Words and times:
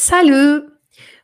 Salut! 0.00 0.70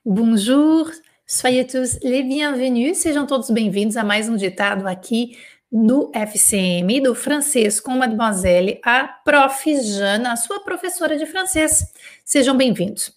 Bonjour! 0.05 0.91
Soyez 1.29 1.65
tous 1.65 2.01
les 2.03 2.25
bienvenus. 2.25 2.97
Sejam 2.97 3.25
todos 3.25 3.49
bem-vindos 3.51 3.97
a 3.97 4.03
mais 4.03 4.29
um 4.29 4.35
ditado 4.35 4.89
aqui 4.89 5.39
do 5.71 6.11
FCM, 6.13 7.01
do 7.01 7.15
francês 7.15 7.79
com 7.79 7.93
Mademoiselle, 7.93 8.81
a 8.85 9.05
Prof. 9.05 9.81
Jana, 9.81 10.33
a 10.33 10.37
sua 10.37 10.59
professora 10.65 11.17
de 11.17 11.25
francês. 11.25 11.95
Sejam 12.25 12.57
bem-vindos. 12.57 13.17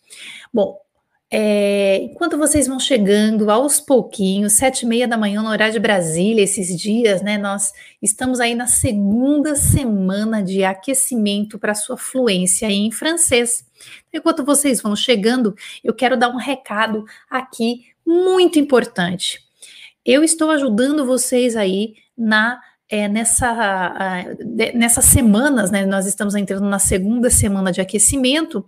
Bom, 0.53 0.79
é, 1.29 1.97
enquanto 2.03 2.37
vocês 2.37 2.67
vão 2.67 2.79
chegando 2.79 3.51
aos 3.51 3.81
pouquinhos, 3.81 4.53
sete 4.53 4.83
e 4.83 4.85
meia 4.85 5.07
da 5.07 5.17
manhã 5.17 5.41
no 5.41 5.49
horário 5.49 5.73
de 5.73 5.79
Brasília, 5.79 6.41
esses 6.41 6.79
dias, 6.79 7.21
né? 7.21 7.37
Nós 7.37 7.73
estamos 8.01 8.39
aí 8.39 8.55
na 8.55 8.67
segunda 8.67 9.55
semana 9.55 10.41
de 10.41 10.63
aquecimento 10.63 11.59
para 11.59 11.75
sua 11.75 11.97
fluência 11.97 12.67
em 12.71 12.89
francês. 12.91 13.65
Enquanto 14.13 14.45
vocês 14.45 14.81
vão 14.81 14.95
chegando, 14.95 15.53
eu 15.83 15.93
quero 15.93 16.15
dar 16.15 16.29
um 16.29 16.37
recado 16.37 17.03
aqui 17.29 17.87
muito 18.05 18.57
importante. 18.57 19.41
Eu 20.05 20.23
estou 20.23 20.49
ajudando 20.49 21.05
vocês 21.05 21.57
aí 21.57 21.95
na 22.17 22.61
é, 22.89 23.09
nessa, 23.09 24.23
nessas 24.73 25.03
semanas, 25.03 25.69
né? 25.69 25.85
Nós 25.85 26.05
estamos 26.05 26.35
entrando 26.35 26.69
na 26.69 26.79
segunda 26.79 27.29
semana 27.29 27.69
de 27.69 27.81
aquecimento 27.81 28.65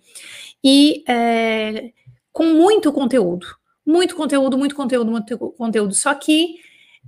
e 0.61 1.05
é, 1.07 1.91
com 2.31 2.45
muito 2.45 2.91
conteúdo, 2.91 3.47
muito 3.85 4.15
conteúdo, 4.15 4.57
muito 4.57 4.75
conteúdo, 4.75 5.11
muito 5.11 5.37
conteúdo. 5.37 5.93
Só 5.93 6.13
que 6.13 6.55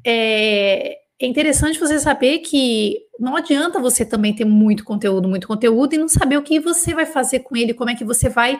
é, 0.05 0.97
é 1.19 1.25
interessante 1.25 1.79
você 1.79 1.99
saber 1.99 2.39
que 2.39 2.97
não 3.19 3.35
adianta 3.35 3.79
você 3.79 4.03
também 4.03 4.33
ter 4.33 4.45
muito 4.45 4.83
conteúdo, 4.83 5.29
muito 5.29 5.47
conteúdo 5.47 5.93
e 5.93 5.97
não 5.97 6.09
saber 6.09 6.37
o 6.37 6.43
que 6.43 6.59
você 6.59 6.93
vai 6.93 7.05
fazer 7.05 7.39
com 7.39 7.55
ele, 7.55 7.73
como 7.73 7.89
é 7.89 7.95
que 7.95 8.03
você 8.03 8.29
vai 8.29 8.59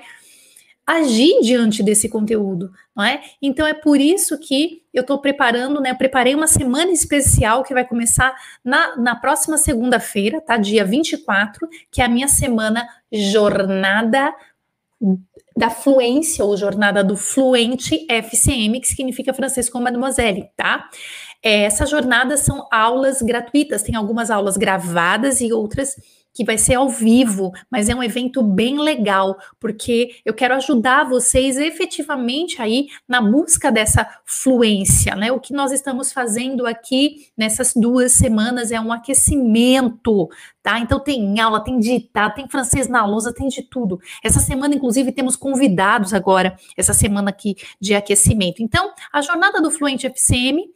agir 0.86 1.42
diante 1.42 1.82
desse 1.84 2.10
conteúdo, 2.10 2.72
não 2.96 3.04
é? 3.04 3.22
Então 3.42 3.66
é 3.66 3.74
por 3.74 4.00
isso 4.00 4.38
que 4.38 4.82
eu 4.94 5.02
estou 5.02 5.20
preparando, 5.20 5.80
né? 5.80 5.92
Eu 5.92 5.96
preparei 5.96 6.36
uma 6.36 6.48
semana 6.48 6.92
especial 6.92 7.64
que 7.64 7.74
vai 7.74 7.86
começar 7.86 8.36
na, 8.64 8.96
na 8.98 9.16
próxima 9.16 9.58
segunda-feira, 9.58 10.42
tá? 10.42 10.58
Dia 10.58 10.84
24, 10.84 11.68
que 11.90 12.02
é 12.02 12.06
a 12.06 12.10
minha 12.10 12.28
semana 12.28 12.88
Jornada 13.12 14.34
da 15.56 15.70
fluência 15.70 16.46
ou 16.46 16.56
jornada 16.56 17.04
do 17.04 17.18
fluente 17.18 18.06
FCM, 18.10 18.80
que 18.80 18.88
significa 18.88 19.34
francês 19.34 19.70
com 19.70 19.80
mademoiselle, 19.80 20.50
tá? 20.56 20.90
É, 21.44 21.64
essas 21.64 21.90
jornadas 21.90 22.42
são 22.42 22.68
aulas 22.72 23.22
gratuitas, 23.22 23.82
tem 23.82 23.96
algumas 23.96 24.30
aulas 24.30 24.58
gravadas 24.58 25.42
e 25.42 25.52
outras 25.52 25.96
que 26.34 26.46
vai 26.46 26.58
ser 26.58 26.76
ao 26.76 26.90
vivo, 26.90 27.52
mas 27.70 27.90
é 27.90 27.96
um 27.96 28.04
evento 28.04 28.42
bem 28.42 28.80
legal, 28.80 29.38
porque 29.60 30.16
eu 30.26 30.34
quero 30.34 30.54
ajudar 30.56 31.04
vocês 31.04 31.58
efetivamente 31.58 32.62
aí 32.62 32.88
na 33.08 33.22
busca 33.22 33.72
dessa 33.72 34.08
fluência, 34.26 35.16
né? 35.16 35.32
O 35.32 35.40
que 35.40 35.54
nós 35.54 35.72
estamos 35.72 36.12
fazendo 36.12 36.66
aqui 36.66 37.28
nessas 37.38 37.74
duas 37.76 38.12
semanas 38.14 38.72
é 38.72 38.80
um 38.80 38.92
aquecimento, 38.92 40.30
tá? 40.64 40.80
Então 40.80 41.00
tem 41.00 41.40
aula, 41.40 41.64
tem 41.64 41.80
ditado, 41.80 42.36
tem 42.36 42.48
francês 42.48 42.88
na 42.88 43.06
lousa, 43.06 43.34
tem 43.34 43.48
de 43.48 43.64
tudo. 43.64 44.00
Essa 44.24 44.40
semana, 44.40 44.76
inclusive, 44.76 45.12
temos 45.12 45.36
convidados 45.36 46.14
agora, 46.14 46.56
essa 46.78 46.94
semana 46.94 47.30
aqui 47.30 47.56
de 47.80 47.94
aquecimento. 47.94 48.62
Então, 48.62 48.94
a 49.12 49.22
jornada 49.22 49.62
do 49.62 49.72
Fluente 49.72 50.08
FCM 50.08 50.70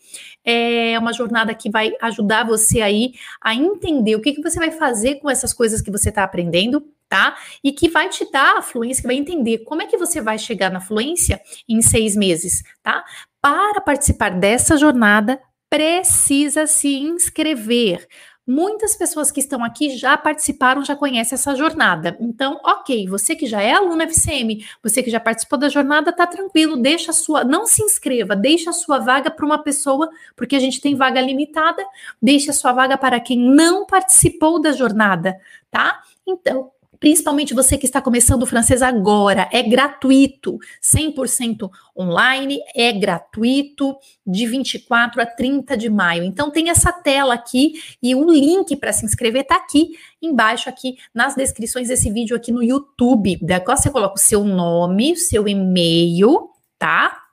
é 0.46 0.98
uma 1.00 1.12
jornada 1.12 1.54
que 1.56 1.70
vai 1.70 1.92
ajudar 2.02 2.46
você 2.46 2.82
aí 2.82 3.14
a 3.42 3.56
entender 3.56 4.16
o 4.16 4.22
que, 4.22 4.34
que 4.34 4.42
você 4.42 4.60
vai 4.60 4.72
fazer 4.72 5.16
com 5.16 5.30
essas 5.30 5.54
coisas 5.54 5.82
que 5.82 5.92
você 5.92 6.10
está 6.10 6.24
aprendendo, 6.24 6.86
tá? 7.10 7.36
E 7.64 7.72
que 7.72 7.90
vai 7.90 8.10
te 8.10 8.30
dar 8.32 8.58
a 8.58 8.62
fluência, 8.62 9.02
que 9.02 9.08
vai 9.08 9.18
entender 9.18 9.60
como 9.60 9.82
é 9.82 9.88
que 9.88 9.98
você 9.98 10.22
vai 10.22 10.38
chegar 10.38 10.70
na 10.70 10.80
fluência 10.80 11.42
em 11.68 11.82
seis 11.82 12.16
meses, 12.16 12.64
tá? 12.84 13.04
Para 13.42 13.82
participar 13.82 14.30
dessa 14.30 14.78
jornada, 14.78 15.40
precisa 15.70 16.68
se 16.68 16.96
inscrever. 17.00 18.08
Muitas 18.48 18.96
pessoas 18.96 19.32
que 19.32 19.40
estão 19.40 19.64
aqui 19.64 19.98
já 19.98 20.16
participaram, 20.16 20.86
já 20.86 20.96
conhecem 20.96 21.36
essa 21.36 21.56
jornada. 21.56 22.16
Então, 22.20 22.60
ok, 22.64 23.08
você 23.08 23.36
que 23.36 23.48
já 23.48 23.60
é 23.60 23.74
aluno 23.74 24.04
FCM, 24.04 24.64
você 24.84 25.02
que 25.02 25.10
já 25.10 25.20
participou 25.20 25.58
da 25.58 25.68
jornada, 25.68 26.14
tá 26.14 26.28
tranquilo, 26.28 26.78
deixa 26.78 27.10
a 27.10 27.14
sua, 27.14 27.44
não 27.44 27.66
se 27.66 27.82
inscreva, 27.82 28.36
deixa 28.36 28.70
a 28.70 28.74
sua 28.74 29.00
vaga 29.00 29.32
para 29.32 29.46
uma 29.46 29.58
pessoa, 29.58 30.10
porque 30.36 30.56
a 30.56 30.60
gente 30.60 30.80
tem 30.80 30.96
vaga 30.96 31.20
limitada, 31.20 31.84
deixa 32.22 32.52
a 32.52 32.54
sua 32.54 32.72
vaga 32.72 32.98
para 33.00 33.20
quem 33.20 33.40
não 33.40 33.84
participou 33.84 34.62
da 34.62 34.72
jornada, 34.72 35.36
tá? 35.72 36.02
Então, 36.28 36.72
principalmente 37.06 37.54
você 37.54 37.78
que 37.78 37.86
está 37.86 38.02
começando 38.02 38.42
o 38.42 38.48
francês 38.48 38.82
agora, 38.82 39.48
é 39.52 39.62
gratuito, 39.62 40.58
100% 40.82 41.70
online, 41.96 42.58
é 42.76 42.92
gratuito, 42.92 43.96
de 44.26 44.48
24 44.48 45.22
a 45.22 45.26
30 45.28 45.78
de 45.78 45.88
maio. 45.88 46.24
Então 46.24 46.50
tem 46.50 46.72
essa 46.72 46.92
tela 46.92 47.36
aqui 47.36 47.74
e 48.02 48.16
o 48.16 48.28
link 48.28 48.76
para 48.78 48.92
se 48.92 49.06
inscrever 49.06 49.44
está 49.44 49.56
aqui 49.56 49.92
embaixo 50.20 50.68
aqui 50.68 50.98
nas 51.14 51.36
descrições 51.36 51.90
desse 51.90 52.10
vídeo 52.12 52.36
aqui 52.36 52.52
no 52.52 52.64
YouTube. 52.64 53.38
Daí 53.40 53.64
você 53.64 53.92
coloca 53.92 54.16
o 54.16 54.20
seu 54.20 54.44
nome, 54.44 55.12
o 55.12 55.16
seu 55.16 55.48
e-mail, 55.48 56.50
tá? 56.80 57.25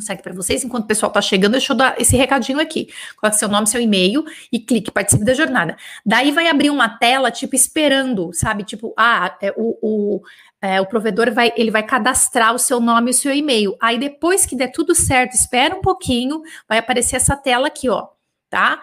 Segue 0.00 0.22
para 0.22 0.32
vocês. 0.32 0.64
Enquanto 0.64 0.84
o 0.84 0.86
pessoal 0.86 1.10
está 1.10 1.20
chegando, 1.20 1.52
deixa 1.52 1.72
eu 1.72 1.76
dar 1.76 2.00
esse 2.00 2.16
recadinho 2.16 2.60
aqui. 2.60 2.88
Coloque 3.16 3.38
seu 3.38 3.48
nome, 3.48 3.66
seu 3.66 3.80
e-mail 3.80 4.24
e 4.50 4.58
clique, 4.58 4.90
participe 4.90 5.24
da 5.24 5.34
jornada. 5.34 5.76
Daí 6.04 6.30
vai 6.30 6.48
abrir 6.48 6.70
uma 6.70 6.88
tela, 6.88 7.30
tipo, 7.30 7.54
esperando, 7.54 8.30
sabe? 8.32 8.64
Tipo, 8.64 8.94
ah, 8.96 9.36
é, 9.40 9.52
o, 9.56 9.78
o, 9.82 10.22
é, 10.60 10.80
o 10.80 10.86
provedor 10.86 11.32
vai, 11.32 11.52
ele 11.56 11.70
vai 11.70 11.82
cadastrar 11.82 12.54
o 12.54 12.58
seu 12.58 12.80
nome 12.80 13.10
e 13.10 13.14
o 13.14 13.14
seu 13.14 13.34
e-mail. 13.34 13.76
Aí 13.80 13.98
depois 13.98 14.46
que 14.46 14.56
der 14.56 14.68
tudo 14.68 14.94
certo, 14.94 15.34
espera 15.34 15.74
um 15.74 15.80
pouquinho, 15.80 16.42
vai 16.68 16.78
aparecer 16.78 17.16
essa 17.16 17.36
tela 17.36 17.66
aqui, 17.66 17.88
ó, 17.88 18.08
tá? 18.48 18.80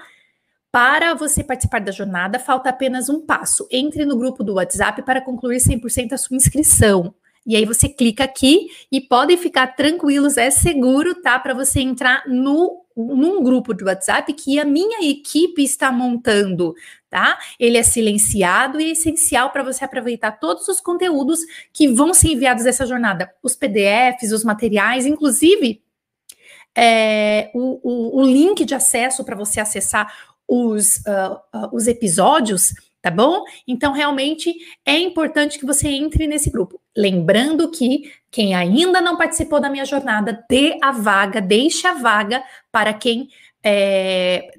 Para 0.72 1.16
você 1.16 1.44
participar 1.44 1.81
da 1.81 1.92
jornada, 1.92 2.38
falta 2.38 2.69
apenas 2.69 3.09
um 3.09 3.25
passo. 3.25 3.68
Entre 3.72 4.06
no 4.06 4.16
grupo 4.18 4.44
do 4.44 4.53
WhatsApp 4.56 5.02
para 5.02 5.19
concluir 5.19 5.58
100% 5.58 6.14
a 6.14 6.18
sua 6.18 6.38
inscrição. 6.38 7.16
E 7.46 7.56
aí 7.56 7.66
você 7.66 7.90
clica 7.90 8.24
aqui 8.24 8.68
e 8.92 9.02
podem 9.02 9.38
ficar 9.38 9.68
tranquilos, 9.68 10.38
é 10.38 10.50
seguro, 10.50 11.16
tá? 11.22 11.40
Para 11.40 11.54
você 11.54 11.80
entrar 11.80 12.24
no 12.28 12.86
num 12.96 13.42
grupo 13.42 13.74
de 13.74 13.84
WhatsApp 13.84 14.34
que 14.34 14.60
a 14.60 14.66
minha 14.66 15.10
equipe 15.10 15.64
está 15.64 15.92
montando, 15.92 16.76
tá? 17.10 17.40
Ele 17.58 17.78
é 17.78 17.84
silenciado 17.84 18.80
e 18.80 18.90
é 18.90 18.92
essencial 18.92 19.52
para 19.52 19.64
você 19.64 19.86
aproveitar 19.86 20.34
todos 20.34 20.68
os 20.68 20.82
conteúdos 20.82 21.40
que 21.72 21.88
vão 21.88 22.14
ser 22.14 22.30
enviados 22.30 22.66
dessa 22.66 22.86
jornada, 22.86 23.34
os 23.42 23.56
PDFs, 23.56 24.34
os 24.34 24.44
materiais, 24.44 25.06
inclusive 25.06 25.82
é, 26.76 27.50
o, 27.54 27.80
o, 27.84 28.22
o, 28.22 28.26
link 28.26 28.64
de 28.64 28.76
acesso 28.76 29.24
para 29.24 29.36
você 29.36 29.60
acessar 29.60 30.14
os, 30.48 30.98
uh, 30.98 31.36
uh, 31.56 31.70
os 31.74 31.88
episódios 31.88 32.74
tá 33.02 33.10
bom? 33.10 33.44
Então, 33.68 33.94
realmente 33.94 34.54
é 34.86 34.98
importante 34.98 35.58
que 35.58 35.66
você 35.66 35.88
entre 35.90 36.28
nesse 36.28 36.50
grupo. 36.50 36.80
Lembrando 36.96 37.72
que 37.72 38.12
quem 38.32 38.54
ainda 38.54 39.02
não 39.02 39.18
participou 39.18 39.60
da 39.60 39.70
minha 39.70 39.86
jornada, 39.86 40.46
dê 40.50 40.78
a 40.82 40.92
vaga, 40.92 41.42
deixe 41.42 41.88
a 41.88 41.94
vaga 41.94 42.44
para 42.72 42.94
quem. 42.94 43.30
É, 43.64 44.52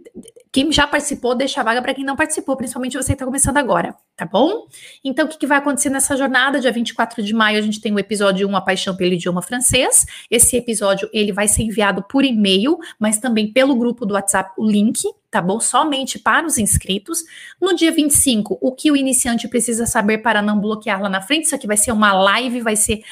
quem 0.52 0.72
já 0.72 0.84
participou, 0.84 1.34
deixa 1.34 1.60
a 1.60 1.64
vaga 1.64 1.80
para 1.80 1.94
quem 1.94 2.04
não 2.04 2.16
participou, 2.16 2.56
principalmente 2.56 2.96
você 2.96 3.08
que 3.08 3.12
está 3.12 3.24
começando 3.24 3.56
agora, 3.56 3.94
tá 4.16 4.26
bom? 4.26 4.66
Então, 5.04 5.26
o 5.26 5.28
que, 5.28 5.38
que, 5.38 5.46
vai 5.46 5.58
acontecer 5.58 5.90
nessa 5.90 6.16
jornada? 6.16 6.58
Dia 6.58 6.72
24 6.72 7.22
de 7.22 7.32
maio, 7.32 7.56
a 7.56 7.60
gente 7.60 7.80
tem 7.80 7.92
o 7.92 7.98
episódio 8.00 8.48
1, 8.48 8.56
A 8.56 8.60
Paixão 8.60 8.96
pelo 8.96 9.12
Idioma 9.12 9.42
Francês. 9.42 10.06
Esse 10.28 10.56
episódio, 10.56 11.08
ele 11.12 11.32
vai 11.32 11.46
ser 11.46 11.62
enviado 11.62 12.02
por 12.02 12.24
e-mail, 12.24 12.78
mas 12.98 13.18
também 13.18 13.52
pelo 13.52 13.76
grupo 13.76 14.04
do 14.04 14.14
WhatsApp, 14.14 14.50
o 14.58 14.68
link, 14.68 15.04
tá 15.30 15.40
bom? 15.40 15.60
Somente 15.60 16.18
para 16.18 16.44
os 16.44 16.58
inscritos. 16.58 17.22
No 17.60 17.72
dia 17.72 17.92
25, 17.92 18.58
o 18.60 18.72
que 18.72 18.90
o 18.90 18.96
iniciante 18.96 19.46
precisa 19.46 19.86
saber 19.86 20.18
para 20.18 20.42
não 20.42 20.60
bloquear 20.60 21.00
lá 21.00 21.08
na 21.08 21.20
frente? 21.20 21.44
Isso 21.44 21.54
aqui 21.54 21.68
vai 21.68 21.76
ser 21.76 21.92
uma 21.92 22.12
live, 22.12 22.60
vai 22.60 22.74
ser 22.74 23.02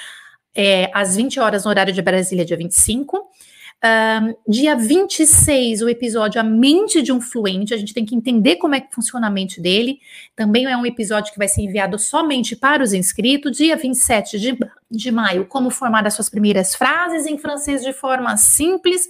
é, 0.56 0.90
às 0.92 1.14
20 1.14 1.38
horas 1.38 1.64
no 1.64 1.70
horário 1.70 1.92
de 1.92 2.02
Brasília, 2.02 2.44
dia 2.44 2.56
25. 2.56 3.27
Um, 3.84 4.34
dia 4.50 4.75
26, 4.75 5.82
o 5.82 5.88
episódio 5.88 6.40
A 6.40 6.44
Mente 6.44 7.00
de 7.00 7.12
um 7.12 7.20
Fluente. 7.20 7.72
A 7.72 7.76
gente 7.76 7.94
tem 7.94 8.04
que 8.04 8.14
entender 8.14 8.56
como 8.56 8.75
é 8.75 8.80
que 8.80 8.92
funciona 8.92 9.28
a 9.28 9.30
mente 9.30 9.60
dele. 9.60 10.00
Também 10.34 10.66
é 10.66 10.76
um 10.76 10.84
episódio 10.84 11.32
que 11.32 11.38
vai 11.38 11.46
ser 11.46 11.62
enviado 11.62 11.98
somente 11.98 12.56
para 12.56 12.82
os 12.82 12.92
inscritos. 12.92 13.56
Dia 13.56 13.76
27 13.76 14.40
de, 14.40 14.58
de 14.90 15.10
maio, 15.12 15.46
como 15.46 15.70
formar 15.70 16.06
as 16.06 16.14
suas 16.14 16.28
primeiras 16.28 16.75
frases 16.75 17.25
em 17.26 17.38
francês 17.38 17.82
de 17.82 17.92
forma 17.92 18.36
simples. 18.36 19.08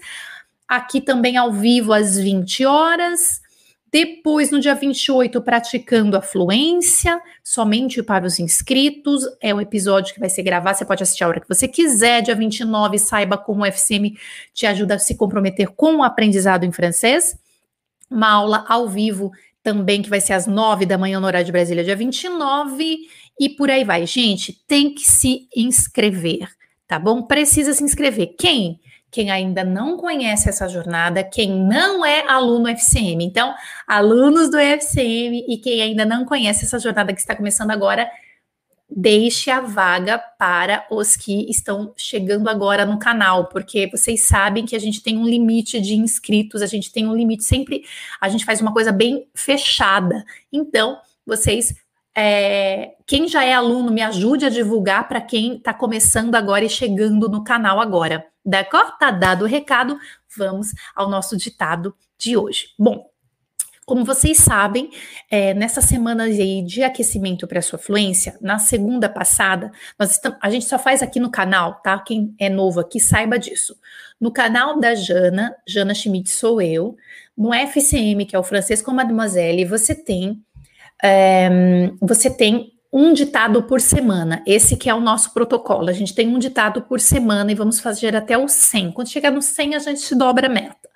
Aqui 0.68 1.00
também 1.00 1.38
ao 1.38 1.50
vivo 1.50 1.92
às 1.94 2.18
20 2.18 2.66
horas. 2.66 3.40
Depois, 3.90 4.50
no 4.50 4.60
dia 4.60 4.74
28, 4.74 5.40
praticando 5.40 6.16
a 6.16 6.22
fluência, 6.22 7.20
somente 7.42 8.02
para 8.02 8.26
os 8.26 8.38
inscritos. 8.38 9.24
É 9.40 9.54
um 9.54 9.60
episódio 9.60 10.14
que 10.14 10.20
vai 10.20 10.28
ser 10.28 10.42
gravado, 10.42 10.76
você 10.76 10.84
pode 10.84 11.02
assistir 11.02 11.24
a 11.24 11.28
hora 11.28 11.40
que 11.40 11.48
você 11.48 11.66
quiser. 11.66 12.22
Dia 12.22 12.34
29, 12.34 12.98
saiba 12.98 13.38
como 13.38 13.62
o 13.62 13.66
FCM 13.66 14.16
te 14.52 14.66
ajuda 14.66 14.96
a 14.96 14.98
se 14.98 15.16
comprometer 15.16 15.68
com 15.68 15.96
o 15.96 16.02
aprendizado 16.02 16.64
em 16.64 16.72
francês. 16.72 17.38
Uma 18.10 18.30
aula 18.30 18.64
ao 18.68 18.88
vivo 18.88 19.30
também, 19.62 20.02
que 20.02 20.10
vai 20.10 20.20
ser 20.20 20.34
às 20.34 20.46
9 20.46 20.86
da 20.86 20.98
manhã 20.98 21.20
no 21.20 21.26
horário 21.26 21.46
de 21.46 21.52
Brasília, 21.52 21.84
dia 21.84 21.96
29. 21.96 22.98
E 23.40 23.48
por 23.48 23.70
aí 23.70 23.84
vai. 23.84 24.06
Gente, 24.06 24.52
tem 24.66 24.94
que 24.94 25.02
se 25.02 25.48
inscrever 25.54 26.48
tá 26.88 26.98
bom? 26.98 27.22
Precisa 27.22 27.74
se 27.74 27.84
inscrever. 27.84 28.34
Quem? 28.38 28.80
Quem 29.10 29.30
ainda 29.30 29.64
não 29.64 29.96
conhece 29.96 30.48
essa 30.48 30.68
jornada, 30.68 31.24
quem 31.24 31.50
não 31.50 32.04
é 32.04 32.26
aluno 32.28 32.68
FCM. 32.68 33.24
Então, 33.24 33.54
alunos 33.86 34.50
do 34.50 34.58
FCM 34.58 35.44
e 35.48 35.56
quem 35.58 35.80
ainda 35.80 36.04
não 36.04 36.24
conhece 36.24 36.64
essa 36.64 36.78
jornada 36.78 37.12
que 37.12 37.20
está 37.20 37.34
começando 37.34 37.70
agora, 37.70 38.10
deixe 38.90 39.50
a 39.50 39.60
vaga 39.60 40.18
para 40.18 40.86
os 40.90 41.16
que 41.16 41.50
estão 41.50 41.92
chegando 41.96 42.48
agora 42.48 42.86
no 42.86 42.98
canal, 42.98 43.46
porque 43.46 43.88
vocês 43.90 44.24
sabem 44.24 44.64
que 44.64 44.74
a 44.74 44.78
gente 44.78 45.02
tem 45.02 45.16
um 45.16 45.26
limite 45.26 45.80
de 45.80 45.94
inscritos, 45.94 46.62
a 46.62 46.66
gente 46.66 46.90
tem 46.90 47.06
um 47.06 47.14
limite 47.14 47.44
sempre, 47.44 47.84
a 48.20 48.28
gente 48.28 48.44
faz 48.44 48.60
uma 48.60 48.72
coisa 48.72 48.90
bem 48.90 49.26
fechada. 49.34 50.24
Então, 50.52 50.98
vocês 51.26 51.74
é, 52.20 52.94
quem 53.06 53.28
já 53.28 53.44
é 53.44 53.54
aluno, 53.54 53.92
me 53.92 54.02
ajude 54.02 54.44
a 54.44 54.50
divulgar 54.50 55.06
para 55.06 55.20
quem 55.20 55.54
está 55.54 55.72
começando 55.72 56.34
agora 56.34 56.64
e 56.64 56.68
chegando 56.68 57.28
no 57.28 57.44
canal 57.44 57.80
agora. 57.80 58.26
D'accord? 58.48 58.98
Tá 58.98 59.10
dado 59.10 59.44
o 59.44 59.46
recado, 59.46 59.98
vamos 60.34 60.68
ao 60.96 61.10
nosso 61.10 61.36
ditado 61.36 61.94
de 62.16 62.34
hoje. 62.34 62.68
Bom, 62.78 63.10
como 63.84 64.06
vocês 64.06 64.38
sabem, 64.38 64.90
é, 65.30 65.52
nessa 65.52 65.82
semana 65.82 66.30
de 66.30 66.82
aquecimento 66.82 67.46
para 67.46 67.60
sua 67.60 67.78
fluência, 67.78 68.38
na 68.40 68.58
segunda 68.58 69.06
passada, 69.06 69.70
nós 69.98 70.12
estamos, 70.12 70.38
a 70.40 70.48
gente 70.48 70.64
só 70.64 70.78
faz 70.78 71.02
aqui 71.02 71.20
no 71.20 71.30
canal, 71.30 71.74
tá? 71.82 71.98
Quem 71.98 72.34
é 72.38 72.48
novo 72.48 72.80
aqui 72.80 72.98
saiba 72.98 73.38
disso. 73.38 73.76
No 74.18 74.32
canal 74.32 74.80
da 74.80 74.94
Jana, 74.94 75.54
Jana 75.66 75.94
Schmidt 75.94 76.30
sou 76.30 76.60
eu, 76.62 76.96
no 77.36 77.52
FCM, 77.52 78.24
que 78.24 78.34
é 78.34 78.38
o 78.38 78.42
Francês 78.42 78.80
com 78.80 78.92
Mademoiselle, 78.92 79.66
você 79.66 79.94
tem 79.94 80.42
é, 81.02 81.50
você 82.00 82.30
tem 82.30 82.77
um 82.92 83.12
ditado 83.12 83.62
por 83.62 83.80
semana. 83.80 84.42
Esse 84.46 84.76
que 84.76 84.88
é 84.88 84.94
o 84.94 85.00
nosso 85.00 85.32
protocolo. 85.32 85.88
A 85.88 85.92
gente 85.92 86.14
tem 86.14 86.28
um 86.28 86.38
ditado 86.38 86.82
por 86.82 87.00
semana 87.00 87.52
e 87.52 87.54
vamos 87.54 87.80
fazer 87.80 88.16
até 88.16 88.36
o 88.36 88.48
100. 88.48 88.92
Quando 88.92 89.08
chegar 89.08 89.30
no 89.30 89.42
100, 89.42 89.74
a 89.74 89.78
gente 89.78 90.14
dobra 90.14 90.46
a 90.46 90.50
meta. 90.50 90.88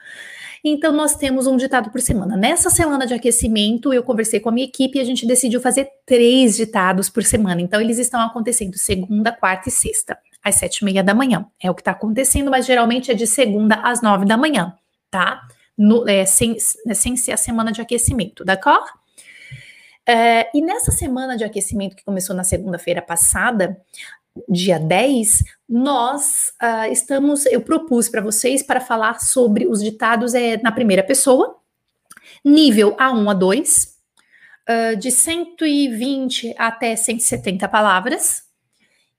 Então, 0.64 0.92
nós 0.92 1.16
temos 1.16 1.48
um 1.48 1.56
ditado 1.56 1.90
por 1.90 2.00
semana. 2.00 2.36
Nessa 2.36 2.70
semana 2.70 3.04
de 3.04 3.12
aquecimento, 3.12 3.92
eu 3.92 4.02
conversei 4.02 4.38
com 4.38 4.48
a 4.48 4.52
minha 4.52 4.66
equipe 4.66 4.96
e 4.96 5.00
a 5.00 5.04
gente 5.04 5.26
decidiu 5.26 5.60
fazer 5.60 5.88
três 6.06 6.56
ditados 6.56 7.10
por 7.10 7.24
semana. 7.24 7.60
Então, 7.60 7.80
eles 7.80 7.98
estão 7.98 8.20
acontecendo 8.20 8.78
segunda, 8.78 9.32
quarta 9.32 9.68
e 9.68 9.72
sexta, 9.72 10.16
às 10.42 10.54
sete 10.54 10.78
e 10.78 10.84
meia 10.84 11.02
da 11.02 11.14
manhã. 11.14 11.46
É 11.60 11.68
o 11.68 11.74
que 11.74 11.80
está 11.80 11.90
acontecendo, 11.90 12.48
mas 12.48 12.64
geralmente 12.64 13.10
é 13.10 13.14
de 13.14 13.26
segunda 13.26 13.74
às 13.82 14.00
nove 14.00 14.24
da 14.24 14.36
manhã, 14.36 14.72
tá? 15.10 15.40
No, 15.76 16.08
é, 16.08 16.24
sem, 16.24 16.56
sem 16.94 17.16
ser 17.16 17.32
a 17.32 17.36
semana 17.36 17.72
de 17.72 17.80
aquecimento, 17.80 18.44
d'accord? 18.44 18.88
É, 20.06 20.50
e 20.56 20.60
nessa 20.60 20.90
semana 20.90 21.36
de 21.36 21.44
aquecimento 21.44 21.96
que 21.96 22.04
começou 22.04 22.34
na 22.34 22.44
segunda-feira 22.44 23.00
passada, 23.00 23.80
dia 24.48 24.78
10, 24.78 25.44
nós 25.68 26.52
uh, 26.62 26.90
estamos, 26.90 27.46
eu 27.46 27.60
propus 27.60 28.08
para 28.08 28.20
vocês 28.20 28.62
para 28.62 28.80
falar 28.80 29.20
sobre 29.20 29.66
os 29.66 29.82
ditados 29.82 30.34
é, 30.34 30.56
na 30.62 30.72
primeira 30.72 31.02
pessoa, 31.02 31.58
nível 32.44 32.96
A1 32.96 33.30
a 33.30 33.34
2, 33.34 33.84
uh, 33.84 33.88
ah, 34.66 34.94
de 34.94 35.10
120 35.10 36.54
até 36.58 36.96
170 36.96 37.68
palavras, 37.68 38.44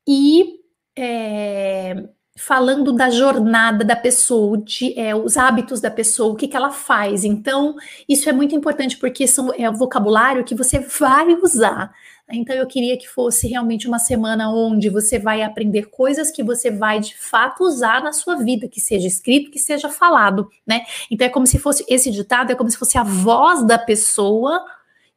e 0.07 0.59
é, 0.95 2.03
falando 2.35 2.91
da 2.91 3.09
jornada 3.09 3.85
da 3.85 3.95
pessoa, 3.95 4.57
de, 4.57 4.97
é, 4.99 5.15
os 5.15 5.37
hábitos 5.37 5.79
da 5.79 5.91
pessoa, 5.91 6.33
o 6.33 6.35
que, 6.35 6.47
que 6.47 6.57
ela 6.57 6.71
faz. 6.71 7.23
Então, 7.23 7.75
isso 8.09 8.27
é 8.27 8.33
muito 8.33 8.55
importante 8.55 8.97
porque 8.97 9.27
são, 9.27 9.53
é 9.55 9.69
o 9.69 9.73
vocabulário 9.73 10.43
que 10.43 10.55
você 10.55 10.79
vai 10.99 11.33
usar. 11.35 11.93
Então, 12.31 12.55
eu 12.55 12.65
queria 12.65 12.97
que 12.97 13.07
fosse 13.07 13.47
realmente 13.47 13.87
uma 13.87 13.99
semana 13.99 14.49
onde 14.49 14.89
você 14.89 15.19
vai 15.19 15.43
aprender 15.43 15.89
coisas 15.89 16.31
que 16.31 16.41
você 16.41 16.71
vai 16.71 16.99
de 16.99 17.15
fato 17.15 17.63
usar 17.63 18.01
na 18.01 18.11
sua 18.11 18.35
vida, 18.37 18.67
que 18.67 18.81
seja 18.81 19.07
escrito, 19.07 19.51
que 19.51 19.59
seja 19.59 19.89
falado, 19.89 20.49
né? 20.65 20.83
Então, 21.11 21.27
é 21.27 21.29
como 21.29 21.45
se 21.45 21.59
fosse 21.59 21.85
esse 21.87 22.09
ditado, 22.09 22.51
é 22.51 22.55
como 22.55 22.69
se 22.69 22.77
fosse 22.77 22.97
a 22.97 23.03
voz 23.03 23.63
da 23.63 23.77
pessoa. 23.77 24.63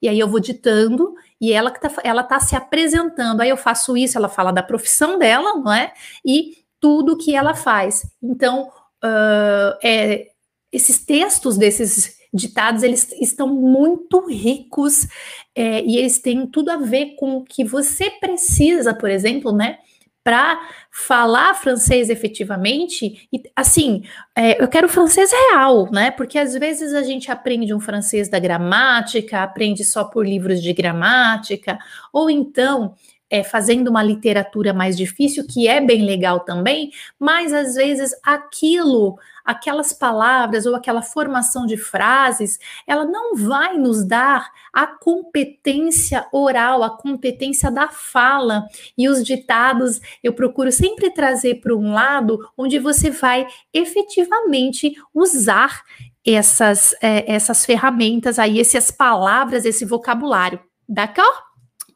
E 0.02 0.08
aí 0.08 0.18
eu 0.18 0.28
vou 0.28 0.40
ditando 0.40 1.14
e 1.40 1.52
ela 1.52 1.70
que 1.70 1.80
tá, 1.80 1.90
ela 2.04 2.22
tá 2.22 2.38
se 2.40 2.54
apresentando. 2.54 3.40
Aí 3.40 3.48
eu 3.48 3.56
faço 3.56 3.96
isso, 3.96 4.18
ela 4.18 4.28
fala 4.28 4.52
da 4.52 4.62
profissão 4.62 5.18
dela, 5.18 5.54
não 5.54 5.72
é? 5.72 5.94
E 6.24 6.65
tudo 6.80 7.16
que 7.16 7.34
ela 7.34 7.54
faz. 7.54 8.02
Então, 8.22 8.68
uh, 9.04 9.78
é, 9.82 10.28
esses 10.72 11.04
textos 11.04 11.56
desses 11.56 12.16
ditados, 12.32 12.82
eles 12.82 13.10
estão 13.20 13.48
muito 13.48 14.26
ricos 14.26 15.06
é, 15.54 15.82
e 15.82 15.96
eles 15.96 16.18
têm 16.18 16.46
tudo 16.46 16.70
a 16.70 16.76
ver 16.76 17.16
com 17.16 17.38
o 17.38 17.44
que 17.44 17.64
você 17.64 18.10
precisa, 18.10 18.94
por 18.94 19.10
exemplo, 19.10 19.52
né? 19.52 19.78
Para 20.22 20.60
falar 20.90 21.54
francês 21.54 22.10
efetivamente, 22.10 23.28
e 23.32 23.42
assim, 23.54 24.02
é, 24.36 24.60
eu 24.60 24.66
quero 24.66 24.88
francês 24.88 25.30
real, 25.30 25.90
né? 25.92 26.10
Porque 26.10 26.38
às 26.38 26.52
vezes 26.54 26.92
a 26.94 27.02
gente 27.02 27.30
aprende 27.30 27.72
um 27.72 27.80
francês 27.80 28.28
da 28.28 28.38
gramática, 28.38 29.42
aprende 29.42 29.84
só 29.84 30.04
por 30.04 30.26
livros 30.26 30.60
de 30.60 30.72
gramática, 30.72 31.78
ou 32.12 32.28
então 32.28 32.94
é, 33.28 33.42
fazendo 33.42 33.88
uma 33.88 34.02
literatura 34.02 34.72
mais 34.72 34.96
difícil, 34.96 35.46
que 35.46 35.66
é 35.66 35.80
bem 35.80 36.04
legal 36.04 36.40
também, 36.40 36.90
mas 37.18 37.52
às 37.52 37.74
vezes 37.74 38.12
aquilo, 38.22 39.18
aquelas 39.44 39.92
palavras 39.92 40.64
ou 40.64 40.74
aquela 40.74 41.02
formação 41.02 41.66
de 41.66 41.76
frases, 41.76 42.58
ela 42.86 43.04
não 43.04 43.34
vai 43.34 43.76
nos 43.76 44.04
dar 44.06 44.50
a 44.72 44.86
competência 44.86 46.26
oral, 46.32 46.82
a 46.82 46.96
competência 46.96 47.70
da 47.70 47.88
fala. 47.88 48.66
E 48.96 49.08
os 49.08 49.24
ditados 49.24 50.00
eu 50.22 50.32
procuro 50.32 50.70
sempre 50.70 51.10
trazer 51.10 51.56
para 51.56 51.74
um 51.74 51.92
lado 51.92 52.38
onde 52.56 52.78
você 52.78 53.10
vai 53.10 53.46
efetivamente 53.72 54.94
usar 55.12 55.82
essas, 56.24 56.94
é, 57.00 57.32
essas 57.32 57.64
ferramentas 57.64 58.38
aí, 58.38 58.60
essas 58.60 58.90
palavras, 58.90 59.64
esse 59.64 59.84
vocabulário. 59.84 60.60
D'accord? 60.88 61.46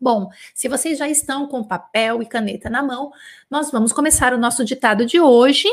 Bom, 0.01 0.31
se 0.55 0.69
vocês 0.69 0.99
já 0.99 1.09
estão 1.09 1.47
com 1.47 1.63
papel 1.63 2.23
e 2.23 2.27
caneta 2.27 2.71
na 2.71 2.83
mão, 2.83 3.13
nós 3.51 3.71
vamos 3.71 3.93
começar 3.93 4.33
o 4.33 4.39
nosso 4.39 4.65
ditado 4.65 5.05
de 5.05 5.21
hoje, 5.21 5.69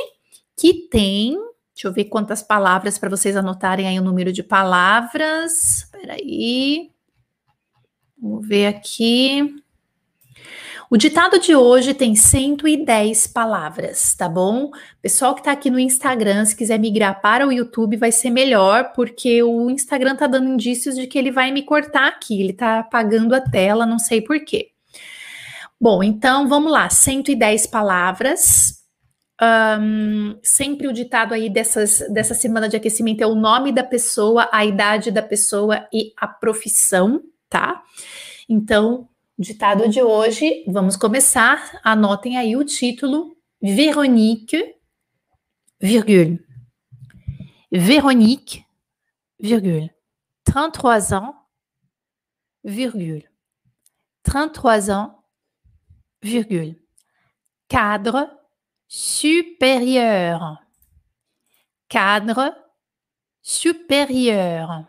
que 0.58 0.74
tem. 0.90 1.36
Deixa 1.74 1.88
eu 1.88 1.94
ver 1.94 2.06
quantas 2.06 2.44
palavras 2.44 2.98
para 2.98 3.10
vocês 3.10 3.38
anotarem 3.38 3.88
aí 3.88 4.00
o 4.00 4.04
número 4.04 4.34
de 4.34 4.44
palavras. 4.44 5.84
Espera 5.84 6.14
aí. 6.16 6.92
Vamos 8.20 8.48
ver 8.48 8.66
aqui. 8.66 9.64
O 10.90 10.96
ditado 10.96 11.38
de 11.38 11.54
hoje 11.54 11.94
tem 11.94 12.16
110 12.16 13.28
palavras, 13.28 14.16
tá 14.16 14.30
bom? 14.30 14.72
Pessoal 15.02 15.36
que 15.36 15.44
tá 15.44 15.52
aqui 15.52 15.70
no 15.70 15.78
Instagram, 15.78 16.46
se 16.46 16.56
quiser 16.56 16.80
migrar 16.80 17.20
para 17.20 17.46
o 17.46 17.52
YouTube, 17.52 17.98
vai 17.98 18.10
ser 18.10 18.30
melhor, 18.30 18.94
porque 18.94 19.44
o 19.44 19.70
Instagram 19.70 20.16
tá 20.16 20.28
dando 20.28 20.48
indícios 20.48 20.96
de 20.96 21.06
que 21.06 21.18
ele 21.18 21.30
vai 21.30 21.52
me 21.52 21.64
cortar 21.64 22.08
aqui, 22.08 22.40
ele 22.40 22.54
tá 22.54 22.80
apagando 22.80 23.36
a 23.36 23.42
tela, 23.42 23.86
não 23.86 24.00
sei 24.00 24.22
por 24.22 24.40
quê. 24.46 24.70
Bom, 25.80 26.02
então 26.02 26.48
vamos 26.48 26.72
lá, 26.72 26.90
110 26.90 27.68
palavras. 27.68 28.78
Um, 29.42 30.40
sempre 30.42 30.88
o 30.88 30.94
ditado 30.94 31.34
aí 31.34 31.50
dessas, 31.50 32.02
dessa 32.10 32.34
semana 32.34 32.70
de 32.70 32.78
aquecimento 32.78 33.22
é 33.22 33.28
o 33.28 33.36
nome 33.36 33.74
da 33.74 33.84
pessoa, 33.84 34.48
a 34.54 34.64
idade 34.64 35.12
da 35.12 35.22
pessoa 35.22 35.86
e 35.92 36.14
a 36.16 36.30
profissão, 36.30 37.22
tá? 37.50 37.84
Então, 38.48 39.10
ditado 39.38 39.88
de 39.88 40.02
hoje, 40.02 40.64
vamos 40.68 40.96
começar. 40.96 41.80
Anotem 41.84 42.38
aí 42.38 42.56
o 42.56 42.64
título: 42.64 43.38
Véronique, 43.62 44.76
virgule. 45.80 46.44
Véronique, 47.72 48.66
virgule. 49.40 49.94
33 50.44 51.14
ans, 51.14 51.36
virgule. 52.64 53.30
33 54.24 54.90
ans, 54.90 55.16
virgule. 56.22 56.82
Cadre 57.68 58.30
supérieur. 58.88 60.58
Cadre 61.88 62.56
supérieur. 63.42 64.88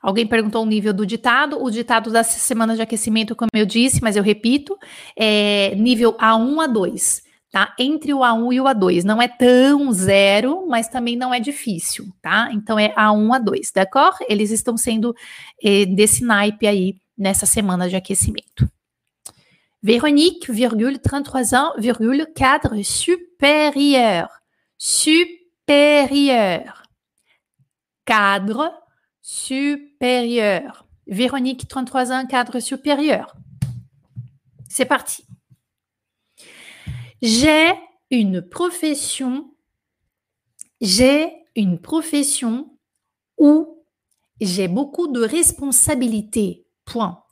Alguém 0.00 0.26
perguntou 0.26 0.62
o 0.62 0.66
nível 0.66 0.92
do 0.94 1.04
ditado. 1.04 1.62
O 1.62 1.70
ditado 1.70 2.10
das 2.10 2.26
semanas 2.28 2.76
de 2.76 2.82
aquecimento, 2.82 3.36
como 3.36 3.50
eu 3.52 3.66
disse, 3.66 4.02
mas 4.02 4.16
eu 4.16 4.22
repito, 4.22 4.76
é 5.16 5.74
nível 5.74 6.14
A1 6.14 6.64
a 6.64 6.66
2, 6.66 7.22
tá? 7.50 7.74
Entre 7.78 8.14
o 8.14 8.20
A1 8.20 8.54
e 8.54 8.60
o 8.60 8.64
A2. 8.64 9.04
Não 9.04 9.20
é 9.20 9.28
tão 9.28 9.92
zero, 9.92 10.66
mas 10.66 10.88
também 10.88 11.16
não 11.16 11.34
é 11.34 11.40
difícil, 11.40 12.06
tá? 12.22 12.48
Então 12.52 12.78
é 12.78 12.94
A1 12.94 13.34
a 13.34 13.38
2, 13.38 13.72
d'accord? 13.72 14.16
Eles 14.28 14.50
estão 14.50 14.76
sendo 14.76 15.14
é, 15.62 15.84
desse 15.84 16.24
naipe 16.24 16.66
aí 16.66 16.96
nessa 17.16 17.44
semana 17.44 17.88
de 17.88 17.96
aquecimento. 17.96 18.70
Véronique, 19.82 20.50
virgule, 20.52 20.98
33 20.98 21.52
ans, 21.52 21.72
virgule, 21.78 22.26
cadre 22.34 22.84
supérieur. 22.84 24.28
Supérieur. 24.78 26.72
Cadre 28.04 28.70
supérieur. 29.22 30.86
Véronique, 31.06 31.68
33 31.68 32.12
ans, 32.12 32.26
cadre 32.26 32.60
supérieur. 32.60 33.34
C'est 34.68 34.84
parti. 34.84 35.24
J'ai 37.20 37.72
une 38.10 38.42
profession. 38.42 39.54
J'ai 40.80 41.32
une 41.56 41.80
profession 41.80 42.78
où 43.38 43.84
j'ai 44.40 44.68
beaucoup 44.68 45.08
de 45.08 45.20
responsabilités. 45.20 46.66
Point. 46.84 47.22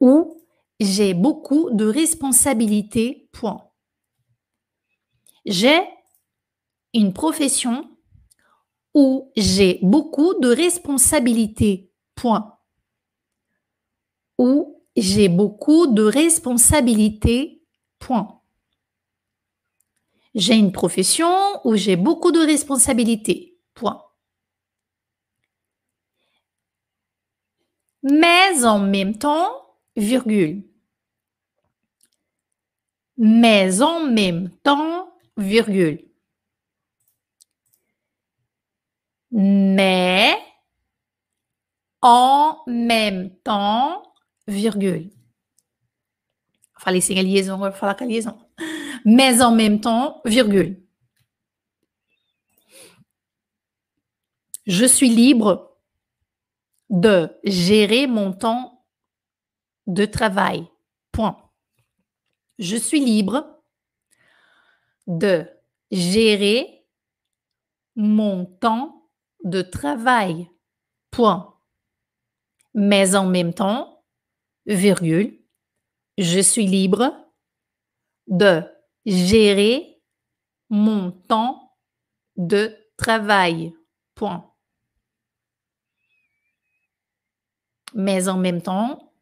Où 0.00 0.42
j'ai 0.80 1.14
beaucoup 1.14 1.70
de 1.70 1.84
responsabilités. 1.84 3.28
Point. 3.32 3.68
J'ai 5.44 5.80
une 6.94 7.12
profession 7.12 7.91
où 8.94 9.30
j'ai 9.36 9.78
beaucoup 9.82 10.34
de 10.40 10.48
responsabilités. 10.48 11.90
Point. 12.14 12.58
Où 14.38 14.82
j'ai 14.96 15.28
beaucoup 15.28 15.86
de 15.86 16.02
responsabilités. 16.02 17.62
Point. 17.98 18.40
J'ai 20.34 20.54
une 20.54 20.72
profession 20.72 21.30
où 21.64 21.76
j'ai 21.76 21.96
beaucoup 21.96 22.32
de 22.32 22.40
responsabilités. 22.40 23.58
Point. 23.74 24.02
Mais 28.02 28.64
en 28.64 28.78
même 28.80 29.16
temps, 29.16 29.50
virgule. 29.96 30.64
Mais 33.16 33.80
en 33.82 34.06
même 34.06 34.50
temps, 34.64 35.12
virgule. 35.36 36.11
Mais 39.32 40.38
en 42.02 42.58
même 42.66 43.34
temps, 43.38 44.02
virgule. 44.46 45.10
Falei 46.78 47.00
sem 47.00 47.18
a 47.18 47.22
liaison, 47.22 47.54
agora 47.54 47.70
vou 47.70 47.78
falar 47.78 47.94
com 47.94 48.04
a 48.04 48.06
liaison. 48.06 48.36
Mais 49.04 49.40
en 49.40 49.52
même 49.52 49.80
temps, 49.80 50.20
virgule. 50.24 50.82
Je 54.66 54.84
suis 54.84 55.08
libre 55.08 55.78
de 56.90 57.30
gérer 57.44 58.06
mon 58.06 58.32
temps 58.32 58.84
de 59.86 60.04
travail. 60.04 60.68
Point. 61.10 61.50
Je 62.58 62.76
suis 62.76 63.00
libre 63.00 63.62
de 65.06 65.48
gérer 65.90 66.86
mon 67.96 68.44
temps 68.44 69.01
de 69.44 69.62
travail. 69.62 70.48
Point. 71.10 71.54
Mais 72.74 73.14
en 73.14 73.26
même 73.26 73.52
temps, 73.52 74.02
virgule, 74.66 75.38
je 76.18 76.40
suis 76.40 76.66
libre 76.66 77.14
de 78.26 78.62
gérer 79.04 80.00
mon 80.70 81.10
temps 81.10 81.76
de 82.36 82.76
travail. 82.96 83.74
Point. 84.14 84.48
Mais 87.94 88.28
en 88.28 88.38
même 88.38 88.62
temps, 88.62 89.12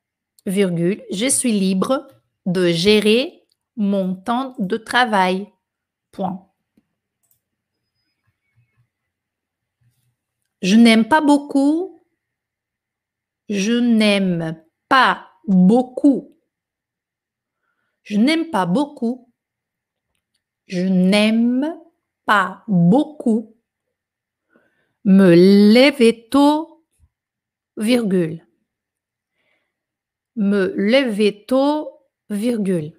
virgule, 0.46 1.02
je 1.10 1.26
suis 1.26 1.52
libre 1.52 2.06
de 2.46 2.68
gérer 2.68 3.46
mon 3.76 4.14
temps 4.14 4.54
de 4.58 4.76
travail. 4.76 5.48
Point. 6.12 6.49
Je 10.62 10.76
n'aime 10.76 11.08
pas 11.08 11.20
beaucoup. 11.20 12.00
Je 13.48 13.72
n'aime 13.72 14.62
pas 14.88 15.26
beaucoup. 15.46 16.36
Je 18.02 18.18
n'aime 18.18 18.50
pas 18.50 18.66
beaucoup. 18.66 19.32
Je 20.66 20.82
n'aime 20.82 21.74
pas 22.26 22.62
beaucoup. 22.68 23.56
Me 25.04 25.34
lever 25.34 26.28
tôt, 26.28 26.84
virgule. 27.76 28.46
Me 30.36 30.72
lever 30.76 31.44
tôt, 31.46 31.90
virgule. 32.28 32.92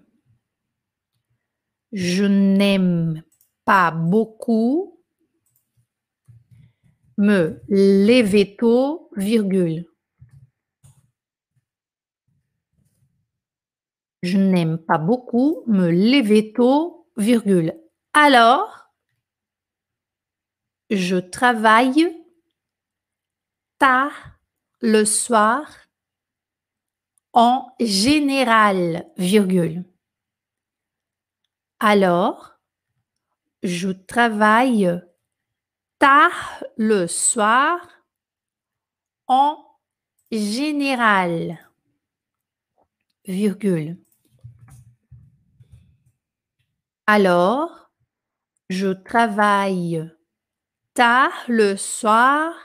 Je 1.92 2.26
n'aime 2.26 3.24
pas 3.66 3.92
beaucoup 3.92 5.01
me 7.18 7.62
lever 7.68 8.56
tôt, 8.56 9.10
virgule. 9.16 9.86
Je 14.24 14.38
n'aime 14.38 14.78
pas 14.78 14.98
beaucoup 14.98 15.64
me 15.68 15.90
lever 15.90 16.54
tôt, 16.54 17.08
virgule. 17.18 17.74
Alors, 18.14 18.90
je 20.90 21.16
travaille 21.16 22.16
tard 23.80 24.40
le 24.82 25.06
soir 25.06 25.66
en 27.34 27.72
général, 27.80 29.06
virgule. 29.18 29.86
Alors, 31.80 32.60
je 33.64 33.90
travaille 33.90 35.02
tard 36.02 36.64
le 36.78 37.06
soir 37.06 37.80
en 39.28 39.56
général. 40.32 41.60
Alors, 47.06 47.92
je 48.72 48.88
travaille 48.88 50.10
tard 50.96 51.44
le 51.48 51.78
soir 51.78 52.56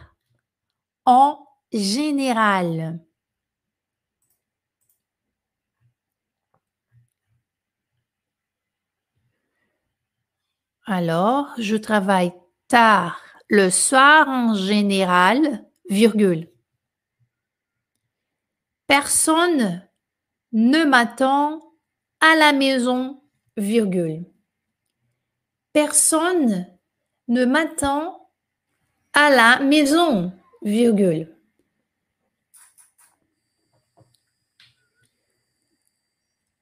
en 1.04 1.46
général. 1.74 3.04
Alors, 10.86 11.50
je 11.58 11.76
travaille 11.76 12.32
tard 12.68 13.25
le 13.48 13.70
soir 13.70 14.28
en 14.28 14.54
général, 14.54 15.64
virgule. 15.88 16.48
Personne 18.86 19.82
ne 20.52 20.84
m'attend 20.84 21.60
à 22.20 22.36
la 22.36 22.52
maison, 22.52 23.22
virgule. 23.56 24.24
Personne 25.72 26.66
ne 27.28 27.44
m'attend 27.44 28.30
à 29.12 29.30
la 29.30 29.60
maison, 29.60 30.32
virgule. 30.62 31.36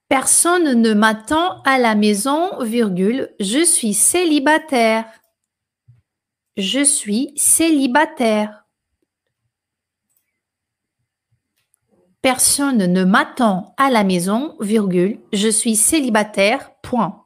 Personne 0.07 0.81
ne 0.81 0.93
m'attend 0.93 1.61
à 1.63 1.79
la 1.79 1.95
maison, 1.95 2.59
virgule. 2.63 3.33
Je 3.39 3.65
suis 3.65 3.93
célibataire. 3.93 5.05
Je 6.57 6.83
suis 6.83 7.33
célibataire. 7.35 8.65
Personne 12.21 12.91
ne 12.91 13.03
m'attend 13.03 13.75
à 13.77 13.89
la 13.91 14.03
maison, 14.03 14.55
virgule. 14.59 15.19
Je 15.31 15.49
suis 15.49 15.75
célibataire, 15.75 16.71
point. 16.81 17.25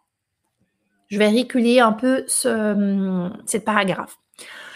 Je 1.08 1.18
vais 1.18 1.30
reculer 1.30 1.80
un 1.80 1.94
peu 1.94 2.26
ce, 2.28 3.32
cette 3.46 3.66
paragraphe. 3.66 4.18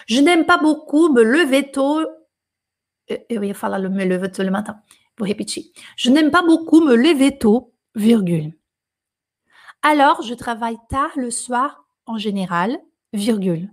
Je 0.07 0.19
n'aime 0.21 0.45
pas 0.45 0.57
beaucoup 0.57 1.11
me 1.11 1.23
lever 1.23 1.71
tôt. 1.71 2.01
Eu 3.29 3.45
ia 3.45 3.53
falar 3.53 3.79
me 3.79 4.05
lever 4.05 4.31
tôt 4.31 4.43
le 4.43 4.51
matin. 4.51 4.79
Vou 5.17 5.25
repetir. 5.25 5.63
Je 5.97 6.09
n'aime 6.09 6.31
pas 6.31 6.41
beaucoup 6.41 6.81
me 6.81 6.95
lever 6.95 7.37
tôt, 7.37 7.73
virgule. 7.95 8.53
Alors, 9.81 10.21
je 10.21 10.33
travaille 10.33 10.77
tard 10.89 11.11
le 11.17 11.29
soir 11.31 11.85
en 12.05 12.17
général, 12.17 12.77
virgule. 13.11 13.69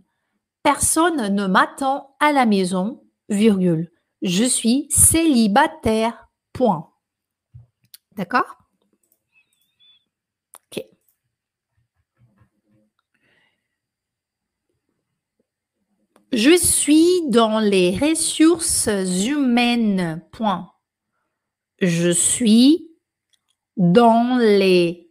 Personne 0.63 1.35
ne 1.35 1.47
m'attend 1.47 2.17
à 2.21 2.33
la 2.33 2.45
maison, 2.45 3.03
virgule. 3.29 3.91
Je 4.23 4.45
suis 4.45 4.87
célibataire. 4.91 6.29
D'accord? 8.17 8.59
Ok. 10.71 10.85
Je 16.33 16.57
suis 16.59 17.23
dans 17.31 17.61
les 17.61 17.97
ressources 17.97 18.91
humaines, 19.27 20.23
point. 20.33 20.71
Je 21.81 22.11
suis 22.11 22.91
dans 23.79 24.37
les 24.39 25.11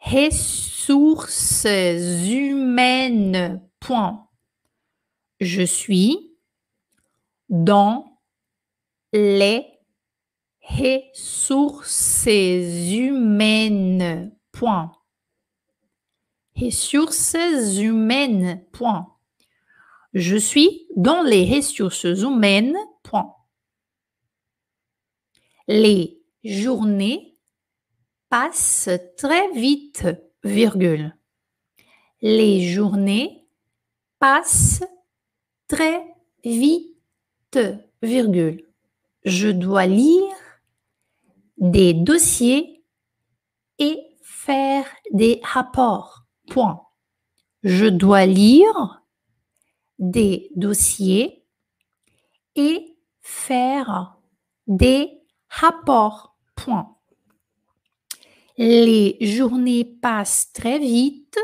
ressources 0.00 1.64
humaines. 1.64 3.62
Je 5.42 5.62
suis 5.62 6.36
dans 7.48 8.20
les 9.12 9.66
ressources 10.62 12.26
humaines. 12.26 14.36
Point. 14.52 14.92
ressources 16.56 17.36
humaines. 17.76 18.64
Point. 18.70 19.16
Je 20.14 20.36
suis 20.36 20.86
dans 20.94 21.22
les 21.22 21.56
ressources 21.56 22.04
humaines. 22.04 22.76
Point. 23.02 23.34
Les 25.66 26.22
journées 26.44 27.36
passent 28.28 28.90
très 29.16 29.50
vite, 29.54 30.06
virgule. 30.44 31.16
Les 32.20 32.72
journées 32.72 33.48
passent 34.20 34.84
très 35.72 36.04
vite, 36.44 37.58
virgule. 38.02 38.62
Je 39.24 39.48
dois 39.48 39.86
lire 39.86 40.36
des 41.56 41.94
dossiers 41.94 42.84
et 43.78 43.98
faire 44.22 44.84
des 45.12 45.40
rapports. 45.42 46.24
Point. 46.50 46.82
Je 47.62 47.86
dois 47.86 48.26
lire 48.26 49.02
des 49.98 50.50
dossiers 50.56 51.46
et 52.54 52.94
faire 53.22 54.18
des 54.66 55.22
rapports. 55.48 56.36
Point. 56.54 56.98
Les 58.58 59.16
journées 59.22 59.86
passent 59.86 60.52
très 60.52 60.78
vite, 60.78 61.38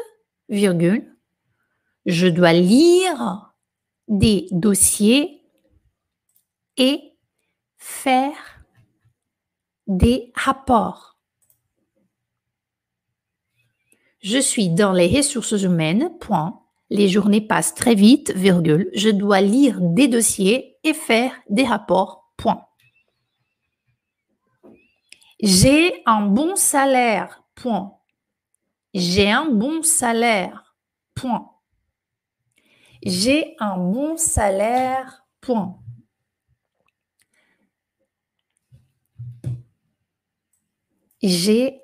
virgule. 0.51 1.17
Je 2.05 2.27
dois 2.27 2.53
lire 2.53 3.48
des 4.09 4.49
dossiers 4.51 5.43
et 6.77 7.01
faire 7.77 8.65
des 9.87 10.33
rapports. 10.35 11.19
Je 14.21 14.39
suis 14.39 14.71
dans 14.71 14.93
les 14.93 15.17
ressources 15.17 15.63
humaines, 15.63 16.11
point. 16.21 16.63
Les 16.91 17.09
journées 17.09 17.41
passent 17.41 17.75
très 17.75 17.95
vite. 17.95 18.33
Je 18.37 19.11
dois 19.11 19.41
lire 19.41 19.79
des 19.81 20.09
dossiers 20.09 20.77
et 20.85 20.95
faire 20.95 21.33
des 21.49 21.65
rapports, 21.65 22.33
point. 22.37 22.67
J'ai 25.41 26.03
un 26.05 26.23
bon 26.23 26.57
salaire, 26.57 27.45
point. 27.55 27.95
J'ai 28.95 29.31
un 29.31 29.47
bon 29.47 29.83
salaire, 29.83 30.75
point. 31.15 31.58
J'ai 33.03 33.57
un 33.61 33.77
bon 33.77 34.17
salaire, 34.17 35.25
point. 35.41 35.79
J'ai 41.23 41.81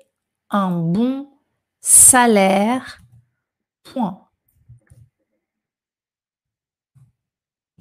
un 0.49 0.71
bon 0.81 1.29
salaire, 1.81 3.01
point. 3.83 4.27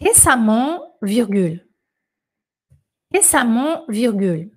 Récemment, 0.00 0.96
virgule. 1.02 1.66
Récemment, 3.12 3.84
virgule. 3.88 4.50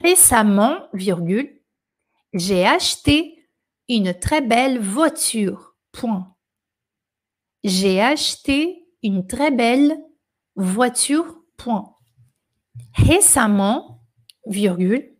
Récemment, 0.00 0.88
virgule, 0.92 1.60
j'ai 2.32 2.66
acheté 2.66 3.48
une 3.88 4.14
très 4.14 4.40
belle 4.40 4.80
voiture. 4.80 5.76
Point. 5.92 6.31
J'ai 7.64 8.00
acheté 8.00 8.88
une 9.02 9.26
très 9.26 9.50
belle 9.50 9.96
voiture. 10.56 11.38
Point. 11.56 11.94
Récemment, 12.94 14.02
virgule, 14.46 15.16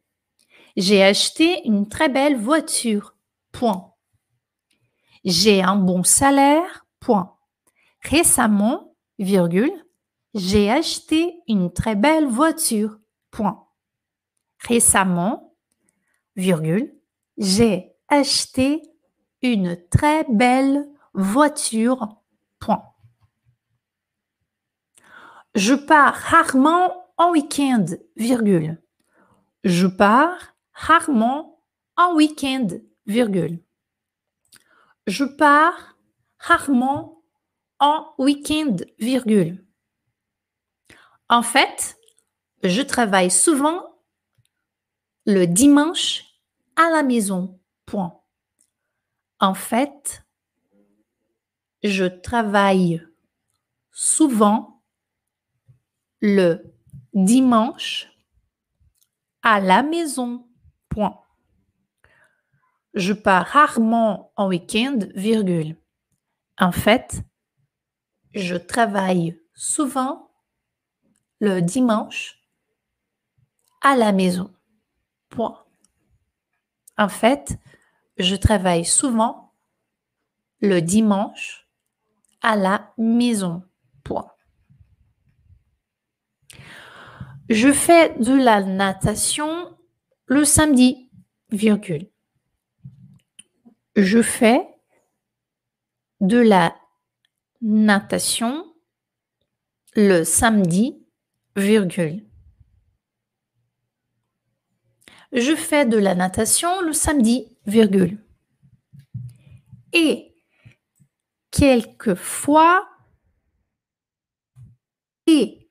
j'ai 0.76 1.04
acheté 1.04 1.66
une 1.68 1.88
très 1.88 2.08
belle 2.08 2.36
voiture. 2.36 3.16
Point. 3.52 3.94
J'ai 5.24 5.62
un 5.62 5.76
bon 5.76 6.02
salaire. 6.02 6.86
Point. 6.98 7.36
Récemment, 8.02 8.96
virgule, 9.18 9.72
j'ai 10.34 10.70
acheté 10.70 11.40
une 11.46 11.72
très 11.72 11.94
belle 11.94 12.26
voiture. 12.26 12.98
Point. 13.30 13.68
Récemment, 14.58 15.54
virgule, 16.34 16.92
j'ai 17.38 17.92
acheté 18.08 18.82
une 19.42 19.76
très 19.90 20.24
belle 20.24 20.88
voiture. 21.14 22.21
Je 25.54 25.74
pars 25.74 26.14
rarement 26.14 27.12
en 27.18 27.30
week-end, 27.32 27.84
virgule. 28.16 28.80
Je 29.64 29.86
pars 29.86 30.54
rarement 30.72 31.62
en 31.96 32.14
week-end, 32.14 32.68
virgule. 33.06 33.62
Je 35.06 35.24
pars 35.24 35.96
rarement 36.38 37.22
en 37.78 38.14
week-end, 38.18 38.76
virgule. 38.98 39.64
En 41.28 41.42
fait, 41.42 41.98
je 42.62 42.82
travaille 42.82 43.30
souvent 43.30 43.98
le 45.26 45.46
dimanche 45.46 46.24
à 46.76 46.90
la 46.90 47.02
maison. 47.02 47.58
Point. 47.86 48.20
En 49.40 49.54
fait, 49.54 50.24
je 51.82 52.04
travaille 52.04 53.06
souvent 53.90 54.82
le 56.20 56.74
dimanche 57.12 58.08
à 59.42 59.60
la 59.60 59.82
maison. 59.82 60.46
Point. 60.88 61.18
Je 62.94 63.12
pars 63.12 63.46
rarement 63.46 64.32
en 64.36 64.48
week-end, 64.48 64.98
virgule. 65.14 65.76
En 66.58 66.70
fait, 66.72 67.22
je 68.34 68.56
travaille 68.56 69.40
souvent 69.54 70.30
le 71.40 71.60
dimanche 71.60 72.38
à 73.80 73.96
la 73.96 74.12
maison. 74.12 74.54
Point. 75.30 75.64
En 76.98 77.08
fait, 77.08 77.58
je 78.18 78.36
travaille 78.36 78.84
souvent 78.84 79.54
le 80.60 80.80
dimanche 80.80 81.61
à 82.42 82.56
la 82.56 82.92
maison. 82.98 83.62
Point. 84.04 84.30
Je 87.48 87.72
fais 87.72 88.14
de 88.18 88.34
la 88.34 88.62
natation 88.62 89.76
le 90.26 90.44
samedi, 90.44 91.10
virgule. 91.50 92.08
Je 93.96 94.22
fais 94.22 94.66
de 96.20 96.38
la 96.38 96.74
natation 97.60 98.64
le 99.94 100.24
samedi, 100.24 101.04
virgule. 101.56 102.24
Je 105.32 105.54
fais 105.54 105.86
de 105.86 105.96
la 105.96 106.14
natation 106.14 106.80
le 106.80 106.92
samedi, 106.92 107.56
virgule. 107.66 108.18
Et 109.92 110.31
quelquefois, 111.52 112.88
et 115.26 115.70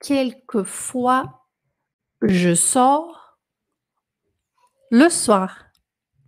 quelquefois, 0.00 1.46
je 2.22 2.54
sors 2.54 3.38
le 4.90 5.08
soir. 5.08 5.66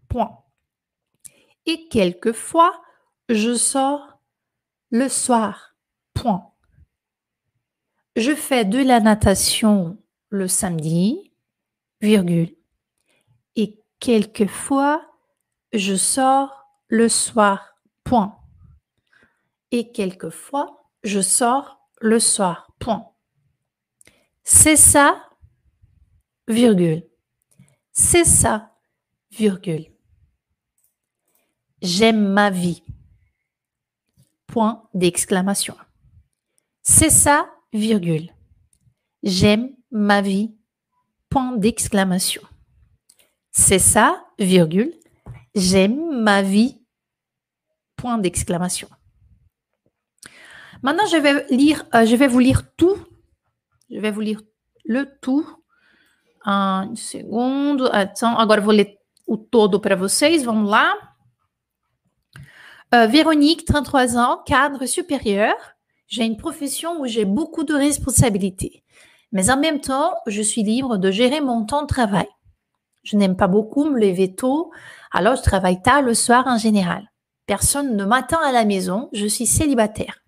Point. 0.08 0.38
Et 1.66 1.88
quelquefois, 1.88 2.80
je 3.28 3.54
sors 3.54 4.20
le 4.90 5.08
soir. 5.08 5.74
Point. 6.14 6.52
Je 8.14 8.34
fais 8.34 8.64
de 8.64 8.78
la 8.78 9.00
natation 9.00 9.98
le 10.28 10.46
samedi, 10.48 11.32
virgule. 12.00 12.54
Et 13.56 13.82
quelquefois, 14.00 15.02
je 15.72 15.96
sors 15.96 16.66
le 16.88 17.08
soir. 17.08 17.74
Point. 18.04 18.41
Et 19.72 19.90
quelquefois, 19.90 20.86
je 21.02 21.20
sors 21.20 21.88
le 22.00 22.20
soir. 22.20 22.68
Point. 22.78 23.08
C'est 24.44 24.76
ça, 24.76 25.30
virgule. 26.46 27.04
C'est 27.90 28.24
ça, 28.24 28.76
virgule. 29.30 29.86
J'aime 31.80 32.28
ma 32.32 32.50
vie. 32.50 32.82
Point 34.46 34.88
d'exclamation. 34.94 35.76
C'est 36.82 37.10
ça, 37.10 37.50
virgule. 37.72 38.30
J'aime 39.22 39.74
ma 39.90 40.20
vie. 40.20 40.54
Point 41.30 41.56
d'exclamation. 41.56 42.42
C'est 43.50 43.78
ça, 43.78 44.26
virgule. 44.38 44.92
J'aime 45.54 46.22
ma 46.22 46.42
vie. 46.42 46.78
Point 47.96 48.18
d'exclamation. 48.18 48.88
Maintenant, 50.82 51.06
je 51.06 51.16
vais 51.16 51.46
lire, 51.50 51.84
euh, 51.94 52.04
je 52.04 52.16
vais 52.16 52.26
vous 52.26 52.40
lire 52.40 52.74
tout 52.76 52.96
je 53.92 54.00
vais 54.00 54.10
vous 54.10 54.20
lire 54.20 54.40
le 54.84 55.06
tout. 55.20 55.46
Une 56.44 56.96
seconde. 56.96 57.88
Attends, 57.92 58.36
agora 58.36 58.60
vou 58.60 58.72
ler 58.72 58.98
o 59.26 59.36
todo 59.36 59.80
para 59.80 59.96
vocês. 59.96 60.42
Vamos 60.42 60.68
lá. 60.68 60.94
Uh, 62.94 63.06
Véronique, 63.08 63.64
33 63.64 64.16
ans, 64.18 64.38
cadre 64.44 64.86
supérieur. 64.86 65.54
J'ai 66.08 66.24
une 66.24 66.36
profession 66.36 67.00
où 67.00 67.06
j'ai 67.06 67.24
beaucoup 67.24 67.64
de 67.64 67.74
responsabilités. 67.74 68.82
Mais 69.30 69.50
en 69.50 69.56
même 69.56 69.80
temps, 69.80 70.14
je 70.26 70.42
suis 70.42 70.62
libre 70.62 70.98
de 70.98 71.10
gérer 71.10 71.40
mon 71.40 71.64
temps 71.64 71.82
de 71.82 71.86
travail. 71.86 72.28
Je 73.02 73.16
n'aime 73.16 73.36
pas 73.36 73.48
beaucoup 73.48 73.84
me 73.84 73.98
lever 73.98 74.34
tôt, 74.34 74.70
alors 75.10 75.36
je 75.36 75.42
travaille 75.42 75.80
tard 75.80 76.02
le 76.02 76.12
soir 76.12 76.46
en 76.46 76.58
général. 76.58 77.10
Personne 77.46 77.96
ne 77.96 78.04
m'attend 78.04 78.40
à 78.42 78.52
la 78.52 78.64
maison, 78.64 79.08
je 79.12 79.26
suis 79.26 79.46
célibataire. 79.46 80.21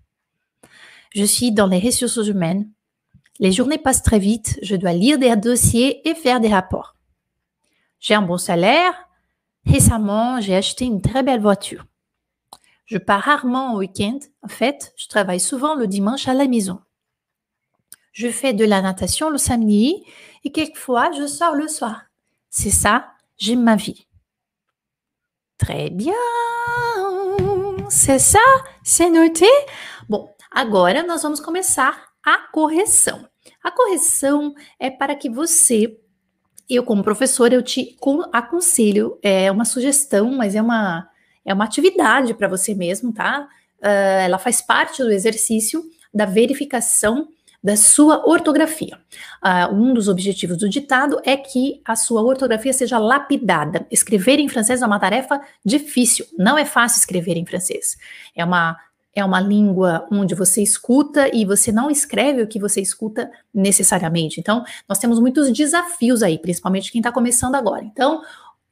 Je 1.15 1.25
suis 1.25 1.53
dans 1.53 1.69
les 1.69 1.79
ressources 1.79 2.27
humaines. 2.27 2.69
Les 3.39 3.53
journées 3.53 3.79
passent 3.79 4.03
très 4.03 4.19
vite, 4.19 4.59
je 4.63 4.75
dois 4.75 4.93
lire 4.93 5.19
des 5.19 5.35
dossiers 5.37 6.09
et 6.09 6.15
faire 6.15 6.41
des 6.41 6.49
rapports. 6.49 6.97
J'ai 8.01 8.15
un 8.15 8.23
bon 8.23 8.37
salaire. 8.37 8.93
Récemment, 9.65 10.41
j'ai 10.41 10.57
acheté 10.57 10.85
une 10.85 11.01
très 11.01 11.23
belle 11.23 11.41
voiture. 11.41 11.87
Je 12.85 12.99
pars 12.99 13.23
rarement 13.23 13.75
au 13.75 13.79
week-end. 13.79 14.19
En 14.43 14.49
fait, 14.49 14.93
je 14.97 15.07
travaille 15.07 15.41
souvent 15.41 15.75
le 15.75 15.87
dimanche 15.87 16.29
à 16.29 16.35
la 16.35 16.49
maison. 16.49 16.81
Je 18.13 18.29
fais 18.29 18.53
de 18.53 18.65
la 18.65 18.83
natation 18.83 19.31
le 19.31 19.39
samedi 19.39 20.05
et 20.45 20.53
quelquefois 20.53 21.11
je 21.19 21.27
sors 21.27 21.55
le 21.55 21.69
soir. 21.69 22.03
C'est 22.51 22.71
ça, 22.71 23.07
j'aime 23.39 23.63
ma 23.63 23.77
vie. 23.77 24.07
Très 25.59 25.91
bien. 25.91 26.13
C'est 27.89 28.19
ça? 28.19 28.39
C'est 28.83 29.11
noté? 29.11 29.47
Bom, 30.09 30.34
agora 30.55 31.03
nós 31.03 31.23
vamos 31.23 31.41
começar 31.41 32.07
a 32.25 32.39
correção. 32.53 33.29
A 33.63 33.71
correção 33.71 34.55
é 34.79 34.89
para 34.89 35.15
que 35.15 35.29
você, 35.29 35.99
eu 36.71 36.83
como 36.85 37.03
professora, 37.03 37.55
eu 37.55 37.63
te 37.63 37.97
aconselho, 38.33 39.19
é 39.23 39.51
uma 39.51 39.65
sugestão, 39.65 40.31
mas 40.31 40.55
é 40.55 40.63
uma 40.63 41.09
é 41.45 41.53
uma 41.53 41.65
atividade 41.65 42.33
para 42.33 42.49
você 42.49 42.75
mesmo, 42.75 43.13
tá? 43.13 43.47
Uh, 43.83 43.87
ela 44.25 44.39
faz 44.39 44.63
parte 44.63 45.03
do 45.03 45.11
exercício 45.11 45.85
da 46.13 46.25
verificação 46.25 47.29
da 47.63 47.77
sua 47.77 48.27
ortografia. 48.27 48.99
Uh, 49.43 49.75
um 49.75 49.93
dos 49.93 50.09
objetivos 50.09 50.57
do 50.57 50.69
ditado 50.69 51.21
é 51.25 51.37
que 51.37 51.83
a 51.85 51.97
sua 51.97 52.23
ortografia 52.23 52.73
seja 52.73 52.99
lapidada. 52.99 53.87
Escrever 53.91 54.39
em 54.39 54.49
francês 54.49 54.81
é 54.81 54.87
uma 54.87 54.99
tarefa 54.99 55.41
difícil, 55.65 56.27
não 56.39 56.57
é 56.57 56.65
fácil 56.65 56.99
escrever 56.99 57.37
em 57.37 57.45
francês. 57.45 57.97
É 58.35 58.45
uma 58.45 58.77
é 59.15 59.25
uma 59.25 59.41
língua 59.41 60.07
onde 60.11 60.35
você 60.35 60.63
escuta 60.63 61.35
e 61.35 61.45
você 61.45 61.71
não 61.71 61.91
escreve 61.91 62.43
o 62.43 62.49
que 62.49 62.59
você 62.59 62.81
escuta 62.81 63.31
necessariamente. 63.53 64.41
Então, 64.41 64.65
nós 64.89 64.99
temos 64.99 65.21
muitos 65.21 65.53
desafios 65.53 66.23
aí, 66.23 66.39
principalmente 66.39 66.91
quem 66.91 67.01
está 67.01 67.13
começando 67.13 67.55
agora. 67.55 67.85
Então, 67.85 68.23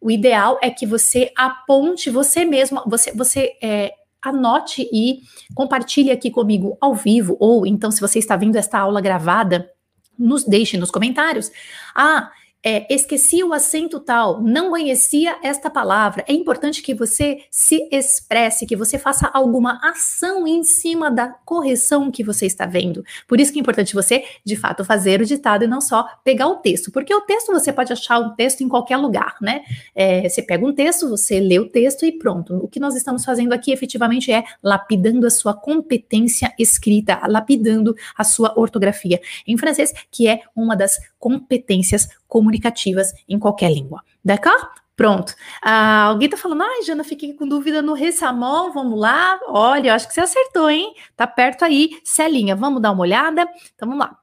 o 0.00 0.10
ideal 0.10 0.58
é 0.60 0.68
que 0.68 0.84
você 0.84 1.30
aponte 1.36 2.10
você 2.10 2.44
mesmo, 2.44 2.82
você, 2.86 3.12
você 3.12 3.52
é, 3.62 3.92
anote 4.20 4.88
e 4.92 5.20
compartilhe 5.54 6.10
aqui 6.10 6.30
comigo 6.30 6.76
ao 6.80 6.94
vivo, 6.94 7.36
ou 7.38 7.66
então, 7.66 7.90
se 7.90 8.00
você 8.00 8.18
está 8.18 8.36
vendo 8.36 8.56
esta 8.56 8.78
aula 8.78 9.00
gravada, 9.00 9.70
nos 10.18 10.44
deixe 10.44 10.76
nos 10.76 10.90
comentários. 10.90 11.50
Ah, 11.94 12.30
é, 12.64 12.86
esqueci 12.92 13.42
o 13.42 13.52
acento 13.52 13.98
tal, 13.98 14.40
não 14.40 14.70
conhecia 14.70 15.36
esta 15.42 15.68
palavra. 15.68 16.24
É 16.28 16.32
importante 16.32 16.80
que 16.80 16.94
você 16.94 17.38
se 17.50 17.88
expresse, 17.90 18.66
que 18.66 18.76
você 18.76 18.98
faça 18.98 19.28
alguma 19.32 19.80
ação 19.82 20.46
em 20.46 20.62
cima 20.62 21.10
da 21.10 21.28
correção 21.28 22.10
que 22.10 22.22
você 22.22 22.46
está 22.46 22.64
vendo. 22.64 23.04
Por 23.26 23.40
isso 23.40 23.52
que 23.52 23.58
é 23.58 23.62
importante 23.62 23.94
você, 23.94 24.24
de 24.44 24.56
fato, 24.56 24.84
fazer 24.84 25.20
o 25.20 25.26
ditado 25.26 25.64
e 25.64 25.66
não 25.66 25.80
só 25.80 26.06
pegar 26.24 26.46
o 26.46 26.56
texto, 26.56 26.92
porque 26.92 27.12
o 27.12 27.22
texto 27.22 27.52
você 27.52 27.72
pode 27.72 27.92
achar 27.92 28.20
um 28.20 28.34
texto 28.34 28.62
em 28.62 28.68
qualquer 28.68 28.96
lugar, 28.96 29.36
né? 29.40 29.62
É, 29.94 30.28
você 30.28 30.42
pega 30.42 30.64
um 30.64 30.72
texto, 30.72 31.08
você 31.08 31.40
lê 31.40 31.58
o 31.58 31.68
texto 31.68 32.06
e 32.06 32.12
pronto. 32.12 32.56
O 32.56 32.68
que 32.68 32.78
nós 32.78 32.94
estamos 32.94 33.24
fazendo 33.24 33.52
aqui 33.52 33.72
efetivamente 33.72 34.30
é 34.30 34.44
lapidando 34.62 35.26
a 35.26 35.30
sua 35.30 35.54
competência 35.54 36.52
escrita, 36.58 37.20
lapidando 37.26 37.94
a 38.16 38.22
sua 38.22 38.52
ortografia 38.56 39.20
em 39.46 39.56
francês, 39.56 39.92
que 40.10 40.28
é 40.28 40.42
uma 40.54 40.76
das 40.76 40.98
competências 41.22 42.08
comunicativas 42.26 43.12
em 43.28 43.38
qualquer 43.38 43.72
língua. 43.72 44.02
D'accord? 44.24 44.66
Pronto. 44.96 45.34
Ah, 45.62 46.06
alguém 46.06 46.28
tá 46.28 46.36
falando, 46.36 46.62
ai, 46.62 46.82
Jana, 46.82 47.04
fiquei 47.04 47.32
com 47.32 47.46
dúvida 47.46 47.80
no 47.80 47.94
Ressamon, 47.94 48.72
vamos 48.72 48.98
lá. 48.98 49.38
Olha, 49.46 49.94
acho 49.94 50.08
que 50.08 50.14
você 50.14 50.20
acertou, 50.20 50.68
hein? 50.68 50.92
Tá 51.16 51.24
perto 51.24 51.64
aí, 51.64 52.00
Celinha, 52.02 52.56
vamos 52.56 52.82
dar 52.82 52.90
uma 52.90 53.02
olhada? 53.02 53.46
Então 53.72 53.88
vamos 53.88 54.04
lá. 54.04 54.18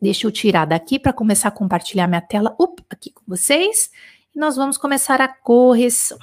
Deixa 0.00 0.26
eu 0.26 0.32
tirar 0.32 0.64
daqui 0.64 0.98
para 0.98 1.12
começar 1.12 1.48
a 1.48 1.52
compartilhar 1.52 2.08
minha 2.08 2.20
tela 2.20 2.56
up, 2.58 2.84
aqui 2.90 3.12
com 3.12 3.22
vocês. 3.24 3.88
E 4.34 4.38
nós 4.38 4.56
vamos 4.56 4.76
começar 4.76 5.20
a 5.20 5.28
correção. 5.28 6.18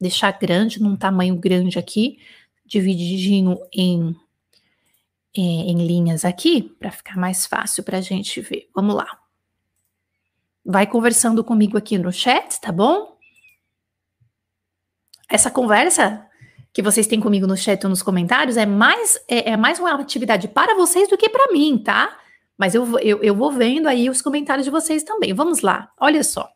Deixar 0.00 0.30
grande, 0.32 0.80
num 0.80 0.96
tamanho 0.96 1.36
grande 1.36 1.78
aqui, 1.78 2.18
divididinho 2.64 3.58
em, 3.70 4.16
em, 5.34 5.70
em 5.70 5.86
linhas 5.86 6.24
aqui, 6.24 6.62
para 6.62 6.90
ficar 6.90 7.16
mais 7.16 7.46
fácil 7.46 7.84
para 7.84 7.98
a 7.98 8.00
gente 8.00 8.40
ver. 8.40 8.68
Vamos 8.74 8.94
lá. 8.94 9.25
Vai 10.68 10.84
conversando 10.84 11.44
comigo 11.44 11.78
aqui 11.78 11.96
no 11.96 12.12
chat, 12.12 12.60
tá 12.60 12.72
bom? 12.72 13.16
Essa 15.30 15.48
conversa 15.48 16.26
que 16.72 16.82
vocês 16.82 17.06
têm 17.06 17.20
comigo 17.20 17.46
no 17.46 17.56
chat 17.56 17.84
ou 17.84 17.90
nos 17.90 18.02
comentários 18.02 18.56
é 18.56 18.66
mais, 18.66 19.16
é, 19.28 19.52
é 19.52 19.56
mais 19.56 19.78
uma 19.78 19.94
atividade 19.94 20.48
para 20.48 20.74
vocês 20.74 21.08
do 21.08 21.16
que 21.16 21.28
para 21.28 21.52
mim, 21.52 21.78
tá? 21.78 22.18
Mas 22.58 22.74
eu, 22.74 22.98
eu, 22.98 23.22
eu 23.22 23.34
vou 23.34 23.52
vendo 23.52 23.86
aí 23.86 24.10
os 24.10 24.20
comentários 24.20 24.64
de 24.64 24.70
vocês 24.70 25.04
também. 25.04 25.32
Vamos 25.32 25.60
lá, 25.60 25.92
olha 26.00 26.24
só. 26.24 26.50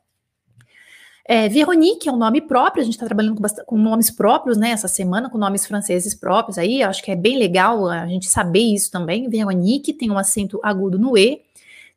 É, 1.25 1.49
Veronique 1.49 2.09
é 2.09 2.13
um 2.13 2.17
nome 2.17 2.41
próprio, 2.41 2.83
a 2.83 2.85
gente 2.85 2.95
está 2.95 3.07
trabalhando 3.07 3.41
com, 3.41 3.65
com, 3.65 3.79
nomes 3.79 4.11
próprios, 4.11 4.57
né, 4.57 4.71
essa 4.71 4.89
semana, 4.89 5.31
com 5.31 5.39
nomes 5.39 5.65
franceses 5.65 6.13
próprios 6.13 6.59
aí, 6.59 6.83
acho 6.83 7.05
que 7.05 7.13
é 7.13 7.17
bem 7.17 7.39
legal 7.39 7.87
a 7.87 8.09
gente 8.09 8.27
saber 8.27 8.75
isso 8.75 8.91
também. 8.91 9.29
Veronique 9.29 9.93
tem 9.93 10.11
um 10.11 10.19
acento 10.19 10.59
agudo 10.65 10.99
no 10.99 11.17
E. 11.17 11.41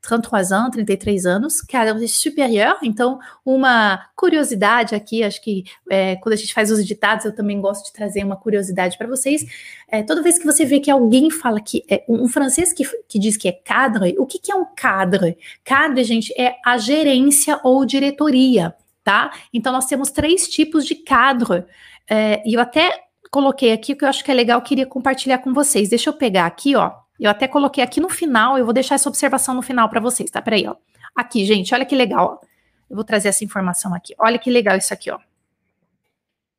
33 0.03 0.51
anos, 0.51 0.71
33 0.71 1.25
anos, 1.25 1.61
cadre 1.61 2.07
superior. 2.09 2.77
Então, 2.83 3.19
uma 3.45 4.05
curiosidade 4.15 4.93
aqui, 4.93 5.23
acho 5.23 5.41
que 5.41 5.63
é, 5.89 6.17
quando 6.17 6.33
a 6.33 6.35
gente 6.35 6.53
faz 6.53 6.69
os 6.69 6.85
ditados, 6.85 7.25
eu 7.25 7.33
também 7.33 7.59
gosto 7.61 7.85
de 7.85 7.93
trazer 7.93 8.23
uma 8.23 8.35
curiosidade 8.35 8.97
para 8.97 9.07
vocês. 9.07 9.45
É, 9.87 10.03
toda 10.03 10.21
vez 10.21 10.37
que 10.37 10.45
você 10.45 10.65
vê 10.65 10.81
que 10.81 10.91
alguém 10.91 11.29
fala 11.29 11.61
que 11.61 11.85
é 11.89 12.03
um, 12.07 12.27
francês 12.27 12.73
que, 12.73 12.83
que 13.07 13.17
diz 13.17 13.37
que 13.37 13.47
é 13.47 13.53
cadre, 13.53 14.15
o 14.19 14.25
que, 14.25 14.37
que 14.39 14.51
é 14.51 14.55
um 14.55 14.65
cadre? 14.75 15.37
Cadre, 15.63 16.03
gente, 16.03 16.33
é 16.37 16.57
a 16.65 16.77
gerência 16.77 17.59
ou 17.63 17.85
diretoria, 17.85 18.75
tá? 19.03 19.31
Então, 19.53 19.71
nós 19.71 19.85
temos 19.85 20.11
três 20.11 20.49
tipos 20.49 20.85
de 20.85 20.95
cadre. 20.95 21.63
É, 22.09 22.43
e 22.45 22.55
eu 22.55 22.59
até 22.59 22.91
coloquei 23.31 23.71
aqui 23.71 23.93
o 23.93 23.95
que 23.95 24.03
eu 24.03 24.09
acho 24.09 24.23
que 24.23 24.29
é 24.29 24.33
legal, 24.33 24.61
queria 24.61 24.85
compartilhar 24.85 25.37
com 25.37 25.53
vocês. 25.53 25.89
Deixa 25.89 26.09
eu 26.09 26.13
pegar 26.13 26.45
aqui, 26.45 26.75
ó. 26.75 27.02
Eu 27.19 27.29
até 27.29 27.47
coloquei 27.47 27.83
aqui 27.83 28.01
no 28.01 28.09
final, 28.09 28.57
eu 28.57 28.65
vou 28.65 28.73
deixar 28.73 28.95
essa 28.95 29.07
observação 29.07 29.53
no 29.53 29.61
final 29.61 29.89
para 29.89 29.99
vocês, 29.99 30.29
tá? 30.29 30.41
Peraí, 30.41 30.67
ó. 30.67 30.75
Aqui, 31.15 31.45
gente, 31.45 31.73
olha 31.73 31.85
que 31.85 31.95
legal. 31.95 32.39
Ó. 32.41 32.45
Eu 32.89 32.95
vou 32.95 33.03
trazer 33.03 33.29
essa 33.29 33.43
informação 33.43 33.93
aqui. 33.93 34.13
Olha 34.17 34.39
que 34.39 34.49
legal 34.49 34.77
isso 34.77 34.93
aqui, 34.93 35.11
ó. 35.11 35.19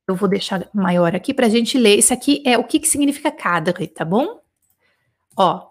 Eu 0.07 0.15
vou 0.15 0.29
deixar 0.29 0.69
maior 0.73 1.15
aqui 1.15 1.33
para 1.33 1.47
a 1.47 1.49
gente 1.49 1.79
ler. 1.79 1.99
Isso 1.99 2.13
aqui 2.13 2.43
é 2.45 2.59
o 2.59 2.65
que, 2.65 2.79
que 2.79 2.89
significa 2.89 3.31
cadre, 3.31 3.87
tá 3.87 4.05
bom? 4.05 4.41
Ó, 5.37 5.71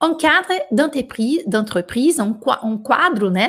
Un 0.00 0.14
cadre 0.14 0.52
d'entreprise, 0.70 2.20
un, 2.20 2.38
un, 2.62 2.76
quadre 2.76 3.30
né, 3.30 3.48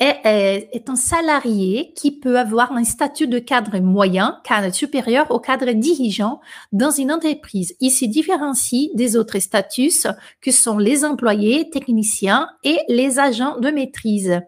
est, 0.00 0.88
un 0.88 0.96
salarié 0.96 1.92
qui 1.94 2.18
peut 2.18 2.38
avoir 2.38 2.72
un 2.72 2.82
statut 2.82 3.28
de 3.28 3.38
cadre 3.38 3.78
moyen, 3.78 4.40
cadre 4.42 4.74
supérieur 4.74 5.30
au 5.30 5.38
cadre 5.38 5.70
dirigeant 5.72 6.40
dans 6.72 6.90
une 6.90 7.12
entreprise. 7.12 7.76
Il 7.78 7.90
se 7.90 8.06
différencie 8.06 8.90
des 8.94 9.16
autres 9.16 9.38
statuts 9.38 10.08
que 10.40 10.50
sont 10.50 10.78
les 10.78 11.04
employés, 11.04 11.70
techniciens 11.70 12.48
et 12.64 12.78
les 12.88 13.20
agents 13.20 13.58
de 13.60 13.70
maîtrise. 13.70 14.40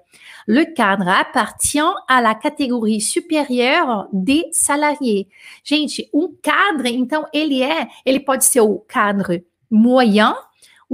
Le 0.47 0.65
cadre 0.65 1.09
appartient 1.09 1.79
à 2.09 2.21
la 2.21 2.35
categorie 2.35 3.01
supérieure 3.01 4.09
des 4.13 4.47
salariés. 4.51 5.29
Gente, 5.63 6.09
um 6.13 6.35
cadre, 6.43 6.89
então, 6.89 7.25
ele 7.33 7.63
é, 7.63 7.89
ele 8.05 8.21
pode 8.21 8.45
ser 8.45 8.61
o 8.61 8.79
cadre 8.79 9.45
moyen, 9.71 10.35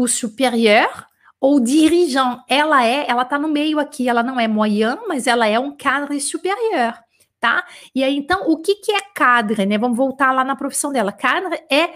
o 0.02 0.08
superior 0.08 1.06
ou 1.40 1.60
dirigeant. 1.60 2.42
Ela 2.48 2.84
é, 2.84 3.04
ela 3.08 3.24
tá 3.24 3.38
no 3.38 3.48
meio 3.48 3.78
aqui, 3.78 4.08
ela 4.08 4.22
não 4.22 4.38
é 4.38 4.48
moyen, 4.48 4.98
mas 5.06 5.26
ela 5.26 5.46
é 5.46 5.58
um 5.58 5.76
cadre 5.76 6.20
superior, 6.20 6.94
tá? 7.38 7.64
E 7.94 8.02
aí, 8.02 8.16
então, 8.16 8.50
o 8.50 8.58
que 8.58 8.76
que 8.76 8.92
é 8.92 9.00
cadre, 9.14 9.66
né? 9.66 9.78
Vamos 9.78 9.96
voltar 9.96 10.32
lá 10.32 10.42
na 10.44 10.56
profissão 10.56 10.92
dela. 10.92 11.12
Cadre 11.12 11.62
é 11.70 11.90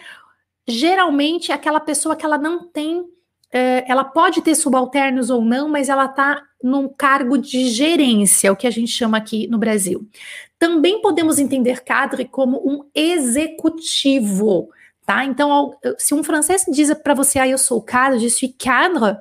geralmente 0.66 1.52
aquela 1.52 1.80
pessoa 1.80 2.16
que 2.16 2.24
ela 2.24 2.38
não 2.38 2.66
tem, 2.66 3.04
é, 3.52 3.84
ela 3.86 4.04
pode 4.04 4.42
ter 4.42 4.54
subalternos 4.54 5.30
ou 5.30 5.42
não, 5.42 5.68
mas 5.68 5.88
ela 5.88 6.08
tá 6.08 6.42
num 6.62 6.88
cargo 6.88 7.36
de 7.36 7.68
gerência, 7.68 8.50
o 8.50 8.56
que 8.56 8.66
a 8.66 8.70
gente 8.70 8.90
chama 8.90 9.18
aqui 9.18 9.46
no 9.46 9.58
Brasil. 9.58 10.08
Também 10.58 11.00
podemos 11.02 11.38
entender 11.38 11.84
cadre 11.84 12.24
como 12.24 12.58
um 12.66 12.88
executivo, 12.94 14.70
tá? 15.06 15.24
Então, 15.24 15.76
se 15.98 16.14
um 16.14 16.24
francês 16.24 16.64
diz 16.68 16.92
para 16.94 17.14
você, 17.14 17.38
ah, 17.38 17.48
eu 17.48 17.58
sou 17.58 17.82
cadre, 17.82 18.18
je 18.18 18.30
suis 18.30 18.54
cadre, 18.58 19.18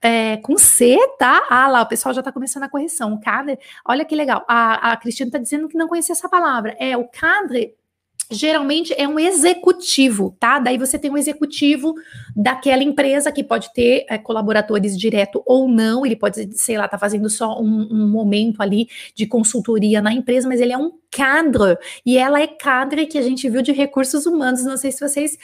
é, 0.00 0.36
com 0.38 0.56
C, 0.58 0.96
tá? 1.18 1.46
Ah, 1.48 1.68
lá, 1.68 1.82
o 1.82 1.88
pessoal 1.88 2.14
já 2.14 2.22
tá 2.22 2.30
começando 2.32 2.64
a 2.64 2.68
correção. 2.68 3.14
O 3.14 3.20
cadre, 3.20 3.58
olha 3.84 4.04
que 4.04 4.14
legal. 4.14 4.44
A, 4.46 4.92
a 4.92 4.96
Cristina 4.96 5.30
tá 5.30 5.38
dizendo 5.38 5.68
que 5.68 5.78
não 5.78 5.88
conhecia 5.88 6.12
essa 6.12 6.28
palavra. 6.28 6.76
É, 6.78 6.96
o 6.96 7.08
cadre 7.08 7.74
geralmente 8.30 8.94
é 8.96 9.06
um 9.06 9.18
executivo, 9.18 10.36
tá? 10.38 10.58
Daí 10.58 10.78
você 10.78 10.98
tem 10.98 11.10
um 11.10 11.16
executivo 11.16 11.94
daquela 12.34 12.82
empresa 12.82 13.30
que 13.30 13.44
pode 13.44 13.72
ter 13.72 14.04
é, 14.08 14.18
colaboradores 14.18 14.98
direto 14.98 15.42
ou 15.46 15.68
não, 15.68 16.04
ele 16.04 16.16
pode, 16.16 16.56
sei 16.58 16.76
lá, 16.76 16.88
tá 16.88 16.98
fazendo 16.98 17.28
só 17.30 17.60
um, 17.60 17.88
um, 17.90 18.08
momento 18.08 18.60
ali 18.60 18.88
de 19.14 19.26
consultoria 19.26 20.02
na 20.02 20.12
empresa, 20.12 20.48
mas 20.48 20.60
ele 20.60 20.72
é 20.72 20.78
um 20.78 20.92
cadre, 21.10 21.78
e 22.04 22.18
ela 22.18 22.40
é 22.40 22.46
cadre 22.46 23.06
que 23.06 23.16
a 23.16 23.22
gente 23.22 23.48
viu 23.48 23.62
de 23.62 23.72
recursos 23.72 24.26
humanos, 24.26 24.64
não 24.64 24.76
sei 24.76 24.92
se 24.92 25.00
vocês 25.00 25.38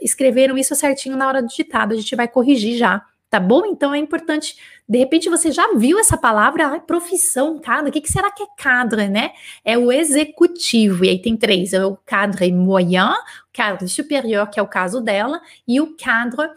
escreveram 0.00 0.56
isso 0.56 0.74
certinho 0.74 1.16
na 1.16 1.28
hora 1.28 1.42
do 1.42 1.48
ditado, 1.48 1.92
a 1.92 1.96
gente 1.96 2.14
vai 2.16 2.28
corrigir 2.28 2.76
já, 2.78 3.04
tá 3.30 3.38
bom? 3.38 3.66
Então 3.66 3.94
é 3.94 3.98
importante, 3.98 4.56
de 4.88 4.98
repente 4.98 5.28
você 5.28 5.52
já 5.52 5.74
viu 5.74 5.98
essa 5.98 6.16
palavra, 6.16 6.74
ah, 6.74 6.80
profissão, 6.80 7.58
cadre, 7.58 7.90
o 7.90 7.92
que, 7.92 8.00
que, 8.00 8.10
será 8.10 8.30
que 8.30 8.42
é 8.42 8.46
cadre, 8.56 9.08
né? 9.08 9.32
É 9.64 9.76
o 9.76 9.92
executivo, 9.92 11.04
e 11.04 11.10
aí 11.10 11.20
tem 11.20 11.36
três, 11.36 11.72
é 11.72 11.84
o 11.84 11.96
cadre 11.96 12.50
moyen, 12.52 13.10
o 13.10 13.52
cadre 13.52 13.88
superior, 13.88 14.48
que 14.48 14.58
é 14.58 14.62
o 14.62 14.66
caso 14.66 15.00
dela, 15.00 15.40
e 15.66 15.80
o 15.80 15.96
cadre 15.96 16.48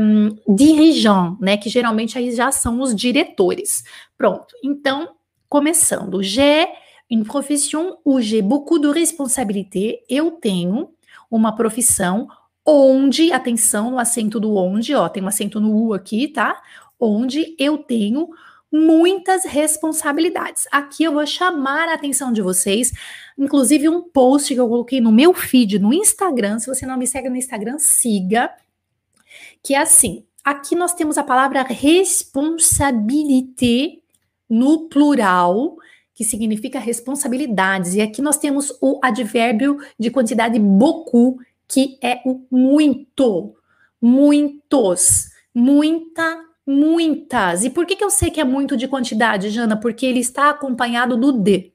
um, 0.00 0.36
dirigeant, 0.54 1.36
né, 1.40 1.56
que 1.56 1.68
geralmente 1.68 2.16
aí 2.16 2.34
já 2.34 2.52
são 2.52 2.80
os 2.80 2.94
diretores. 2.94 3.82
Pronto, 4.16 4.54
então, 4.62 5.10
começando, 5.48 6.22
j'ai 6.22 6.68
une 7.10 7.24
profession 7.24 7.98
où 8.04 8.20
j'ai 8.20 8.42
beaucoup 8.42 8.78
de 8.78 8.90
responsabilité, 8.92 10.02
eu 10.08 10.32
tenho 10.32 10.90
uma 11.30 11.54
profissão 11.54 12.28
onde, 12.66 13.32
atenção 13.32 13.90
no 13.90 13.98
acento 13.98 14.40
do 14.40 14.56
onde, 14.56 14.94
ó, 14.94 15.08
tem 15.08 15.22
um 15.22 15.28
acento 15.28 15.60
no 15.60 15.74
U 15.74 15.94
aqui, 15.94 16.28
tá? 16.28 16.60
Onde 16.98 17.54
eu 17.58 17.76
tenho 17.78 18.28
muitas 18.72 19.44
responsabilidades. 19.44 20.66
Aqui 20.72 21.04
eu 21.04 21.12
vou 21.12 21.26
chamar 21.26 21.88
a 21.88 21.94
atenção 21.94 22.32
de 22.32 22.42
vocês, 22.42 22.92
inclusive 23.38 23.88
um 23.88 24.02
post 24.02 24.52
que 24.52 24.60
eu 24.60 24.68
coloquei 24.68 25.00
no 25.00 25.12
meu 25.12 25.32
feed 25.32 25.78
no 25.78 25.94
Instagram. 25.94 26.58
Se 26.58 26.66
você 26.66 26.84
não 26.84 26.98
me 26.98 27.06
segue 27.06 27.28
no 27.28 27.36
Instagram, 27.36 27.78
siga. 27.78 28.50
Que 29.62 29.74
é 29.74 29.78
assim: 29.78 30.24
aqui 30.44 30.74
nós 30.74 30.92
temos 30.92 31.16
a 31.16 31.22
palavra 31.22 31.62
responsabilité 31.62 33.98
no 34.48 34.88
plural, 34.88 35.76
que 36.14 36.24
significa 36.24 36.78
responsabilidades. 36.78 37.94
E 37.94 38.00
aqui 38.00 38.22
nós 38.22 38.38
temos 38.38 38.72
o 38.80 38.98
advérbio 39.02 39.78
de 39.98 40.10
quantidade 40.10 40.58
beaucoup, 40.58 41.38
que 41.68 41.98
é 42.02 42.20
o 42.24 42.46
muito, 42.50 43.54
muitos, 44.00 45.30
muita, 45.54 46.38
muitas. 46.66 47.64
E 47.64 47.70
por 47.70 47.86
que, 47.86 47.96
que 47.96 48.04
eu 48.04 48.10
sei 48.10 48.30
que 48.30 48.40
é 48.40 48.44
muito 48.44 48.76
de 48.76 48.88
quantidade, 48.88 49.50
Jana? 49.50 49.78
Porque 49.78 50.06
ele 50.06 50.20
está 50.20 50.50
acompanhado 50.50 51.16
do 51.16 51.32
de. 51.32 51.72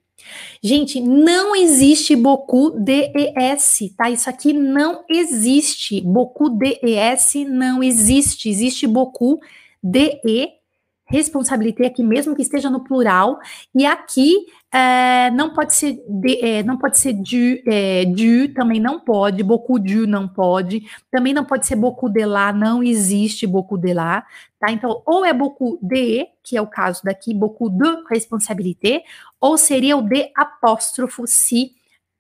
Gente, 0.62 1.02
não 1.02 1.56
existe 1.56 2.16
Boku 2.16 2.72
DES, 2.72 3.94
tá? 3.98 4.10
Isso 4.10 4.30
aqui 4.30 4.54
não 4.54 5.04
existe. 5.10 6.00
Boku 6.02 6.50
DES 6.50 7.48
não 7.50 7.82
existe. 7.82 8.50
Existe 8.50 8.86
Boku 8.86 9.40
DE 9.82 10.61
responsabilité 11.12 11.86
aqui 11.86 12.04
mesmo 12.04 12.36
que 12.36 12.42
esteja 12.42 12.70
no 12.70 12.84
plural 12.84 13.40
e 13.76 13.86
aqui 13.86 14.46
é, 14.72 15.30
não 15.32 15.54
pode 15.54 15.76
ser 15.76 16.02
de, 16.08 16.44
é, 16.44 16.64
não 16.64 16.78
pode 16.78 16.98
ser 16.98 17.14
du, 17.14 17.62
é, 17.68 18.06
du, 18.06 18.54
também 18.54 18.80
não 18.80 19.00
pode, 19.00 19.44
beaucoup 19.44 19.78
du 19.78 20.08
não 20.08 20.28
pode, 20.28 20.84
também 21.12 21.34
não 21.34 21.44
pode 21.44 21.68
ser 21.68 21.76
beaucoup 21.76 22.10
de 22.10 22.26
lá, 22.26 22.54
não 22.54 22.82
existe 22.82 23.46
beaucoup 23.46 23.78
de 23.78 23.94
lá, 23.94 24.26
tá? 24.60 24.72
Então, 24.72 25.02
ou 25.06 25.26
é 25.26 25.34
beaucoup 25.34 25.78
de, 25.82 26.26
que 26.42 26.56
é 26.56 26.62
o 26.62 26.68
caso 26.68 27.02
daqui, 27.04 27.34
beaucoup 27.34 27.70
de 27.70 28.04
responsabilité, 28.10 29.04
ou 29.42 29.58
seria 29.58 29.98
o 29.98 30.02
de 30.02 30.32
apóstrofo 30.36 31.28
se 31.28 31.74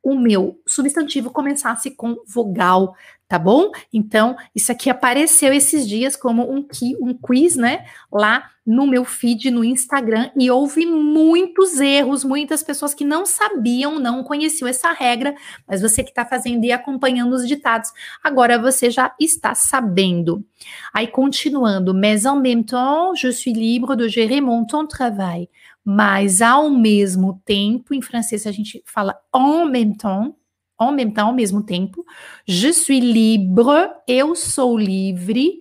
o 0.03 0.15
meu 0.15 0.59
substantivo 0.65 1.29
começasse 1.29 1.91
com 1.91 2.17
vogal, 2.25 2.95
tá 3.27 3.37
bom? 3.39 3.71
Então, 3.93 4.35
isso 4.53 4.71
aqui 4.71 4.89
apareceu 4.89 5.53
esses 5.53 5.87
dias 5.87 6.15
como 6.15 6.43
um, 6.51 6.67
um 7.01 7.13
quiz, 7.13 7.55
né? 7.55 7.85
Lá 8.11 8.49
no 8.65 8.85
meu 8.85 9.03
feed 9.03 9.49
no 9.49 9.63
Instagram 9.63 10.29
e 10.37 10.51
houve 10.51 10.85
muitos 10.85 11.79
erros, 11.79 12.23
muitas 12.23 12.61
pessoas 12.61 12.93
que 12.93 13.03
não 13.03 13.25
sabiam, 13.25 13.99
não 13.99 14.23
conheciam 14.23 14.67
essa 14.67 14.91
regra, 14.91 15.33
mas 15.67 15.81
você 15.81 16.03
que 16.03 16.09
está 16.09 16.25
fazendo 16.25 16.63
e 16.63 16.71
acompanhando 16.71 17.33
os 17.33 17.47
ditados, 17.47 17.91
agora 18.23 18.59
você 18.59 18.91
já 18.91 19.15
está 19.19 19.55
sabendo. 19.55 20.45
Aí, 20.93 21.07
continuando, 21.07 21.93
mais 21.93 22.25
en 22.25 22.39
même 22.39 22.63
temps, 22.63 23.19
je 23.19 23.31
suis 23.31 23.53
libre 23.53 23.95
de 23.95 24.09
gérer 24.09 24.41
mon 24.41 24.65
temps 24.65 24.83
de 24.83 24.89
travail. 24.89 25.49
Mas 25.83 26.41
ao 26.41 26.69
mesmo 26.69 27.41
tempo, 27.43 27.93
em 27.93 28.01
francês 28.01 28.45
a 28.45 28.51
gente 28.51 28.83
fala 28.85 29.19
en 29.33 29.65
même 29.65 29.95
temps, 29.95 30.35
en 30.79 30.91
même 30.91 31.11
temps, 31.11 31.27
ao 31.27 31.33
mesmo 31.33 31.63
tempo. 31.63 32.05
Je 32.47 32.73
suis 32.73 32.99
libre, 32.99 33.89
eu 34.07 34.35
sou 34.35 34.77
livre. 34.77 35.59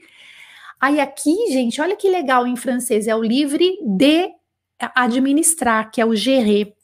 Aí 0.81 0.99
aqui, 1.01 1.35
gente, 1.51 1.81
olha 1.81 1.97
que 1.97 2.09
legal 2.09 2.47
em 2.47 2.57
francês, 2.57 3.07
é 3.07 3.15
o 3.15 3.23
livre 3.23 3.79
de 3.83 4.31
administrar, 4.95 5.91
que 5.91 6.01
é 6.01 6.07
o 6.07 6.15
gérer. 6.15 6.75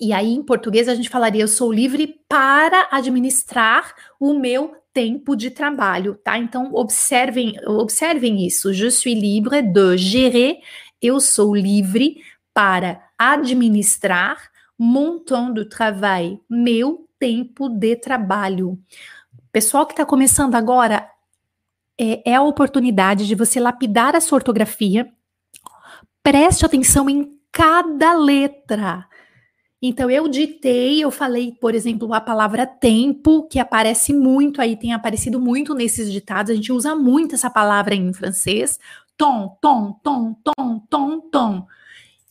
E 0.00 0.12
aí 0.12 0.34
em 0.34 0.42
português 0.42 0.88
a 0.88 0.94
gente 0.94 1.08
falaria 1.08 1.42
eu 1.42 1.48
sou 1.48 1.72
livre 1.72 2.16
para 2.28 2.88
administrar 2.90 3.94
o 4.18 4.34
meu 4.34 4.74
tempo 4.92 5.36
de 5.36 5.50
trabalho, 5.50 6.16
tá? 6.16 6.36
Então 6.36 6.72
observem, 6.74 7.54
observem 7.66 8.44
isso. 8.44 8.72
Je 8.72 8.90
suis 8.90 9.14
libre 9.14 9.62
de 9.62 9.96
gérer, 9.96 10.58
eu 11.00 11.20
sou 11.20 11.54
livre 11.54 12.16
para 12.54 13.02
administrar 13.18 14.50
mon 14.78 15.18
temps 15.18 15.52
de 15.52 15.64
travail, 15.68 16.40
meu 16.48 17.08
tempo 17.18 17.68
de 17.68 17.96
trabalho. 17.96 18.78
Pessoal 19.52 19.86
que 19.86 19.92
está 19.92 20.06
começando 20.06 20.54
agora, 20.54 21.08
é, 21.98 22.30
é 22.30 22.34
a 22.34 22.42
oportunidade 22.42 23.26
de 23.26 23.34
você 23.34 23.60
lapidar 23.60 24.16
a 24.16 24.20
sua 24.20 24.36
ortografia. 24.36 25.12
Preste 26.22 26.64
atenção 26.64 27.10
em 27.10 27.38
cada 27.52 28.14
letra. 28.14 29.06
Então, 29.80 30.10
eu 30.10 30.26
ditei, 30.28 31.04
eu 31.04 31.10
falei, 31.10 31.52
por 31.52 31.74
exemplo, 31.74 32.12
a 32.14 32.20
palavra 32.20 32.66
tempo, 32.66 33.46
que 33.48 33.58
aparece 33.58 34.14
muito 34.14 34.60
aí, 34.62 34.76
tem 34.76 34.94
aparecido 34.94 35.38
muito 35.38 35.74
nesses 35.74 36.10
ditados, 36.10 36.50
a 36.50 36.54
gente 36.54 36.72
usa 36.72 36.96
muito 36.96 37.34
essa 37.34 37.50
palavra 37.50 37.94
em 37.94 38.12
francês. 38.12 38.78
Tom, 39.16 39.58
tom, 39.60 39.92
tom, 40.02 40.34
tom, 40.42 40.78
tom, 40.88 41.20
tom. 41.30 41.66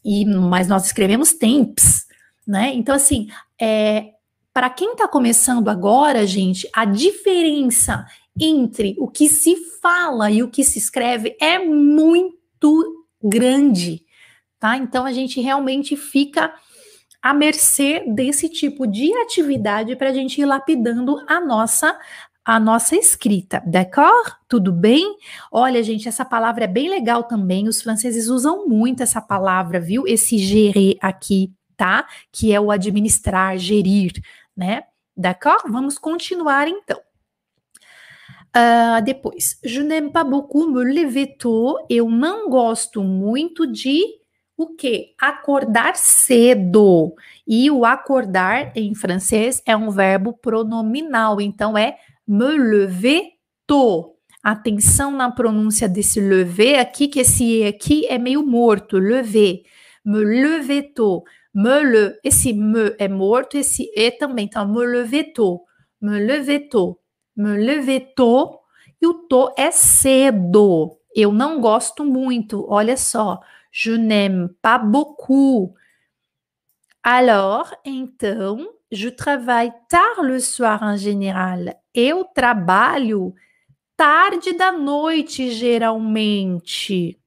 E, 0.03 0.25
mas 0.25 0.67
nós 0.67 0.85
escrevemos 0.85 1.33
temps, 1.33 2.05
né? 2.45 2.73
Então, 2.73 2.95
assim, 2.95 3.27
é, 3.59 4.11
para 4.53 4.69
quem 4.69 4.91
está 4.91 5.07
começando 5.07 5.69
agora, 5.69 6.27
gente, 6.27 6.69
a 6.73 6.85
diferença 6.85 8.05
entre 8.39 8.95
o 8.99 9.07
que 9.07 9.27
se 9.27 9.55
fala 9.81 10.29
e 10.29 10.43
o 10.43 10.49
que 10.49 10.63
se 10.63 10.77
escreve 10.77 11.35
é 11.39 11.59
muito 11.59 13.05
grande, 13.21 14.03
tá? 14.59 14.77
Então 14.77 15.05
a 15.05 15.11
gente 15.11 15.39
realmente 15.39 15.95
fica 15.95 16.53
à 17.21 17.33
mercê 17.33 18.03
desse 18.07 18.49
tipo 18.49 18.85
de 18.85 19.13
atividade 19.13 19.95
para 19.95 20.09
a 20.09 20.13
gente 20.13 20.41
ir 20.41 20.45
lapidando 20.45 21.23
a 21.27 21.39
nossa 21.39 21.97
a 22.45 22.59
nossa 22.59 22.95
escrita, 22.95 23.61
d'accord? 23.65 24.33
Tudo 24.49 24.71
bem? 24.71 25.17
Olha, 25.51 25.81
gente, 25.81 26.07
essa 26.07 26.25
palavra 26.25 26.65
é 26.65 26.67
bem 26.67 26.89
legal 26.89 27.23
também. 27.23 27.67
Os 27.67 27.81
franceses 27.81 28.27
usam 28.27 28.67
muito 28.67 29.01
essa 29.01 29.21
palavra, 29.21 29.79
viu? 29.79 30.05
Esse 30.05 30.37
gérer 30.37 30.97
aqui, 31.01 31.53
tá? 31.77 32.05
Que 32.31 32.53
é 32.53 32.59
o 32.59 32.71
administrar, 32.71 33.57
gerir, 33.57 34.11
né? 34.55 34.83
D'accord? 35.15 35.71
Vamos 35.71 35.97
continuar 35.97 36.67
então. 36.67 36.99
Uh, 38.55 39.01
depois, 39.03 39.57
je 39.63 39.81
n'aime 39.81 40.11
pas 40.11 40.23
beaucoup 40.23 40.67
me 40.67 40.83
lever 40.83 41.37
tôt. 41.39 41.85
Eu 41.89 42.09
não 42.09 42.49
gosto 42.49 43.03
muito 43.03 43.65
de 43.65 43.99
o 44.55 44.75
quê? 44.75 45.15
Acordar 45.19 45.95
cedo. 45.95 47.15
E 47.47 47.71
o 47.71 47.83
acordar 47.83 48.71
em 48.75 48.93
francês 48.93 49.61
é 49.65 49.75
um 49.75 49.89
verbo 49.89 50.33
pronominal, 50.33 51.41
então 51.41 51.75
é 51.75 51.97
me 52.27 52.57
lever 52.57 53.33
tôt. 53.67 54.17
Atenção 54.43 55.11
na 55.11 55.31
pronúncia 55.31 55.87
desse 55.87 56.19
lever 56.19 56.79
aqui, 56.79 57.07
que 57.07 57.19
esse 57.19 57.59
E 57.59 57.65
aqui 57.65 58.05
é 58.07 58.17
meio 58.17 58.45
morto, 58.45 58.97
lever. 58.97 59.63
Me 60.05 60.23
lever 60.23 60.93
tôt. 60.93 61.23
Me 61.53 61.83
le, 61.83 62.19
esse 62.23 62.51
me 62.53 62.95
é 62.99 63.07
morto, 63.07 63.57
esse 63.57 63.89
E 63.95 64.11
também. 64.11 64.45
Então, 64.45 64.67
me 64.67 64.85
lever 64.85 65.33
tôt. 65.33 65.61
Me 66.01 66.19
lever 66.19 66.67
tôt 66.69 67.03
me 67.35 67.57
lever 67.57 68.13
tôt, 68.15 68.61
e 69.01 69.07
o 69.07 69.13
tôt 69.27 69.53
é 69.57 69.71
cedo. 69.71 70.97
Eu 71.15 71.31
não 71.31 71.59
gosto 71.59 72.03
muito, 72.05 72.65
olha 72.69 72.97
só. 72.97 73.39
Je 73.71 73.97
n'aime 73.97 74.49
pas 74.61 74.77
beaucoup. 74.77 75.73
Alors, 77.01 77.75
então, 77.83 78.69
je 78.91 79.09
travaille 79.09 79.73
tard 79.89 80.23
le 80.23 80.39
soir 80.39 80.81
en 80.83 80.95
général. 80.95 81.75
Eu 81.93 82.25
trabalho 82.25 83.33
tarde 83.95 84.53
da 84.53 84.71
noite, 84.71 85.51
geralmente. 85.51 87.19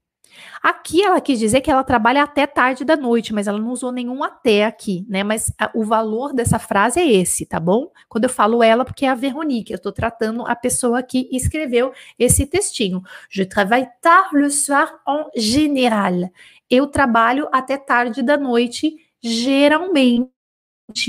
Aqui 0.63 1.03
ela 1.03 1.21
quis 1.21 1.39
dizer 1.39 1.61
que 1.61 1.71
ela 1.71 1.85
trabalha 1.85 2.23
até 2.23 2.47
tarde 2.47 2.85
da 2.85 2.97
noite, 2.97 3.33
mas 3.33 3.47
ela 3.47 3.59
não 3.59 3.71
usou 3.71 3.93
nenhum 3.93 4.23
até 4.23 4.65
aqui, 4.65 5.07
né? 5.09 5.23
Mas 5.23 5.53
a, 5.59 5.71
o 5.75 5.85
valor 5.85 6.33
dessa 6.33 6.59
frase 6.59 7.01
é 7.01 7.07
esse, 7.07 7.47
tá 7.47 7.61
bom? 7.61 7.91
Quando 8.09 8.25
eu 8.25 8.31
falo 8.31 8.63
ela, 8.63 8.85
porque 8.85 9.07
é 9.07 9.09
a 9.09 9.15
Veronique, 9.15 9.73
eu 9.73 9.79
tô 9.81 9.93
tratando 9.93 10.45
a 10.47 10.57
pessoa 10.57 11.03
que 11.03 11.29
escreveu 11.33 11.93
esse 12.19 12.47
textinho. 12.47 13.03
Je 13.31 13.47
travaille 13.47 13.89
tard 14.01 14.33
le 14.33 14.51
soir 14.51 14.93
en 15.07 15.27
général. 15.37 16.31
Eu 16.69 16.87
trabalho 16.89 17.49
até 17.53 17.77
tarde 17.79 18.23
da 18.23 18.37
noite, 18.37 18.97
geralmente. 19.23 20.31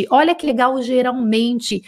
Olha 0.09 0.35
que 0.35 0.45
legal, 0.45 0.81
geralmente. 0.81 1.83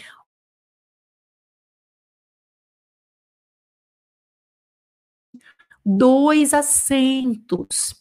Dois 5.98 6.54
assentos. 6.54 7.94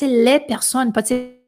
Les 0.00 0.40
personnes, 0.40 0.92
pode 0.92 1.06
ser 1.06 1.42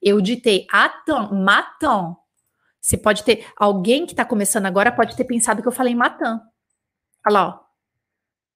Eu 0.00 0.20
ditei 0.20 0.66
atan, 0.70 1.30
matan. 1.32 2.16
Você 2.80 2.96
pode 2.96 3.22
ter. 3.22 3.46
Alguém 3.56 4.06
que 4.06 4.12
está 4.12 4.24
começando 4.24 4.66
agora 4.66 4.90
pode 4.90 5.16
ter 5.16 5.24
pensado 5.24 5.60
que 5.60 5.68
eu 5.68 5.72
falei 5.72 5.94
matan. 5.94 6.40
Olha 7.26 7.32
lá, 7.32 7.48
ó. 7.48 7.60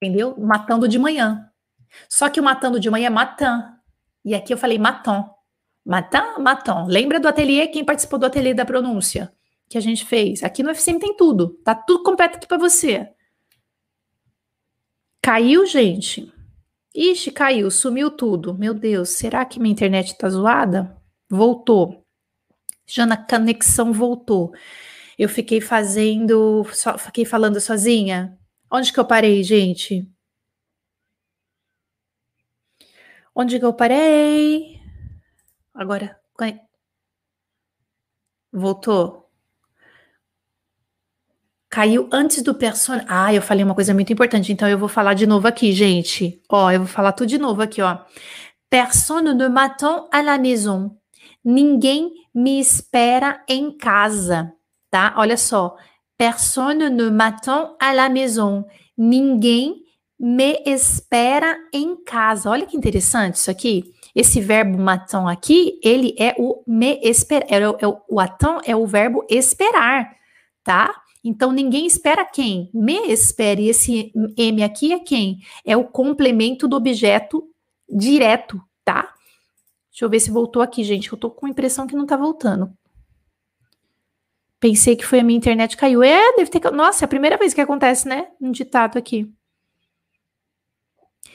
Entendeu? 0.02 0.35
Matando 0.38 0.88
de 0.88 0.98
manhã. 0.98 1.50
Só 2.09 2.28
que 2.28 2.40
o 2.40 2.42
matando 2.42 2.80
de 2.80 2.90
manhã 2.90 3.07
é 3.07 3.11
matan. 3.11 3.74
E 4.24 4.35
aqui 4.35 4.52
eu 4.52 4.59
falei 4.59 4.78
maton. 4.78 5.28
Matan, 5.85 6.38
maton. 6.38 6.87
Lembra 6.87 7.20
do 7.20 7.28
ateliê? 7.28 7.66
Quem 7.68 7.85
participou 7.85 8.18
do 8.18 8.26
ateliê 8.26 8.54
da 8.54 8.64
pronúncia 8.64 9.33
que 9.68 9.76
a 9.76 9.80
gente 9.80 10.04
fez? 10.04 10.42
Aqui 10.42 10.62
no 10.62 10.70
FCM 10.70 10.98
tem 10.98 11.14
tudo. 11.14 11.50
Tá 11.62 11.74
tudo 11.74 12.02
completo 12.02 12.38
aqui 12.38 12.46
para 12.46 12.57
você. 12.57 13.09
Caiu, 15.22 15.66
gente? 15.66 16.33
Ixi, 16.94 17.30
caiu, 17.33 17.70
sumiu 17.70 18.11
tudo. 18.11 18.54
Meu 18.54 18.72
Deus, 18.72 19.11
será 19.11 19.44
que 19.44 19.61
minha 19.61 19.72
internet 19.72 20.16
tá 20.16 20.28
zoada? 20.28 20.96
Voltou. 21.30 22.04
Já 22.87 23.06
na 23.06 23.16
conexão 23.16 23.92
voltou. 23.92 24.52
Eu 25.18 25.28
fiquei 25.28 25.60
fazendo, 25.60 26.64
só, 26.72 26.98
fiquei 26.98 27.24
falando 27.24 27.60
sozinha. 27.60 28.38
Onde 28.70 28.92
que 28.92 29.00
eu 29.00 29.06
parei, 29.06 29.42
gente? 29.42 30.08
Onde 33.34 33.58
que 33.58 33.64
eu 33.64 33.72
parei? 33.74 34.80
Agora, 35.74 36.20
voltou. 38.54 39.28
Caiu 41.68 42.08
antes 42.12 42.40
do 42.42 42.54
personagem. 42.54 43.06
Ah, 43.10 43.34
eu 43.34 43.42
falei 43.42 43.64
uma 43.64 43.74
coisa 43.74 43.92
muito 43.92 44.12
importante, 44.12 44.52
então 44.52 44.68
eu 44.68 44.78
vou 44.78 44.88
falar 44.88 45.14
de 45.14 45.26
novo 45.26 45.48
aqui, 45.48 45.72
gente. 45.72 46.40
Ó, 46.48 46.70
eu 46.70 46.80
vou 46.80 46.88
falar 46.88 47.12
tudo 47.12 47.28
de 47.28 47.38
novo 47.38 47.60
aqui, 47.62 47.82
ó. 47.82 47.98
Personne 48.70 49.34
ne 49.34 49.48
m'attend 49.48 50.08
à 50.12 50.22
la 50.22 50.38
maison. 50.38 50.96
Ninguém 51.44 52.12
me 52.35 52.59
espera 52.59 53.44
em 53.48 53.70
casa, 53.76 54.52
tá? 54.90 55.14
Olha 55.16 55.37
só. 55.37 55.76
Personne 56.16 56.90
ne 56.90 57.11
m'attend 57.11 57.74
à 57.80 57.92
la 57.92 58.09
maison. 58.09 58.64
Ninguém 58.96 59.85
me 60.18 60.62
espera 60.64 61.57
em 61.72 61.96
casa. 62.04 62.48
Olha 62.48 62.66
que 62.66 62.76
interessante 62.76 63.35
isso 63.35 63.50
aqui. 63.50 63.92
Esse 64.14 64.40
verbo 64.40 64.78
maton 64.78 65.26
aqui, 65.26 65.80
ele 65.83 66.14
é 66.18 66.35
o 66.38 66.62
me 66.66 67.00
esperar. 67.02 67.50
É 67.50 67.68
o, 67.68 67.76
é 67.80 67.87
o, 68.09 68.20
attend 68.20 68.61
é 68.64 68.76
o 68.76 68.87
verbo 68.87 69.26
esperar, 69.28 70.14
tá? 70.62 70.94
Então 71.24 71.50
ninguém 71.50 71.85
espera 71.85 72.24
quem? 72.24 72.70
Me 72.72 73.11
espere. 73.12 73.68
Esse 73.68 74.12
M 74.37 74.62
aqui 74.62 74.92
é 74.92 75.00
quem? 75.00 75.40
É 75.64 75.76
o 75.76 75.85
complemento 75.85 76.68
do 76.68 76.76
objeto 76.76 77.42
direto, 77.88 78.62
tá? 78.85 79.13
Deixa 79.94 80.07
eu 80.07 80.11
ver 80.11 80.18
se 80.18 80.28
voltou 80.28 80.61
aqui, 80.61 80.83
gente. 80.83 81.12
Eu 81.12 81.16
tô 81.16 81.30
com 81.30 81.46
a 81.46 81.48
impressão 81.48 81.87
que 81.87 81.94
não 81.94 82.04
tá 82.04 82.16
voltando. 82.16 82.76
Pensei 84.59 84.96
que 84.96 85.07
foi 85.07 85.20
a 85.20 85.22
minha 85.22 85.37
internet 85.37 85.76
caiu. 85.76 86.02
É, 86.02 86.35
deve 86.35 86.50
ter. 86.50 86.68
Nossa, 86.72 87.04
é 87.04 87.07
a 87.07 87.09
primeira 87.09 87.37
vez 87.37 87.54
que 87.54 87.61
acontece, 87.61 88.09
né? 88.09 88.26
Um 88.40 88.50
ditado 88.50 88.98
aqui. 88.98 89.33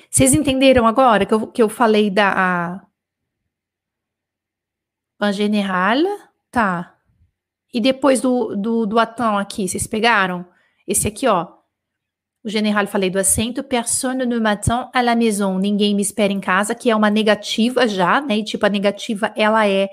Vocês 0.10 0.34
entenderam 0.34 0.86
agora 0.86 1.26
que 1.26 1.34
eu, 1.34 1.48
que 1.48 1.62
eu 1.64 1.70
falei 1.70 2.10
da. 2.10 2.86
A 5.18 5.32
general? 5.32 6.04
Tá. 6.52 6.98
E 7.74 7.80
depois 7.80 8.20
do, 8.20 8.58
do, 8.58 8.86
do 8.86 9.00
atão 9.00 9.38
aqui, 9.38 9.70
vocês 9.70 9.88
pegaram? 9.88 10.46
Esse 10.86 11.08
aqui, 11.08 11.28
ó. 11.28 11.59
O 12.44 12.50
general 12.50 12.88
falei 12.88 13.10
do 13.10 13.20
assento, 13.20 13.64
personne 13.64 14.26
ne 14.26 14.40
m'attend 14.40 14.90
à 14.94 15.02
la 15.02 15.14
maison, 15.14 15.58
ninguém 15.58 15.94
me 15.94 16.02
espera 16.02 16.32
em 16.32 16.40
casa, 16.40 16.74
que 16.74 16.90
é 16.90 16.96
uma 16.96 17.10
negativa 17.10 17.86
já, 17.86 18.22
né? 18.22 18.38
E 18.38 18.44
tipo, 18.44 18.66
a 18.66 18.70
negativa, 18.70 19.34
ela 19.36 19.68
é, 19.68 19.90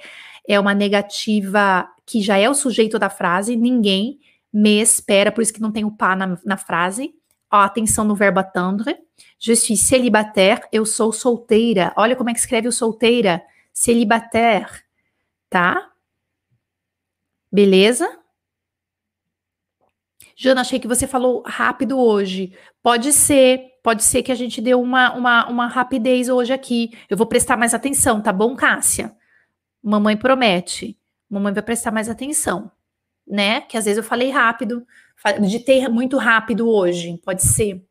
é 0.47 0.59
uma 0.61 0.73
negativa 0.73 1.89
que 2.05 2.21
já 2.21 2.39
é 2.39 2.49
o 2.49 2.55
sujeito 2.55 3.01
da 3.01 3.11
frase, 3.11 3.57
ninguém 3.57 4.21
me 4.53 4.81
espera, 4.81 5.33
por 5.33 5.43
isso 5.43 5.53
que 5.53 5.61
não 5.61 5.73
tem 5.73 5.85
o 5.85 5.91
pá 5.91 6.15
na, 6.15 6.39
na 6.45 6.57
frase. 6.57 7.13
Ó, 7.53 7.57
atenção 7.57 8.05
no 8.05 8.15
verbo 8.15 8.41
attendre. 8.41 8.97
Je 9.39 9.55
suis 9.55 9.81
célibataire, 9.81 10.63
eu 10.73 10.87
sou 10.87 11.13
solteira. 11.13 11.93
Olha 11.97 12.17
como 12.17 12.31
é 12.31 12.33
que 12.33 12.39
escreve 12.39 12.69
o 12.69 12.73
solteira. 12.73 13.43
Célibataire, 13.73 14.83
tá? 15.51 15.91
Beleza? 17.53 18.09
Jana, 20.37 20.61
achei 20.61 20.79
que 20.79 20.87
você 20.87 21.07
falou 21.07 21.43
rápido 21.47 21.99
hoje. 21.99 22.53
Pode 22.83 23.11
ser, 23.11 23.71
pode 23.83 24.05
ser 24.05 24.23
que 24.23 24.31
a 24.31 24.35
gente 24.35 24.61
deu 24.61 24.81
uma, 24.81 25.15
uma, 25.15 25.49
uma 25.49 25.67
rapidez 25.67 26.29
hoje 26.29 26.53
aqui. 26.53 26.91
Eu 27.09 27.17
vou 27.17 27.27
prestar 27.27 27.57
mais 27.57 27.73
atenção, 27.73 28.21
tá 28.21 28.35
bom, 28.35 28.55
Cássia? 28.55 29.17
Mamãe 29.83 30.15
promete. 30.15 30.99
Mamãe 31.29 31.55
vai 31.55 31.63
prestar 31.63 31.91
mais 31.91 32.11
atenção, 32.11 32.71
né? 33.27 33.63
Que 33.63 33.79
às 33.79 33.87
vezes 33.87 33.97
eu 33.97 34.05
falei 34.05 34.31
rápido, 34.31 34.87
digitei 35.41 35.89
muito 35.89 36.19
rápido 36.19 36.69
hoje. 36.69 37.19
Pode 37.25 37.43
ser. 37.43 37.83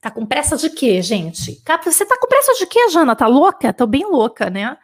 Tá 0.00 0.10
com 0.10 0.26
pressa 0.26 0.56
de 0.56 0.68
quê, 0.70 1.00
gente? 1.00 1.62
Você 1.84 2.04
tá 2.04 2.18
com 2.18 2.26
pressa 2.26 2.52
de 2.54 2.66
quê, 2.66 2.90
Jana? 2.90 3.14
Tá 3.14 3.28
louca? 3.28 3.72
Tô 3.72 3.86
bem 3.86 4.04
louca, 4.04 4.50
né? 4.50 4.76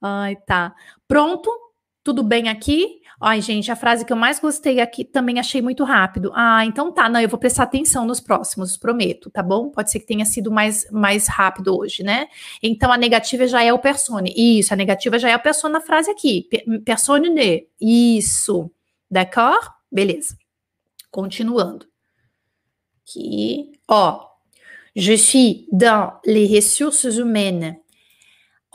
Ai, 0.00 0.36
tá. 0.36 0.74
Pronto? 1.06 1.50
Tudo 2.02 2.22
bem 2.22 2.48
aqui? 2.48 3.03
Ai, 3.26 3.40
gente, 3.40 3.72
a 3.72 3.76
frase 3.76 4.04
que 4.04 4.12
eu 4.12 4.16
mais 4.18 4.38
gostei 4.38 4.80
aqui 4.80 5.02
também 5.02 5.40
achei 5.40 5.62
muito 5.62 5.82
rápido. 5.82 6.30
Ah, 6.34 6.66
então 6.66 6.92
tá, 6.92 7.08
não, 7.08 7.18
eu 7.18 7.28
vou 7.28 7.38
prestar 7.38 7.62
atenção 7.62 8.04
nos 8.04 8.20
próximos, 8.20 8.76
prometo, 8.76 9.30
tá 9.30 9.42
bom? 9.42 9.70
Pode 9.70 9.90
ser 9.90 10.00
que 10.00 10.06
tenha 10.06 10.26
sido 10.26 10.52
mais, 10.52 10.86
mais 10.90 11.26
rápido 11.26 11.74
hoje, 11.74 12.02
né? 12.02 12.28
Então 12.62 12.92
a 12.92 12.98
negativa 12.98 13.46
já 13.46 13.62
é 13.64 13.72
o 13.72 13.78
persone. 13.78 14.30
Isso, 14.36 14.74
a 14.74 14.76
negativa 14.76 15.18
já 15.18 15.30
é 15.30 15.36
o 15.36 15.40
persone 15.40 15.72
na 15.72 15.80
frase 15.80 16.10
aqui. 16.10 16.46
Persone 16.84 17.30
ne. 17.30 17.66
Isso. 17.80 18.70
D'accord? 19.10 19.70
Beleza. 19.90 20.36
Continuando. 21.10 21.86
Aqui, 23.08 23.72
ó. 23.88 24.20
Je 24.94 25.16
suis 25.16 25.66
dans 25.72 26.20
les 26.26 26.46
ressources 26.46 27.16
humaines. 27.16 27.76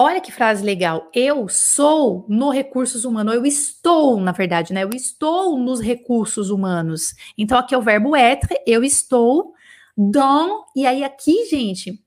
Olha 0.02 0.22
que 0.22 0.32
frase 0.32 0.64
legal. 0.64 1.10
Eu 1.14 1.50
sou 1.50 2.26
no 2.30 2.52
recursos 2.52 3.04
humanos. 3.04 3.36
Eu 3.36 3.45
estou, 3.45 4.18
na 4.22 4.32
verdade, 4.32 4.74
né? 4.74 4.86
Eu 4.86 4.91
estou 4.91 5.60
nos 5.60 5.82
recursos 5.82 6.50
humanos. 6.50 7.14
Então, 7.38 7.58
aqui 7.58 7.76
é 7.76 7.78
o 7.78 7.82
verbo 7.82 8.16
être. 8.16 8.56
Eu 8.66 8.82
estou 8.82 9.54
dans. 9.97 10.64
E 10.74 10.88
aí, 10.88 11.04
aqui, 11.04 11.45
gente, 11.50 12.02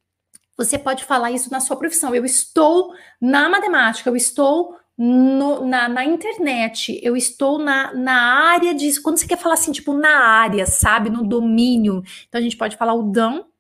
você 0.57 0.79
pode 0.79 1.05
falar 1.05 1.33
isso 1.33 1.51
na 1.51 1.61
sua 1.61 1.77
profissão. 1.77 2.15
Eu 2.15 2.25
estou 2.25 2.95
na 3.21 3.51
matemática. 3.51 4.09
Eu 4.09 4.17
estou 4.17 4.75
no, 4.97 5.67
na, 5.67 5.87
na, 5.87 6.03
internet, 6.03 6.99
eu 7.03 7.15
estou 7.15 7.59
na, 7.59 7.93
na 7.93 8.15
área 8.53 8.75
de. 8.75 9.03
Quando 9.03 9.19
você 9.19 9.27
quer 9.27 9.39
falar 9.39 9.55
assim, 9.55 9.73
tipo, 9.73 9.93
na 9.93 10.17
área, 10.19 10.65
sabe? 10.65 11.11
No 11.11 11.23
domínio. 11.23 12.03
Então 12.27 12.39
a 12.39 12.43
gente 12.43 12.57
pode 12.57 12.79
falar 12.79 12.95
o 12.95 13.11
dão 13.11 13.52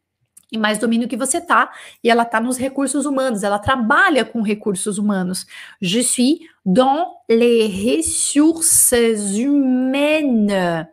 e 0.52 0.58
mais 0.58 0.78
domínio 0.78 1.08
que 1.08 1.16
você 1.16 1.40
tá, 1.40 1.72
e 2.04 2.10
ela 2.10 2.26
tá 2.26 2.38
nos 2.38 2.58
recursos 2.58 3.06
humanos, 3.06 3.42
ela 3.42 3.58
trabalha 3.58 4.24
com 4.24 4.42
recursos 4.42 4.98
humanos. 4.98 5.46
Je 5.80 6.04
suis 6.04 6.40
dans 6.64 7.16
les 7.28 7.72
ressources 7.72 9.34
humaines, 9.38 10.86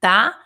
tá? 0.00 0.38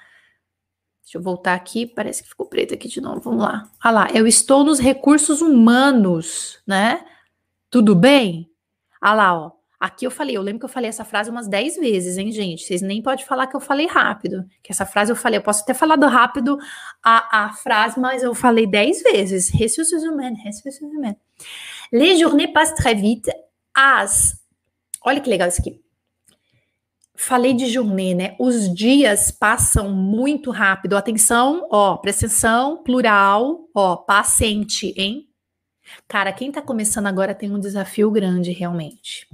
Deixa 1.02 1.18
eu 1.18 1.22
voltar 1.22 1.54
aqui, 1.54 1.86
parece 1.86 2.24
que 2.24 2.28
ficou 2.28 2.46
preto 2.46 2.74
aqui 2.74 2.88
de 2.88 3.00
novo. 3.00 3.20
Vamos 3.20 3.44
lá. 3.44 3.70
Ah 3.80 3.92
lá, 3.92 4.08
eu 4.12 4.26
estou 4.26 4.64
nos 4.64 4.80
recursos 4.80 5.40
humanos, 5.40 6.58
né? 6.66 7.06
Tudo 7.70 7.94
bem? 7.94 8.50
Ah 9.00 9.14
lá, 9.14 9.38
ó. 9.38 9.52
Aqui 9.86 10.04
eu 10.04 10.10
falei, 10.10 10.36
eu 10.36 10.42
lembro 10.42 10.58
que 10.58 10.64
eu 10.64 10.68
falei 10.68 10.88
essa 10.88 11.04
frase 11.04 11.30
umas 11.30 11.46
10 11.46 11.76
vezes, 11.76 12.18
hein, 12.18 12.32
gente? 12.32 12.64
Vocês 12.64 12.82
nem 12.82 13.00
podem 13.00 13.24
falar 13.24 13.46
que 13.46 13.54
eu 13.54 13.60
falei 13.60 13.86
rápido. 13.86 14.44
Que 14.60 14.72
essa 14.72 14.84
frase 14.84 15.12
eu 15.12 15.16
falei, 15.16 15.38
eu 15.38 15.42
posso 15.44 15.64
ter 15.64 15.74
falado 15.74 16.04
rápido 16.08 16.58
a, 17.00 17.44
a 17.44 17.52
frase, 17.52 18.00
mas 18.00 18.20
eu 18.24 18.34
falei 18.34 18.66
10 18.66 19.04
vezes. 19.04 19.48
Ressources 19.48 20.02
humaines, 20.02 20.42
ressources 20.42 20.82
humaines. 20.82 21.20
Les 21.92 22.18
journées 22.18 22.52
passent 22.52 22.74
très 22.74 23.00
vite. 23.00 23.30
As. 23.72 24.34
Olha 25.04 25.20
que 25.20 25.30
legal 25.30 25.46
isso 25.46 25.60
aqui. 25.60 25.80
Falei 27.14 27.54
de 27.54 27.66
journée, 27.66 28.12
né? 28.12 28.34
Os 28.40 28.74
dias 28.74 29.30
passam 29.30 29.92
muito 29.92 30.50
rápido. 30.50 30.96
Atenção, 30.96 31.64
ó, 31.70 31.96
presta 31.96 32.26
atenção, 32.26 32.82
plural, 32.82 33.68
ó, 33.72 33.94
paciente, 33.94 34.92
hein? 34.96 35.28
Cara, 36.08 36.32
quem 36.32 36.50
tá 36.50 36.60
começando 36.60 37.06
agora 37.06 37.36
tem 37.36 37.52
um 37.52 37.60
desafio 37.60 38.10
grande, 38.10 38.50
realmente 38.50 39.28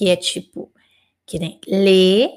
que 0.00 0.08
é 0.08 0.16
tipo, 0.16 0.72
que 1.26 1.38
nem 1.38 1.60
ler, 1.68 2.30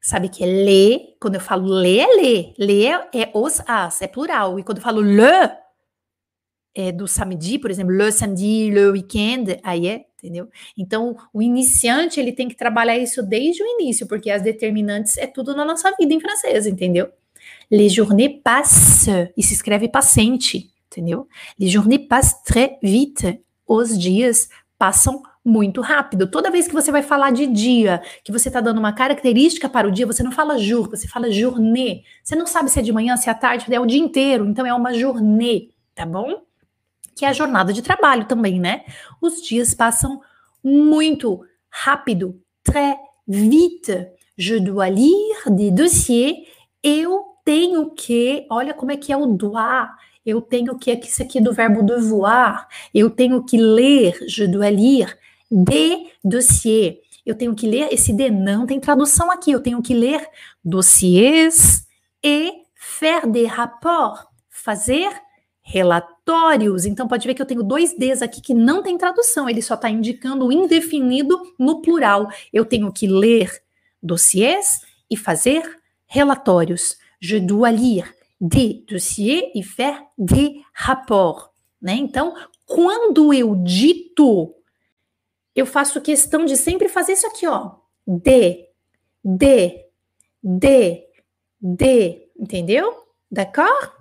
sabe 0.00 0.28
que 0.28 0.44
é 0.44 0.46
ler, 0.46 1.16
quando 1.20 1.34
eu 1.34 1.40
falo 1.40 1.66
ler, 1.66 1.98
é 1.98 2.06
ler, 2.14 2.54
ler 2.56 3.08
é 3.12 3.28
os 3.34 3.60
as, 3.66 4.00
é 4.00 4.06
plural, 4.06 4.56
e 4.56 4.62
quando 4.62 4.78
eu 4.78 4.84
falo 4.84 5.00
le, 5.00 5.50
é 6.76 6.92
do 6.92 7.08
samedi, 7.08 7.58
por 7.58 7.72
exemplo, 7.72 7.92
le 7.92 8.12
samedi, 8.12 8.70
le 8.70 8.90
weekend, 8.90 9.58
aí 9.64 9.88
é, 9.88 10.06
entendeu? 10.16 10.48
Então, 10.76 11.16
o 11.34 11.42
iniciante, 11.42 12.20
ele 12.20 12.30
tem 12.30 12.46
que 12.46 12.54
trabalhar 12.54 12.96
isso 12.96 13.20
desde 13.20 13.64
o 13.64 13.66
início, 13.66 14.06
porque 14.06 14.30
as 14.30 14.40
determinantes 14.40 15.16
é 15.18 15.26
tudo 15.26 15.56
na 15.56 15.64
nossa 15.64 15.92
vida 15.98 16.14
em 16.14 16.20
francês, 16.20 16.68
entendeu? 16.68 17.10
Les 17.68 17.92
journées 17.92 18.40
passent, 18.44 19.08
e 19.36 19.42
se 19.42 19.54
escreve 19.54 19.88
passente, 19.88 20.72
entendeu? 20.86 21.26
Les 21.58 21.68
journées 21.68 21.98
passent 21.98 22.44
très 22.44 22.78
vite, 22.80 23.42
os 23.66 23.98
dias 23.98 24.48
passam 24.78 25.20
muito 25.48 25.80
rápido. 25.80 26.30
Toda 26.30 26.50
vez 26.50 26.68
que 26.68 26.74
você 26.74 26.92
vai 26.92 27.02
falar 27.02 27.30
de 27.30 27.46
dia, 27.46 28.02
que 28.22 28.30
você 28.30 28.48
está 28.48 28.60
dando 28.60 28.78
uma 28.78 28.92
característica 28.92 29.68
para 29.68 29.88
o 29.88 29.90
dia, 29.90 30.06
você 30.06 30.22
não 30.22 30.30
fala 30.30 30.58
jour, 30.58 30.88
você 30.90 31.08
fala 31.08 31.30
journée. 31.30 32.02
Você 32.22 32.36
não 32.36 32.46
sabe 32.46 32.70
se 32.70 32.78
é 32.78 32.82
de 32.82 32.92
manhã, 32.92 33.16
se 33.16 33.28
é 33.28 33.32
à 33.32 33.34
tarde, 33.34 33.72
é 33.72 33.80
o 33.80 33.86
dia 33.86 33.98
inteiro, 33.98 34.46
então 34.46 34.66
é 34.66 34.74
uma 34.74 34.92
journée, 34.92 35.70
tá 35.94 36.04
bom? 36.04 36.42
Que 37.16 37.24
é 37.24 37.28
a 37.28 37.32
jornada 37.32 37.72
de 37.72 37.82
trabalho 37.82 38.26
também, 38.26 38.60
né? 38.60 38.84
Os 39.20 39.42
dias 39.42 39.74
passam 39.74 40.20
muito 40.62 41.40
rápido, 41.70 42.40
très 42.62 42.96
vite. 43.26 44.08
Je 44.36 44.60
dois 44.60 44.94
lire 44.94 45.50
des 45.50 45.72
dossiers. 45.72 46.36
Eu 46.80 47.24
tenho 47.44 47.90
que, 47.90 48.46
olha 48.48 48.72
como 48.72 48.92
é 48.92 48.96
que 48.96 49.12
é 49.12 49.16
o 49.16 49.26
doit 49.26 49.88
eu 50.28 50.42
tenho 50.42 50.78
que, 50.78 50.92
isso 50.92 51.22
aqui 51.22 51.40
do 51.40 51.54
verbo 51.54 51.82
devoir, 51.82 52.68
eu 52.92 53.08
tenho 53.08 53.42
que 53.42 53.56
ler, 53.56 54.14
je 54.26 54.46
dois 54.46 54.74
lire, 54.74 55.14
de 55.50 56.06
dossier. 56.24 57.00
Eu 57.24 57.34
tenho 57.34 57.54
que 57.54 57.66
ler, 57.66 57.92
esse 57.92 58.12
de 58.12 58.30
não 58.30 58.66
tem 58.66 58.80
tradução 58.80 59.30
aqui, 59.30 59.50
eu 59.50 59.60
tenho 59.60 59.82
que 59.82 59.94
ler 59.94 60.26
dossiers 60.64 61.86
e 62.24 62.62
faire 62.74 63.26
des 63.30 63.48
rapports, 63.48 64.26
fazer 64.48 65.10
relatórios. 65.60 66.86
Então 66.86 67.06
pode 67.06 67.26
ver 67.26 67.34
que 67.34 67.42
eu 67.42 67.46
tenho 67.46 67.62
dois 67.62 67.94
Ds 67.96 68.22
aqui 68.22 68.40
que 68.40 68.54
não 68.54 68.82
tem 68.82 68.96
tradução, 68.96 69.48
ele 69.48 69.60
só 69.60 69.74
está 69.74 69.90
indicando 69.90 70.46
o 70.46 70.52
indefinido 70.52 71.38
no 71.58 71.82
plural. 71.82 72.28
Eu 72.52 72.64
tenho 72.64 72.90
que 72.90 73.06
ler 73.06 73.62
dossiers 74.02 74.80
e 75.10 75.16
fazer 75.16 75.62
relatórios. 76.06 76.96
Je 77.20 77.38
dois 77.38 77.74
lire 77.74 78.08
des 78.40 78.84
dossiers 78.88 79.50
e 79.54 79.62
faire 79.62 80.00
des 80.16 80.62
rapports. 80.72 81.50
Né? 81.80 81.94
Então, 81.94 82.34
quando 82.64 83.32
eu 83.32 83.54
dito 83.56 84.54
eu 85.58 85.66
faço 85.66 86.00
questão 86.00 86.44
de 86.44 86.56
sempre 86.56 86.88
fazer 86.88 87.12
isso 87.12 87.26
aqui, 87.26 87.46
ó. 87.46 87.72
De, 88.06 88.66
de, 89.24 89.84
de, 90.42 91.02
de, 91.60 92.28
entendeu? 92.38 92.94
D'accord? 93.30 93.92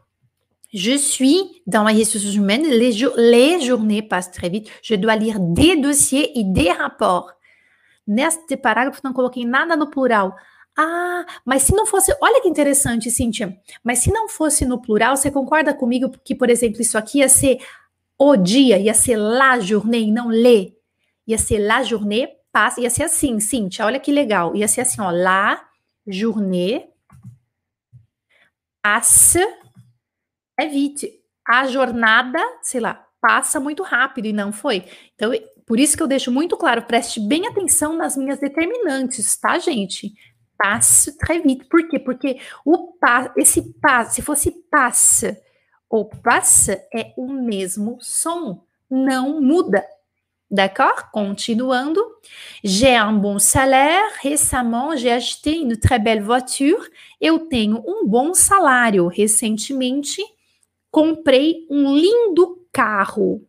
Je 0.72 0.98
suis 0.98 1.64
dans 1.66 1.86
les 1.86 1.98
ressources 1.98 2.36
humaines, 2.36 2.68
les, 2.68 2.92
les 3.16 3.62
journées 3.62 4.04
passent 4.04 4.32
très 4.32 4.50
vite, 4.50 4.70
je 4.84 4.96
dois 4.96 5.16
lire 5.16 5.40
des 5.40 5.78
dossiers 5.78 6.32
e 6.36 6.44
des 6.44 6.72
rapports. 6.72 7.34
Neste 8.06 8.56
parágrafo 8.56 9.02
não 9.04 9.12
coloquei 9.12 9.44
nada 9.44 9.76
no 9.76 9.90
plural. 9.90 10.36
Ah, 10.78 11.26
mas 11.44 11.64
se 11.64 11.74
não 11.74 11.88
fosse, 11.88 12.16
olha 12.22 12.42
que 12.42 12.48
interessante, 12.48 13.10
Cíntia. 13.10 13.58
Mas 13.84 14.00
se 14.00 14.12
não 14.12 14.30
fosse 14.30 14.66
no 14.66 14.80
plural, 14.80 15.18
você 15.18 15.32
concorda 15.32 15.74
comigo 15.74 16.12
que, 16.24 16.36
por 16.36 16.50
exemplo, 16.50 16.82
isso 16.82 16.98
aqui 16.98 17.20
ia 17.20 17.28
ser 17.28 17.58
o 18.18 18.36
dia, 18.38 18.78
ia 18.78 18.94
ser 18.94 19.18
la 19.18 19.60
journée, 19.60 20.12
não 20.12 20.30
le? 20.30 20.77
Ia 21.28 21.38
ser 21.38 21.60
la 21.60 21.84
journée 21.84 22.30
passe, 22.52 22.82
ia 22.82 22.90
ser 22.90 23.04
assim, 23.04 23.40
Cíntia, 23.40 23.86
olha 23.86 24.00
que 24.00 24.12
legal. 24.12 24.56
Ia 24.56 24.68
ser 24.68 24.82
assim, 24.82 25.02
ó, 25.02 25.12
la 25.12 25.62
journée 26.08 26.90
passe 28.82 29.46
é 30.58 30.66
vite. 30.66 31.22
A 31.46 31.68
jornada, 31.68 32.40
sei 32.62 32.82
lá, 32.82 33.06
passa 33.22 33.60
muito 33.60 33.84
rápido 33.84 34.26
e 34.26 34.34
não 34.34 34.52
foi. 34.52 34.86
Então, 35.16 35.32
por 35.66 35.80
isso 35.80 35.96
que 35.96 36.04
eu 36.04 36.08
deixo 36.08 36.32
muito 36.32 36.58
claro, 36.58 36.84
preste 36.84 37.20
bem 37.20 37.48
atenção 37.48 37.96
nas 37.96 38.18
minhas 38.18 38.40
determinantes, 38.40 39.36
tá, 39.38 39.60
gente? 39.60 40.14
Passe 40.58 41.18
très 41.18 41.44
vite. 41.44 41.66
Por 41.66 41.88
quê? 41.88 42.00
Porque 42.00 42.40
o 42.66 42.94
pa, 42.94 43.32
esse 43.38 43.74
passe, 43.80 44.16
se 44.16 44.22
fosse 44.22 44.52
passe 44.72 45.38
ou 45.90 46.06
passe, 46.06 46.72
é 46.94 47.14
o 47.16 47.32
mesmo 47.32 47.98
som, 48.02 48.66
não 48.90 49.40
muda. 49.42 49.86
D'accord 50.50 51.12
Continuando. 51.12 52.02
J'ai 52.64 52.96
un 52.96 53.12
bon 53.12 53.38
salaire. 53.38 54.02
Récemment, 54.22 54.96
j'ai 54.96 55.12
acheté 55.12 55.58
une 55.58 55.78
très 55.78 56.00
belle 56.00 56.22
voiture. 56.22 56.88
Eu 57.22 57.40
tenho 57.40 57.84
um 57.86 58.08
bom 58.08 58.34
salário. 58.34 59.08
Recentemente, 59.08 60.22
comprei 60.90 61.68
um 61.70 61.94
lindo 61.94 62.66
carro. 62.72 63.44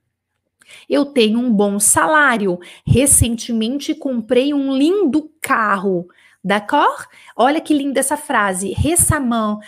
Eu 0.90 1.04
tenho 1.04 1.38
um 1.38 1.52
bom 1.52 1.78
salário. 1.78 2.58
Recentemente, 2.84 3.94
comprei 3.94 4.52
um 4.52 4.76
lindo 4.76 5.30
carro. 5.40 6.08
D'accord? 6.42 7.06
Olha 7.36 7.60
que 7.60 7.74
linda 7.74 8.00
essa 8.00 8.16
frase. 8.16 8.72
Récemment. 8.72 9.60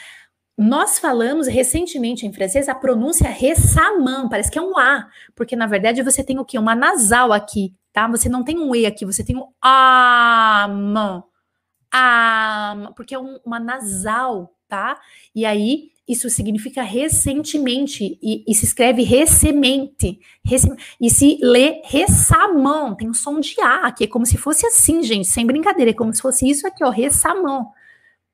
Nós 0.63 0.99
falamos 0.99 1.47
recentemente 1.47 2.27
em 2.27 2.33
francês 2.35 2.69
a 2.69 2.75
pronúncia 2.75 3.27
récemment, 3.31 4.29
parece 4.29 4.51
que 4.51 4.59
é 4.59 4.63
um 4.63 4.77
A, 4.77 5.09
porque 5.35 5.57
na 5.57 5.67
verdade 5.67 6.03
você 6.03 6.23
tem 6.23 6.39
o 6.39 6.45
quê? 6.45 6.59
Uma 6.59 6.75
nasal 6.75 7.33
aqui, 7.33 7.75
tá? 7.95 8.07
Você 8.09 8.29
não 8.29 8.45
tem 8.45 8.59
um 8.59 8.75
E 8.75 8.85
aqui, 8.85 9.07
você 9.07 9.25
tem 9.25 9.39
um 9.39 9.47
am, 9.65 11.25
am, 11.91 12.93
porque 12.95 13.15
é 13.15 13.19
um, 13.19 13.39
uma 13.43 13.59
nasal, 13.59 14.55
tá? 14.69 15.01
E 15.35 15.47
aí 15.47 15.93
isso 16.07 16.29
significa 16.29 16.83
recentemente 16.83 18.19
e, 18.23 18.45
e 18.47 18.55
se 18.55 18.67
escreve 18.67 19.03
recentemente. 19.03 20.21
e 21.01 21.09
se 21.09 21.39
lê 21.41 21.81
récemment, 21.87 22.97
tem 22.97 23.09
um 23.09 23.15
som 23.15 23.41
de 23.41 23.59
A, 23.63 23.91
que 23.93 24.05
é 24.05 24.07
como 24.07 24.27
se 24.27 24.37
fosse 24.37 24.67
assim, 24.67 25.03
gente, 25.03 25.27
sem 25.27 25.47
brincadeira, 25.47 25.93
é 25.93 25.95
como 25.95 26.13
se 26.13 26.21
fosse 26.21 26.47
isso 26.47 26.67
aqui, 26.67 26.85
ó, 26.85 26.91
récemment, 26.91 27.65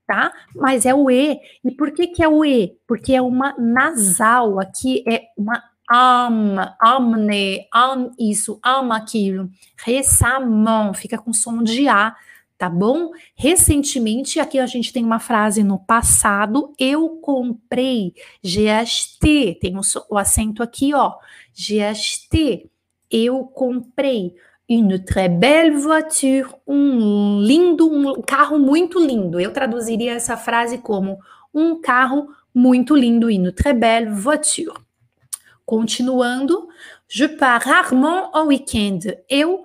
tá? 0.06 0.32
Mas 0.54 0.86
é 0.86 0.94
o 0.94 1.10
E. 1.10 1.38
E 1.64 1.70
por 1.70 1.92
que 1.92 2.06
que 2.06 2.22
é 2.22 2.28
o 2.28 2.44
E? 2.44 2.76
Porque 2.86 3.14
é 3.14 3.22
uma 3.22 3.54
nasal, 3.58 4.60
aqui 4.60 5.04
é 5.08 5.24
uma 5.36 5.62
am, 5.90 6.56
amne, 6.80 7.66
am 7.72 8.10
isso, 8.18 8.58
am 8.62 8.92
aquilo. 8.92 9.50
Récemment, 9.76 10.94
fica 10.94 11.18
com 11.18 11.32
som 11.32 11.62
de 11.62 11.88
A 11.88 12.14
tá 12.58 12.70
bom? 12.70 13.10
Recentemente, 13.34 14.40
aqui 14.40 14.58
a 14.58 14.66
gente 14.66 14.92
tem 14.92 15.04
uma 15.04 15.18
frase 15.18 15.62
no 15.62 15.78
passado, 15.78 16.72
eu 16.78 17.18
comprei, 17.20 18.14
GST, 18.42 19.58
tem 19.60 19.76
o, 19.76 19.82
o 20.10 20.16
acento 20.16 20.62
aqui, 20.62 20.94
ó, 20.94 21.14
GST, 21.54 22.70
eu 23.10 23.44
comprei. 23.44 24.34
Une 24.68 25.04
très 25.04 25.28
belle 25.28 25.76
voiture, 25.76 26.54
um 26.66 27.40
lindo, 27.40 27.88
um 27.88 28.20
carro 28.20 28.58
muito 28.58 28.98
lindo. 28.98 29.38
Eu 29.38 29.52
traduziria 29.52 30.14
essa 30.14 30.36
frase 30.36 30.78
como 30.78 31.18
um 31.54 31.80
carro 31.80 32.28
muito 32.52 32.96
lindo, 32.96 33.28
une 33.28 33.52
très 33.52 33.78
belle 33.78 34.10
voiture. 34.10 34.74
Continuando, 35.64 36.68
je 37.08 37.28
pars 37.28 37.64
rarement 37.64 38.30
au 38.32 38.46
week-end. 38.46 39.16
Eu 39.28 39.64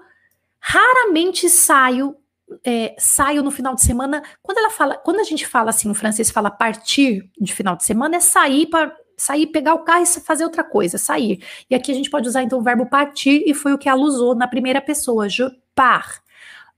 raramente 0.59 1.49
saio 1.49 2.15
é, 2.63 2.95
saio 2.97 3.41
no 3.41 3.51
final 3.51 3.75
de 3.75 3.81
semana. 3.81 4.21
Quando 4.41 4.57
ela 4.57 4.69
fala, 4.69 4.97
quando 4.97 5.19
a 5.19 5.23
gente 5.23 5.47
fala 5.47 5.69
assim, 5.69 5.89
o 5.89 5.93
francês 5.93 6.29
fala 6.29 6.51
partir 6.51 7.29
de 7.39 7.53
final 7.53 7.75
de 7.75 7.83
semana, 7.83 8.17
é 8.17 8.19
sair 8.19 8.67
para 8.67 8.95
sair, 9.21 9.47
pegar 9.47 9.73
o 9.73 9.83
carro 9.83 10.03
e 10.03 10.05
fazer 10.05 10.43
outra 10.43 10.63
coisa, 10.63 10.97
sair. 10.97 11.43
E 11.69 11.75
aqui 11.75 11.91
a 11.91 11.95
gente 11.95 12.09
pode 12.09 12.27
usar 12.27 12.43
então 12.43 12.59
o 12.59 12.63
verbo 12.63 12.85
partir, 12.85 13.43
e 13.45 13.53
foi 13.53 13.73
o 13.73 13.77
que 13.77 13.87
ela 13.87 14.01
usou 14.01 14.35
na 14.35 14.47
primeira 14.47 14.81
pessoa, 14.81 15.29
je 15.29 15.43
pars. 15.75 16.19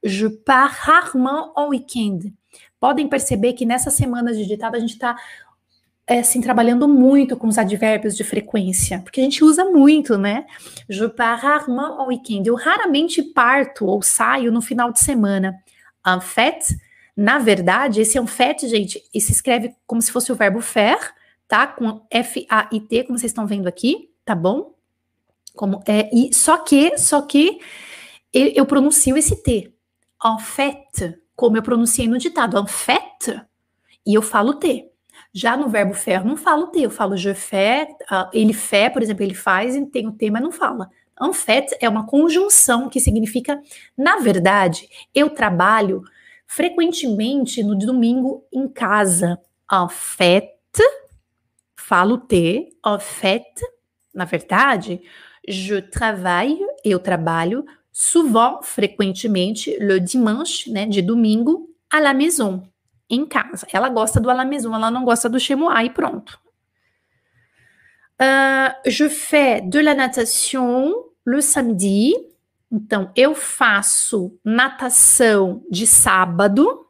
Je 0.04 0.30
pars 0.30 0.74
rarement 0.80 1.54
en 1.58 1.68
week-end. 1.70 2.34
Podem 2.80 3.08
perceber 3.08 3.54
que 3.54 3.66
nessas 3.66 3.94
semanas 3.94 4.38
de 4.38 4.46
ditado 4.46 4.76
a 4.76 4.80
gente 4.80 4.94
está 4.94 5.16
é, 6.06 6.20
assim, 6.20 6.42
trabalhando 6.42 6.86
muito 6.86 7.38
com 7.38 7.48
os 7.48 7.58
advérbios 7.58 8.18
de 8.18 8.26
frequência, 8.26 9.00
porque 9.00 9.22
a 9.22 9.24
gente 9.24 9.42
usa 9.42 9.64
muito, 9.64 10.18
né? 10.18 10.46
Je 10.90 11.08
pars 11.08 11.42
rarement 11.42 11.98
en 12.02 12.08
week-end. 12.08 12.48
Eu 12.48 12.56
raramente 12.56 13.22
parto 13.24 13.86
ou 13.86 14.02
saio 14.02 14.52
no 14.52 14.62
final 14.62 14.92
de 14.92 15.00
semana. 15.00 15.56
En 16.06 16.20
fait, 16.20 16.76
na 17.16 17.40
verdade, 17.40 18.02
esse 18.02 18.20
en 18.20 18.28
fait, 18.28 18.68
gente, 18.68 19.02
se 19.14 19.32
escreve 19.32 19.74
como 19.88 20.02
se 20.02 20.12
fosse 20.12 20.30
o 20.32 20.36
verbo 20.36 20.60
faire, 20.60 21.14
tá? 21.54 21.68
Com 21.68 22.02
F-A-I-T, 22.10 23.04
como 23.04 23.20
vocês 23.20 23.30
estão 23.30 23.46
vendo 23.46 23.68
aqui, 23.68 24.10
tá 24.26 24.34
bom? 24.34 24.74
Como, 25.56 25.84
é, 25.86 26.10
e, 26.12 26.34
só 26.34 26.58
que, 26.58 26.98
só 26.98 27.22
que 27.22 27.60
eu, 28.34 28.66
pronuncio 28.66 29.16
esse 29.16 29.36
T. 29.44 29.72
En 30.26 30.40
fait, 30.40 31.20
como 31.36 31.56
eu 31.56 31.62
pronunciei 31.62 32.08
no 32.08 32.18
ditado, 32.18 32.58
en 32.58 32.66
fait, 32.66 33.40
e 34.04 34.16
eu 34.16 34.24
falo 34.24 34.56
T. 34.56 34.90
Já 35.32 35.56
no 35.56 35.70
verbo 35.70 35.94
faire, 35.94 36.26
não 36.26 36.36
falo 36.36 36.68
T, 36.68 36.80
eu 36.80 36.90
falo 36.90 37.16
je 37.16 37.36
fais, 37.36 37.88
uh, 38.12 38.28
ele 38.34 38.54
fait, 38.54 38.92
por 38.92 39.04
exemplo, 39.04 39.22
ele 39.22 39.36
faz, 39.36 39.76
e 39.76 39.86
tem 39.86 40.08
o 40.08 40.12
T, 40.12 40.32
mas 40.32 40.42
não 40.42 40.52
fala. 40.52 40.90
En 41.22 41.34
fait 41.34 41.78
é 41.80 41.88
uma 41.88 42.08
conjunção 42.08 42.90
que 42.90 43.00
significa, 43.00 43.62
na 43.96 44.18
verdade, 44.18 44.90
eu 45.14 45.30
trabalho 45.30 46.02
frequentemente 46.48 47.62
no 47.62 47.78
domingo 47.78 48.44
em 48.52 48.68
casa. 48.68 49.40
En 49.72 49.88
fait, 49.88 50.53
falo 51.84 52.18
T, 52.18 52.70
en 52.84 52.98
fait, 52.98 53.62
na 54.14 54.26
verdade, 54.26 55.02
je 55.46 55.82
travaille, 55.82 56.60
eu 56.86 56.98
trabalho, 56.98 57.66
souvent, 57.92 58.62
frequentemente, 58.62 59.76
le 59.80 60.00
dimanche, 60.00 60.68
né, 60.68 60.86
de 60.86 61.02
domingo, 61.02 61.70
à 61.92 62.00
la 62.00 62.14
maison, 62.14 62.64
em 63.10 63.26
casa. 63.26 63.68
Ela 63.72 63.90
gosta 63.90 64.20
do 64.20 64.30
à 64.30 64.34
la 64.34 64.46
maison, 64.46 64.74
ela 64.74 64.90
não 64.90 65.04
gosta 65.04 65.30
do 65.30 65.40
chez 65.40 65.56
moi, 65.56 65.84
e 65.84 65.90
pronto. 65.90 66.40
Uh, 68.22 68.72
je 68.86 69.10
fais 69.10 69.62
de 69.62 69.82
la 69.82 69.94
natation 69.94 70.94
le 71.26 71.42
samedi. 71.42 72.14
Então, 72.72 73.12
eu 73.16 73.36
faço 73.36 74.40
natação 74.44 75.62
de 75.70 75.86
sábado. 75.86 76.88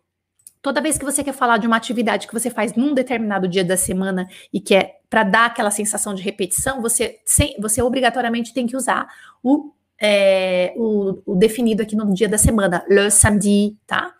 Toda 0.64 0.80
vez 0.80 0.98
que 0.98 1.04
você 1.04 1.22
quer 1.26 1.34
falar 1.34 1.58
de 1.58 1.68
uma 1.68 1.76
atividade 1.76 2.26
que 2.26 2.34
você 2.34 2.50
faz 2.50 2.74
num 2.74 2.94
determinado 2.94 3.50
dia 3.50 3.66
da 3.66 3.76
semana 3.76 4.30
e 4.52 4.62
que 4.62 4.74
é 4.74 4.96
para 5.10 5.26
dar 5.26 5.46
aquela 5.48 5.70
sensação 5.70 6.16
de 6.16 6.24
repetição, 6.24 6.82
você, 6.82 7.20
sem, 7.26 7.54
você 7.60 7.82
obrigatoriamente 7.82 8.54
tem 8.54 8.66
que 8.66 8.78
usar 8.78 9.06
o, 9.44 9.74
é, 10.02 10.74
o, 10.78 11.22
o 11.26 11.36
definido 11.36 11.84
aqui 11.84 11.98
no 11.98 12.14
dia 12.14 12.30
da 12.30 12.38
semana, 12.38 12.82
le 12.88 13.12
samedi, 13.12 13.76
tá? 13.86 14.14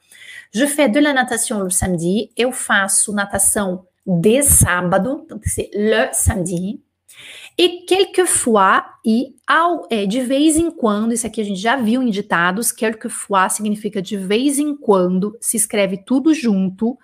Je 0.52 0.68
fais 0.68 0.92
de 0.92 1.00
la 1.00 1.14
natation 1.14 1.64
le 1.64 1.72
samedi. 1.72 2.30
Eu 2.36 2.52
faço 2.52 3.14
natação 3.14 3.88
de 4.06 4.44
sábado, 4.44 5.22
então 5.24 5.40
tem 5.40 5.40
que 5.40 5.50
ser 5.50 5.70
le 5.74 6.14
samedi. 6.14 6.82
E 7.58 7.86
quelquefois, 7.86 8.82
e 9.06 9.36
ao, 9.46 9.88
é, 9.90 10.06
de 10.06 10.22
vez 10.22 10.58
em 10.58 10.72
quando, 10.72 11.14
isso 11.14 11.28
aqui 11.28 11.40
a 11.40 11.44
gente 11.44 11.60
já 11.60 11.76
viu 11.76 12.02
em 12.02 12.10
ditados, 12.10 12.72
quelquefois 12.72 13.54
significa 13.54 14.02
de 14.02 14.18
vez 14.18 14.58
em 14.58 14.76
quando, 14.76 15.38
se 15.40 15.56
escreve 15.58 15.98
tudo 16.04 16.34
junto, 16.34 16.98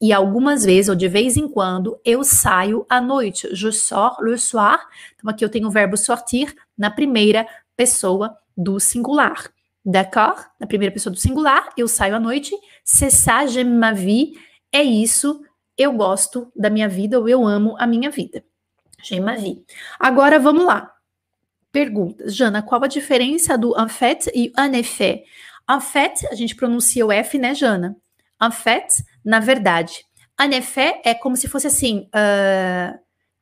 e 0.00 0.12
algumas 0.12 0.64
vezes, 0.64 0.88
ou 0.90 0.94
de 0.94 1.08
vez 1.08 1.36
em 1.36 1.48
quando, 1.48 1.98
eu 2.04 2.22
saio 2.22 2.84
à 2.88 3.00
noite. 3.00 3.48
Je 3.52 3.72
sors 3.72 4.16
le 4.20 4.36
soir. 4.36 4.78
Então 5.14 5.30
aqui 5.30 5.44
eu 5.44 5.48
tenho 5.48 5.68
o 5.68 5.70
verbo 5.70 5.96
sortir 5.96 6.54
na 6.76 6.90
primeira 6.90 7.46
pessoa 7.76 8.36
do 8.56 8.78
singular. 8.78 9.50
D'accord? 9.82 10.44
Na 10.60 10.66
primeira 10.66 10.92
pessoa 10.92 11.12
do 11.12 11.18
singular, 11.18 11.70
eu 11.76 11.88
saio 11.88 12.16
à 12.16 12.20
noite. 12.20 12.54
C'est 12.84 13.10
ça, 13.10 13.46
j'aime 13.46 13.78
ma 13.78 13.92
vie. 13.92 14.32
É 14.72 14.82
isso, 14.82 15.40
eu 15.78 15.92
gosto 15.92 16.52
da 16.54 16.68
minha 16.68 16.88
vida 16.88 17.18
ou 17.18 17.28
eu 17.28 17.46
amo 17.46 17.76
a 17.78 17.86
minha 17.86 18.10
vida. 18.10 18.44
J'aime 19.04 19.24
ma 19.24 19.36
vie. 19.36 19.64
Agora 20.00 20.38
vamos 20.38 20.64
lá. 20.64 20.90
Perguntas. 21.70 22.34
Jana, 22.34 22.62
qual 22.62 22.82
a 22.84 22.88
diferença 22.88 23.58
do 23.58 23.74
en 23.78 23.88
fait 23.88 24.30
e? 24.34 24.52
En 25.68 25.80
fait, 25.80 26.26
a 26.30 26.34
gente 26.34 26.54
pronuncia 26.54 27.04
o 27.04 27.12
F, 27.12 27.38
né, 27.38 27.54
Jana? 27.54 27.96
En 28.40 28.50
fait, 28.50 29.02
na 29.24 29.40
verdade. 29.40 30.04
Effet 30.52 31.00
é 31.04 31.14
como 31.14 31.36
se 31.36 31.48
fosse 31.48 31.66
assim, 31.66 32.08
uh, 32.14 32.98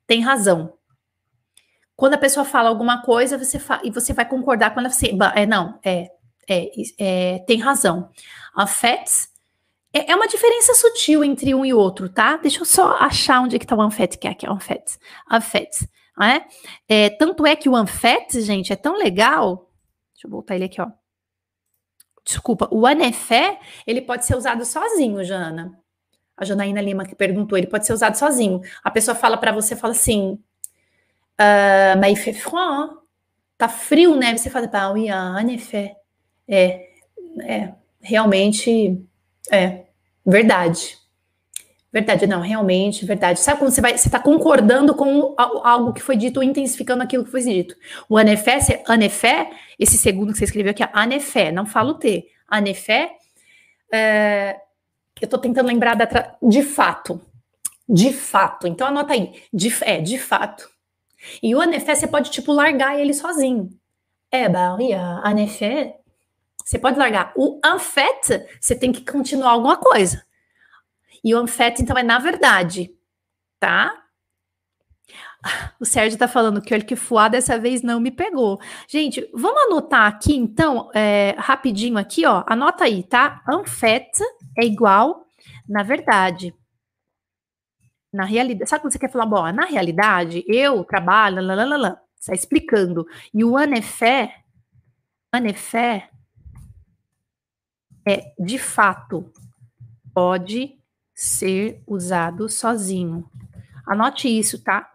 tem 0.07 0.21
razão. 0.21 0.75
Quando 1.97 2.15
a 2.15 2.19
pessoa 2.19 2.45
fala 2.45 2.69
alguma 2.69 3.03
coisa, 3.03 3.39
você 3.39 3.59
fa 3.59 3.81
e 3.85 3.91
você 3.91 4.13
vai 4.13 4.29
concordar 4.29 4.73
quando 4.73 4.87
ela 4.87 4.95
assim, 4.95 5.19
é 5.35 5.47
não, 5.47 5.79
é, 5.85 6.09
é, 6.49 6.71
é, 6.99 7.39
tem 7.47 7.59
razão. 7.61 8.11
A 8.55 8.67
FETS 8.67 9.32
é, 9.93 10.13
é, 10.13 10.17
uma 10.17 10.27
diferença 10.27 10.75
sutil 10.75 11.23
entre 11.23 11.55
um 11.55 11.65
e 11.65 11.75
outro, 11.75 12.09
tá? 12.09 12.37
Deixa 12.37 12.61
eu 12.61 12.65
só 12.65 12.97
achar 12.97 13.41
onde 13.41 13.57
é 13.57 13.59
que 13.59 13.67
tá 13.67 13.77
o 13.77 13.81
ANFET, 13.81 14.19
que 14.19 14.27
é 14.27 14.31
aqui, 14.31 14.47
ANFET. 14.47 14.99
ANFET, 15.31 15.89
é? 16.21 16.43
é? 16.89 17.11
Tanto 17.11 17.47
é 17.47 17.55
que 17.55 17.69
o 17.69 17.77
ANFET, 17.77 18.41
gente, 18.41 18.73
é 18.73 18.77
tão 18.77 18.97
legal. 18.97 19.71
Deixa 20.15 20.27
eu 20.27 20.31
voltar 20.31 20.55
ele 20.55 20.65
aqui, 20.65 20.81
ó. 20.81 20.89
Desculpa, 22.25 22.69
o 22.71 22.87
ANEFé, 22.87 23.59
ele 23.87 24.01
pode 24.01 24.25
ser 24.25 24.37
usado 24.37 24.65
sozinho, 24.65 25.25
Jana. 25.25 25.79
A 26.37 26.45
Janaína 26.45 26.81
Lima 26.81 27.05
que 27.05 27.15
perguntou, 27.15 27.59
ele 27.59 27.67
pode 27.67 27.85
ser 27.87 27.93
usado 27.93 28.15
sozinho. 28.17 28.61
A 28.83 28.91
pessoa 28.91 29.15
fala 29.15 29.37
para 29.37 29.53
você, 29.53 29.75
fala 29.77 29.93
assim, 29.93 30.39
uh, 31.39 31.99
mas 32.01 32.19
fait 32.21 32.39
froid, 32.39 32.95
tá 33.59 33.69
frio, 33.69 34.17
né? 34.17 34.37
Você 34.37 34.51
fala, 34.51 34.71
ah, 34.73 34.93
oui, 34.93 35.09
effet. 35.55 35.95
É, 36.49 36.89
é, 37.43 37.75
realmente, 38.01 39.01
é, 39.51 39.82
verdade. 40.25 40.99
Verdade, 41.93 42.27
não, 42.27 42.41
realmente, 42.41 43.05
verdade. 43.05 43.39
Sabe 43.39 43.59
quando 43.59 43.71
você 43.71 43.83
vai, 43.83 43.99
você 43.99 44.09
está 44.09 44.19
concordando 44.19 44.95
com 44.95 45.35
algo 45.37 45.93
que 45.93 46.01
foi 46.01 46.17
dito 46.17 46.39
ou 46.39 46.43
intensificando 46.43 47.03
aquilo 47.03 47.25
que 47.25 47.31
foi 47.31 47.43
dito. 47.43 47.77
O 48.09 48.17
anefé, 48.17 48.59
anefé, 48.87 49.51
esse 49.79 49.99
segundo 49.99 50.33
que 50.33 50.39
você 50.39 50.45
escreveu 50.45 50.71
aqui, 50.71 50.83
anefé, 50.91 51.53
não 51.53 51.67
falo 51.67 51.95
T. 51.95 52.27
Anefé, 52.49 53.13
é, 53.93 54.57
eu 55.21 55.27
estou 55.27 55.39
tentando 55.39 55.67
lembrar 55.67 55.95
da, 55.95 56.35
de 56.43 56.63
fato. 56.63 57.21
De 57.87 58.11
fato. 58.11 58.67
Então 58.67 58.87
anota 58.87 59.13
aí. 59.13 59.43
De, 59.53 59.71
é, 59.83 60.01
de 60.01 60.19
fato. 60.19 60.67
E 61.43 61.55
o 61.55 61.61
anefé, 61.61 61.95
você 61.95 62.07
pode, 62.07 62.31
tipo, 62.31 62.53
largar 62.53 62.99
ele 62.99 63.13
sozinho. 63.13 63.69
É, 64.31 64.49
bah, 64.49 64.79
anefé, 65.23 65.99
você 66.65 66.79
pode 66.79 66.99
largar. 66.99 67.33
O 67.37 67.61
unfet, 67.65 68.47
você 68.61 68.75
tem 68.75 68.93
que 68.93 69.05
continuar 69.05 69.51
alguma 69.51 69.77
coisa. 69.77 70.25
E 71.25 71.35
o 71.35 71.43
unfet, 71.43 71.81
então, 71.81 71.97
é 71.97 72.03
na 72.03 72.19
verdade, 72.19 72.91
tá? 73.61 74.03
O 75.81 75.85
Sérgio 75.85 76.19
tá 76.19 76.29
falando 76.29 76.63
que 76.63 76.75
o 76.75 76.85
que 76.85 76.95
fuá 76.95 77.29
dessa 77.29 77.59
vez 77.59 77.83
não 77.83 77.99
me 78.01 78.11
pegou. 78.11 78.61
Gente, 78.89 79.29
vamos 79.35 79.61
anotar 79.63 80.07
aqui, 80.07 80.35
então, 80.37 80.91
é, 80.95 81.35
rapidinho 81.37 81.99
aqui, 81.99 82.25
ó. 82.25 82.45
Anota 82.47 82.85
aí, 82.85 83.03
tá? 83.03 83.43
Unfet 83.49 84.11
é 84.57 84.65
igual, 84.65 85.27
na 85.69 85.83
verdade. 85.83 86.55
Na 88.13 88.25
realidade, 88.25 88.69
sabe 88.69 88.83
quando 88.83 88.93
você 88.93 88.99
quer 88.99 89.11
falar, 89.11 89.27
bom, 89.27 89.51
na 89.53 89.65
realidade, 89.65 90.45
eu 90.47 90.85
trabalho, 90.85 91.41
lá, 91.43 91.55
lá, 91.65 92.01
está 92.21 92.35
explicando. 92.35 93.07
E 93.35 93.45
o 93.45 93.57
anefé, 93.57 94.37
anefé 95.33 96.09
é 98.07 98.33
de 98.39 98.59
fato 98.59 99.33
pode 100.15 100.79
ser 101.15 101.83
usado 101.87 102.49
sozinho. 102.49 103.29
Anote 103.87 104.29
isso, 104.29 104.63
tá? 104.63 104.91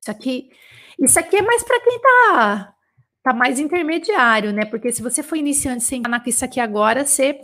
Isso 0.00 0.10
aqui, 0.10 0.50
isso 0.98 1.18
aqui 1.18 1.36
é 1.36 1.42
mais 1.42 1.62
para 1.62 1.80
quem 1.80 2.00
tá 2.00 2.74
tá 3.22 3.32
mais 3.32 3.58
intermediário, 3.58 4.52
né? 4.52 4.64
Porque 4.64 4.92
se 4.92 5.02
você 5.02 5.22
for 5.22 5.36
iniciante 5.36 5.84
sem 5.84 6.02
com 6.02 6.10
isso 6.26 6.44
aqui 6.44 6.58
agora, 6.58 7.06
você 7.06 7.38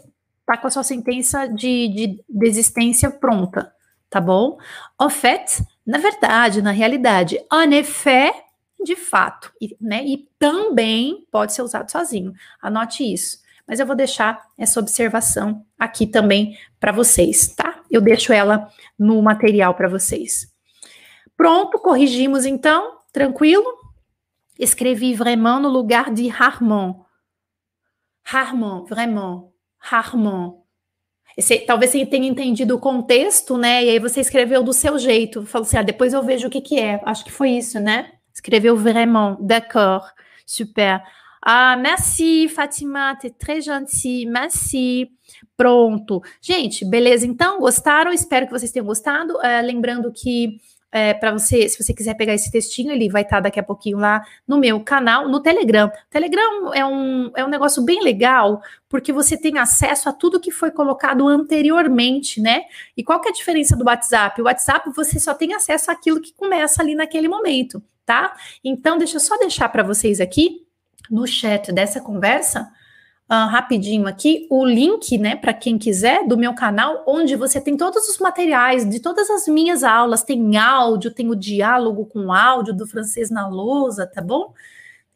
tá 0.45 0.57
com 0.57 0.67
a 0.67 0.71
sua 0.71 0.83
sentença 0.83 1.47
de, 1.47 1.89
de 1.89 2.25
desistência 2.29 3.11
pronta, 3.11 3.73
tá 4.11 4.21
bom? 4.21 4.59
En 5.01 5.11
fait, 5.11 5.63
na 5.87 5.99
verdade, 5.99 6.61
na 6.61 6.73
realidade, 6.73 7.39
en 7.53 7.73
effet, 7.73 8.33
de 8.83 8.97
fato, 8.97 9.53
e, 9.61 9.77
né? 9.81 10.05
E 10.05 10.29
também 10.39 11.27
pode 11.31 11.53
ser 11.53 11.63
usado 11.63 11.91
sozinho. 11.91 12.33
Anote 12.61 13.05
isso. 13.05 13.39
Mas 13.69 13.79
eu 13.79 13.87
vou 13.87 13.95
deixar 13.95 14.43
essa 14.57 14.81
observação 14.81 15.67
aqui 15.79 16.07
também 16.07 16.57
para 16.81 16.91
vocês, 16.91 17.49
tá? 17.49 17.83
Eu 17.91 18.01
deixo 18.01 18.33
ela 18.33 18.71
no 18.99 19.21
material 19.21 19.75
para 19.75 19.89
vocês. 19.89 20.51
Pronto, 21.37 21.79
corrigimos 21.79 22.47
então, 22.47 22.99
tranquilo? 23.13 23.67
Escrevi 24.59 25.15
vraiment 25.15 25.61
no 25.61 25.69
lugar 25.69 26.11
de 26.11 26.31
Harmon. 26.31 27.05
Harmon, 28.25 28.85
vraiment. 28.87 29.53
Harmon. 29.79 30.63
Esse, 31.37 31.59
talvez 31.61 31.93
você 31.93 32.05
tenha 32.05 32.27
entendido 32.27 32.75
o 32.75 32.81
contexto, 32.81 33.57
né? 33.57 33.85
E 33.85 33.91
aí 33.91 33.99
você 34.01 34.21
escreveu 34.21 34.63
do 34.63 34.73
seu 34.73 34.99
jeito. 34.99 35.47
Falou 35.47 35.65
assim: 35.65 35.77
ah, 35.77 35.83
depois 35.83 36.13
eu 36.13 36.23
vejo 36.23 36.49
o 36.49 36.51
que, 36.51 36.61
que 36.61 36.81
é. 36.81 37.01
Acho 37.05 37.25
que 37.25 37.31
foi 37.31 37.51
isso, 37.51 37.79
né? 37.79 38.13
Escreveu 38.35 38.77
vraiment. 38.77 39.37
D'accord. 39.41 40.05
Super. 40.45 41.03
Ah, 41.43 41.77
merci, 41.77 42.49
Fatima, 42.49 43.17
t'es 43.17 43.31
très 43.39 43.65
gentil, 43.65 44.31
merci. 44.31 45.11
Pronto. 45.57 46.23
Gente, 46.41 46.85
beleza? 46.85 47.27
Então, 47.27 47.61
gostaram? 47.61 48.13
Espero 48.13 48.47
que 48.47 48.53
vocês 48.53 48.73
tenham 48.73 48.87
gostado. 48.87 49.35
Uh, 49.35 49.65
lembrando 49.65 50.13
que 50.13 50.59
é, 50.91 51.13
para 51.13 51.33
você, 51.33 51.69
se 51.69 51.83
você 51.83 51.93
quiser 51.93 52.15
pegar 52.15 52.35
esse 52.35 52.51
textinho, 52.51 52.91
ele 52.91 53.11
vai 53.11 53.23
estar 53.23 53.37
tá 53.37 53.43
daqui 53.43 53.61
a 53.61 53.63
pouquinho 53.63 53.99
lá 53.99 54.23
no 54.47 54.59
meu 54.59 54.81
canal, 54.81 55.29
no 55.29 55.41
Telegram. 55.41 55.91
Telegram 56.09 56.73
é 56.73 56.85
um, 56.85 57.31
é 57.37 57.45
um 57.45 57.49
negócio 57.49 57.85
bem 57.85 58.03
legal, 58.03 58.63
porque 58.89 59.13
você 59.13 59.37
tem 59.37 59.59
acesso 59.59 60.09
a 60.09 60.13
tudo 60.13 60.41
que 60.41 60.51
foi 60.51 60.71
colocado 60.71 61.29
anteriormente, 61.29 62.41
né? 62.41 62.63
E 62.97 63.05
qual 63.05 63.21
que 63.21 63.29
é 63.29 63.31
a 63.31 63.35
diferença 63.35 63.77
do 63.77 63.85
WhatsApp? 63.85 64.41
O 64.41 64.45
WhatsApp 64.45 64.91
você 64.95 65.21
só 65.21 65.35
tem 65.35 65.55
acesso 65.55 65.91
àquilo 65.91 66.23
que 66.23 66.33
começa 66.33 66.83
ali 66.83 66.95
naquele 66.95 67.29
momento, 67.29 67.83
tá? 68.07 68.35
Então, 68.65 68.97
deixa 68.97 69.17
eu 69.17 69.21
só 69.21 69.37
deixar 69.37 69.69
para 69.69 69.83
vocês 69.83 70.21
aqui 70.21 70.68
no 71.11 71.27
chat 71.27 71.73
dessa 71.73 72.01
conversa 72.01 72.71
uh, 73.31 73.49
rapidinho 73.49 74.07
aqui 74.07 74.47
o 74.51 74.65
link, 74.65 75.19
né, 75.19 75.37
para 75.37 75.53
quem 75.53 75.79
quiser, 75.79 76.27
do 76.27 76.37
meu 76.37 76.55
canal, 76.55 77.05
onde 77.07 77.37
você 77.37 77.61
tem 77.61 77.77
todos 77.77 78.09
os 78.09 78.19
materiais 78.19 78.89
de 78.89 79.01
todas 79.01 79.29
as 79.31 79.47
minhas 79.47 79.85
aulas. 79.85 80.23
Tem 80.23 80.57
áudio, 80.57 81.13
tem 81.13 81.29
o 81.31 81.37
diálogo 81.37 82.07
com 82.07 82.33
áudio 82.33 82.75
do 82.75 82.87
francês 82.87 83.31
na 83.31 83.47
lousa, 83.47 84.07
tá 84.07 84.23
bom? 84.23 84.55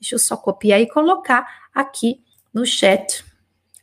Deixa 0.01 0.15
eu 0.15 0.19
só 0.19 0.37
copiar 0.37 0.81
e 0.81 0.89
colocar 0.89 1.47
aqui 1.75 2.23
no 2.53 2.67
chat 2.67 3.25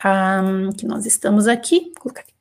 um, 0.05 0.71
que 0.71 0.85
nós 0.85 1.05
estamos 1.05 1.47
aqui. 1.47 1.91
Vou 1.95 2.03
colocar 2.03 2.21
aqui 2.21 2.33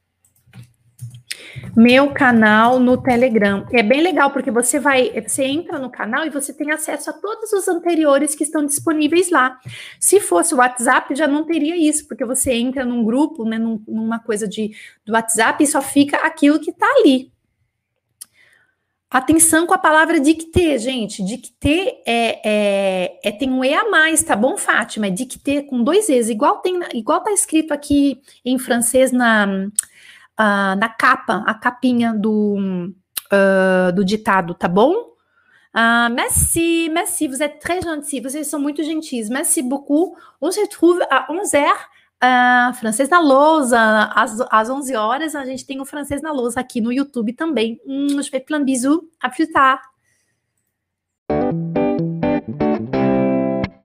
meu 1.77 2.11
canal 2.11 2.81
no 2.81 2.97
Telegram. 2.97 3.67
É 3.73 3.83
bem 3.83 4.01
legal 4.01 4.31
porque 4.31 4.51
você 4.51 4.79
vai, 4.79 5.11
você 5.21 5.45
entra 5.45 5.79
no 5.79 5.91
canal 5.91 6.27
e 6.27 6.31
você 6.31 6.53
tem 6.53 6.71
acesso 6.71 7.11
a 7.11 7.13
todos 7.13 7.53
os 7.53 7.69
anteriores 7.69 8.35
que 8.35 8.43
estão 8.43 8.65
disponíveis 8.65 9.31
lá. 9.31 9.59
Se 10.01 10.21
fosse 10.21 10.55
o 10.55 10.59
WhatsApp, 10.59 11.15
já 11.15 11.27
não 11.27 11.45
teria 11.45 11.77
isso, 11.77 12.07
porque 12.09 12.25
você 12.25 12.53
entra 12.53 12.85
num 12.85 13.05
grupo, 13.05 13.45
né, 13.45 13.59
num, 13.59 13.83
numa 13.87 14.19
coisa 14.19 14.47
de 14.47 14.73
do 15.05 15.13
WhatsApp 15.13 15.63
e 15.63 15.67
só 15.67 15.81
fica 15.81 16.19
aquilo 16.19 16.61
que 16.61 16.71
está 16.71 16.87
ali. 16.99 17.31
Atenção 19.11 19.67
com 19.67 19.73
a 19.73 19.79
palavra 19.79 20.21
dictê, 20.21 20.79
gente. 20.79 21.25
Dictê 21.25 22.03
é, 22.07 22.41
é, 22.45 23.21
é, 23.25 23.33
tem 23.33 23.51
um 23.51 23.65
E 23.65 23.73
a 23.73 23.89
mais, 23.89 24.23
tá 24.23 24.37
bom, 24.37 24.59
Fátima? 24.59 25.07
É 25.07 25.11
dictê 25.11 25.63
com 25.63 25.83
dois 25.83 26.11
E's, 26.11 26.29
igual 26.29 26.59
tem, 26.59 26.79
igual 26.93 27.23
tá 27.23 27.33
escrito 27.33 27.73
aqui 27.73 28.21
em 28.45 28.59
francês 28.59 29.11
na 29.11 29.47
uh, 30.39 30.76
na 30.78 30.89
capa, 30.89 31.43
a 31.47 31.55
capinha 31.55 32.14
do, 32.14 32.57
uh, 33.32 33.93
do 33.93 34.05
ditado, 34.05 34.55
tá 34.55 34.68
bom? 34.68 34.93
Uh, 35.74 36.11
merci, 36.12 36.89
merci, 36.93 37.28
vous 37.28 37.43
êtes 37.43 37.61
très 37.61 37.82
gentil, 37.82 38.20
vocês 38.20 38.47
são 38.47 38.61
muito 38.61 38.82
gentis. 38.82 39.28
Merci 39.28 39.62
beaucoup. 39.62 40.16
On 40.41 40.51
se 40.51 40.61
retrouve 40.61 41.01
à 41.11 41.26
11h. 41.32 41.70
Uh, 42.20 42.74
francês 42.74 43.09
na 43.09 43.20
lousa, 43.20 44.11
às, 44.12 44.41
às 44.51 44.68
11 44.68 44.97
horas 44.97 45.36
a 45.36 45.45
gente 45.45 45.64
tem 45.64 45.80
o 45.80 45.84
francês 45.84 46.20
na 46.20 46.32
lousa 46.32 46.59
aqui 46.59 46.80
no 46.80 46.93
YouTube 46.93 47.32
também. 47.32 47.80
Um, 47.86 48.20
je 48.20 48.28
fais 48.28 48.45
plein 48.45 48.59
de 48.59 48.64
bisous, 48.64 49.03
à 49.20 49.30
plus 49.30 49.47
tard. 49.53 49.80